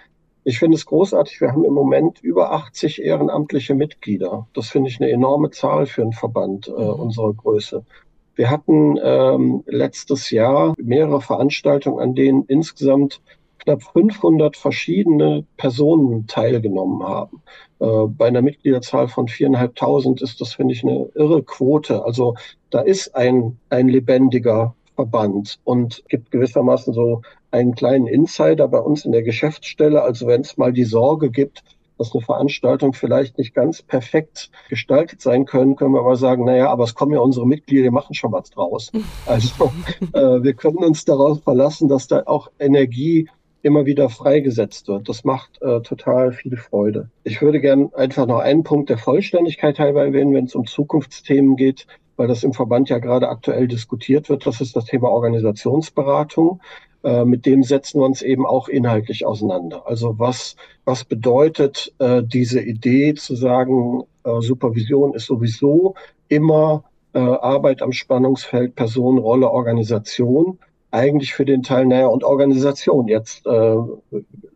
[0.44, 1.42] Ich finde es großartig.
[1.42, 4.48] Wir haben im Moment über 80 ehrenamtliche Mitglieder.
[4.54, 7.02] Das finde ich eine enorme Zahl für einen Verband äh, mhm.
[7.02, 7.84] unserer Größe.
[8.36, 13.20] Wir hatten ähm, letztes Jahr mehrere Veranstaltungen, an denen insgesamt
[13.68, 17.42] knapp 500 verschiedene Personen teilgenommen haben.
[17.80, 22.06] Äh, bei einer Mitgliederzahl von viereinhalbtausend ist das, finde ich, eine irre Quote.
[22.06, 22.36] Also
[22.70, 27.22] da ist ein, ein lebendiger Verband und gibt gewissermaßen so
[27.52, 30.02] einen kleinen Insider bei uns in der Geschäftsstelle.
[30.02, 31.64] Also wenn es mal die Sorge gibt,
[31.98, 36.70] dass eine Veranstaltung vielleicht nicht ganz perfekt gestaltet sein können, können wir aber sagen, naja,
[36.70, 38.92] aber es kommen ja unsere Mitglieder, die machen schon was draus.
[39.26, 39.72] Also
[40.14, 43.28] äh, wir können uns darauf verlassen, dass da auch Energie
[43.68, 45.08] immer wieder freigesetzt wird.
[45.08, 47.10] Das macht äh, total viel Freude.
[47.24, 51.56] Ich würde gern einfach noch einen Punkt der Vollständigkeit halber erwähnen, wenn es um Zukunftsthemen
[51.56, 51.86] geht
[52.18, 54.46] weil das im Verband ja gerade aktuell diskutiert wird.
[54.46, 56.60] Das ist das Thema Organisationsberatung.
[57.04, 59.88] Äh, mit dem setzen wir uns eben auch inhaltlich auseinander.
[59.88, 65.96] Also was, was bedeutet äh, diese Idee zu sagen, äh, Supervision ist sowieso
[66.28, 66.84] immer
[67.14, 70.58] äh, Arbeit am Spannungsfeld Person, Rolle, Organisation
[70.98, 73.76] eigentlich für den Teil, naja, und Organisation jetzt, äh,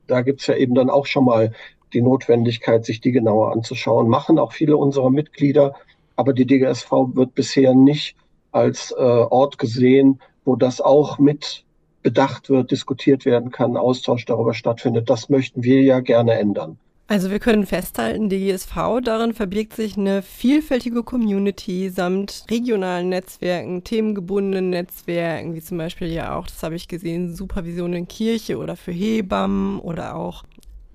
[0.07, 1.53] da gibt's ja eben dann auch schon mal
[1.93, 4.07] die Notwendigkeit, sich die genauer anzuschauen.
[4.07, 5.75] Machen auch viele unserer Mitglieder
[6.21, 8.15] aber die DGSV wird bisher nicht
[8.51, 11.63] als äh, Ort gesehen, wo das auch mit
[12.03, 15.09] bedacht wird, diskutiert werden kann, Austausch darüber stattfindet.
[15.09, 16.77] Das möchten wir ja gerne ändern.
[17.11, 24.69] Also wir können festhalten, DGSV, darin verbirgt sich eine vielfältige Community samt regionalen Netzwerken, themengebundenen
[24.69, 28.93] Netzwerken, wie zum Beispiel ja auch, das habe ich gesehen, Supervision in Kirche oder für
[28.93, 30.45] Hebammen oder auch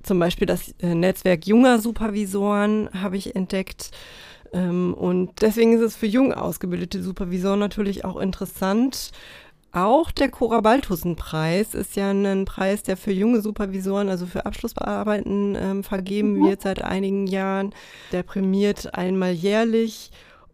[0.02, 3.90] zum Beispiel das äh, Netzwerk junger Supervisoren habe ich entdeckt.
[4.54, 9.10] Ähm, und deswegen ist es für jung ausgebildete Supervisoren natürlich auch interessant.
[9.76, 15.54] Auch der Cora Baltussen-Preis ist ja ein Preis, der für junge Supervisoren, also für Abschlussbearbeiten
[15.54, 16.46] ähm, vergeben mhm.
[16.46, 17.74] wird seit einigen Jahren.
[18.10, 20.12] Der prämiert einmal jährlich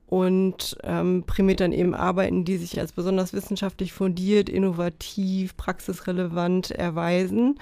[0.09, 7.61] und ähm, prämiert dann eben Arbeiten, die sich als besonders wissenschaftlich fundiert, innovativ, praxisrelevant erweisen.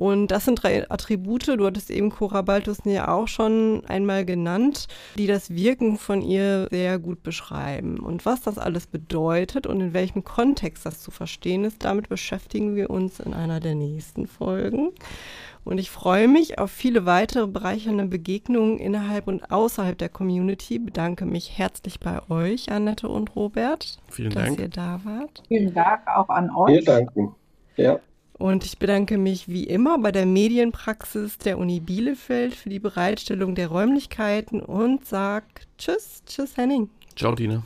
[0.00, 4.86] Und das sind drei Attribute, du hattest eben Cora Baltussen ja auch schon einmal genannt,
[5.18, 7.98] die das Wirken von ihr sehr gut beschreiben.
[7.98, 12.76] Und was das alles bedeutet und in welchem Kontext das zu verstehen ist, damit beschäftigen
[12.76, 14.88] wir uns in einer der nächsten Folgen.
[15.64, 20.78] Und ich freue mich auf viele weitere bereichernde Begegnungen innerhalb und außerhalb der Community.
[20.78, 24.60] Bedanke mich herzlich bei euch, Annette und Robert, Vielen dass Dank.
[24.60, 25.42] ihr da wart.
[25.48, 26.72] Vielen Dank auch an euch.
[26.72, 27.34] Wir danken.
[27.76, 28.00] Ja.
[28.40, 33.54] Und ich bedanke mich wie immer bei der Medienpraxis der Uni Bielefeld für die Bereitstellung
[33.54, 35.44] der Räumlichkeiten und sage
[35.76, 36.88] Tschüss, Tschüss Henning.
[37.14, 37.62] Ciao, Dina.